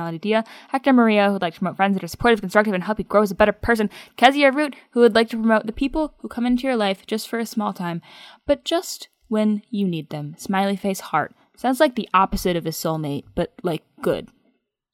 Hector 0.69 0.93
Maria, 0.93 1.29
who'd 1.29 1.41
like 1.41 1.53
to 1.53 1.59
promote 1.59 1.77
friends 1.77 1.95
that 1.95 2.03
are 2.03 2.07
supportive, 2.07 2.41
constructive, 2.41 2.73
and 2.73 2.83
help 2.83 2.99
you 2.99 3.05
grow 3.05 3.21
as 3.21 3.31
a 3.31 3.35
better 3.35 3.51
person, 3.51 3.89
Kezia 4.17 4.51
Root, 4.51 4.75
who 4.91 5.01
would 5.01 5.15
like 5.15 5.29
to 5.29 5.37
promote 5.37 5.65
the 5.65 5.71
people 5.71 6.13
who 6.19 6.27
come 6.27 6.45
into 6.45 6.63
your 6.63 6.75
life 6.75 7.05
just 7.05 7.27
for 7.27 7.39
a 7.39 7.45
small 7.45 7.73
time, 7.73 8.01
but 8.45 8.65
just 8.65 9.09
when 9.27 9.63
you 9.69 9.87
need 9.87 10.09
them. 10.09 10.35
Smiley 10.37 10.75
face 10.75 10.99
heart. 10.99 11.33
Sounds 11.57 11.79
like 11.79 11.95
the 11.95 12.09
opposite 12.13 12.55
of 12.55 12.65
a 12.65 12.69
soulmate, 12.69 13.23
but 13.33 13.53
like 13.63 13.83
good. 14.01 14.27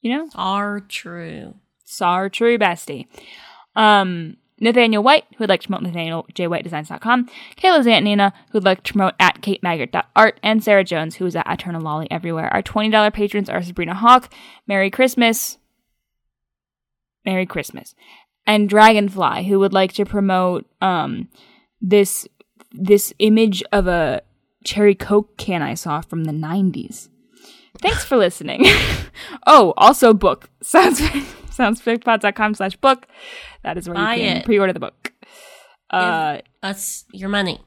You 0.00 0.16
know? 0.16 0.28
Are 0.34 0.80
true. 0.80 1.54
Sar 1.84 2.28
true 2.28 2.58
bestie. 2.58 3.06
Um, 3.74 4.36
Nathaniel 4.60 5.02
White, 5.02 5.24
who 5.30 5.36
would 5.40 5.48
like 5.48 5.60
to 5.62 5.68
promote 5.68 5.92
NathanielJWhiteDesigns.com, 5.92 7.28
Kayla's 7.56 7.86
Aunt 7.86 8.04
Nina, 8.04 8.32
who 8.50 8.58
would 8.58 8.64
like 8.64 8.82
to 8.84 8.92
promote 8.92 9.14
at 9.18 9.40
KateMaggart.art, 9.40 10.38
and 10.42 10.62
Sarah 10.62 10.84
Jones, 10.84 11.16
who 11.16 11.26
is 11.26 11.34
at 11.34 11.46
Eternal 11.48 11.80
Lolly 11.80 12.08
everywhere. 12.10 12.52
Our 12.52 12.62
$20 12.62 13.12
patrons 13.12 13.48
are 13.48 13.62
Sabrina 13.62 13.94
Hawk, 13.94 14.32
Merry 14.66 14.90
Christmas, 14.90 15.58
Merry 17.24 17.46
Christmas, 17.46 17.94
and 18.46 18.68
Dragonfly, 18.68 19.44
who 19.44 19.58
would 19.58 19.72
like 19.72 19.92
to 19.94 20.04
promote 20.04 20.66
um 20.80 21.28
this 21.80 22.26
this 22.72 23.12
image 23.18 23.62
of 23.72 23.86
a 23.86 24.22
cherry 24.64 24.94
coke 24.94 25.36
can 25.36 25.62
I 25.62 25.74
saw 25.74 26.00
from 26.00 26.24
the 26.24 26.32
90s. 26.32 27.08
Thanks 27.80 28.04
for 28.04 28.16
listening. 28.16 28.64
oh, 29.46 29.74
also 29.76 30.14
book. 30.14 30.50
Sounds 30.62 31.00
soundsfakepod.com 31.00 32.54
slash 32.54 32.76
book. 32.76 33.06
That 33.62 33.76
is 33.78 33.88
where 33.88 33.96
you 33.98 34.04
can 34.22 34.36
it. 34.38 34.44
pre-order 34.44 34.72
the 34.72 34.80
book. 34.80 35.12
Uh, 35.90 36.38
Us 36.62 37.04
your 37.12 37.28
money. 37.28 37.60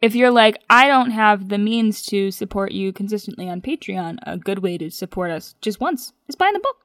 if 0.00 0.14
you're 0.14 0.30
like, 0.30 0.58
I 0.70 0.86
don't 0.88 1.10
have 1.10 1.48
the 1.50 1.58
means 1.58 2.02
to 2.06 2.30
support 2.30 2.72
you 2.72 2.92
consistently 2.92 3.48
on 3.48 3.60
Patreon, 3.60 4.18
a 4.26 4.38
good 4.38 4.60
way 4.60 4.78
to 4.78 4.90
support 4.90 5.30
us 5.30 5.54
just 5.60 5.78
once 5.80 6.12
is 6.28 6.36
buying 6.36 6.54
the 6.54 6.58
book. 6.60 6.76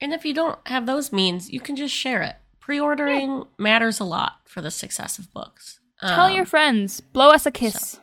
And 0.00 0.12
if 0.12 0.24
you 0.24 0.34
don't 0.34 0.58
have 0.66 0.86
those 0.86 1.12
means, 1.12 1.48
you 1.50 1.60
can 1.60 1.76
just 1.76 1.94
share 1.94 2.22
it. 2.22 2.36
Pre-ordering 2.58 3.44
matters 3.58 4.00
a 4.00 4.04
lot 4.04 4.40
for 4.44 4.60
the 4.60 4.70
success 4.70 5.18
of 5.18 5.32
books. 5.32 5.78
Tell 6.00 6.26
Um, 6.26 6.32
your 6.34 6.44
friends. 6.44 7.00
Blow 7.00 7.30
us 7.30 7.46
a 7.46 7.50
kiss. 7.52 8.00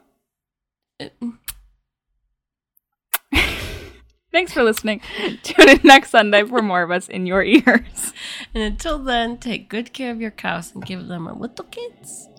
Thanks 4.32 4.54
for 4.54 4.64
listening. 4.64 5.02
Tune 5.44 5.70
in 5.70 5.80
next 5.84 6.12
Sunday 6.12 6.44
for 6.44 6.62
more 6.62 6.84
of 6.84 6.92
us 6.92 7.08
in 7.10 7.26
your 7.26 7.44
ears. 7.44 8.14
And 8.54 8.64
until 8.64 9.00
then, 9.00 9.38
take 9.38 9.70
good 9.70 9.92
care 9.92 10.12
of 10.12 10.22
your 10.22 10.32
cows 10.32 10.74
and 10.74 10.86
give 10.86 11.08
them 11.08 11.28
a 11.28 11.34
little 11.38 11.66
kiss. 11.66 12.30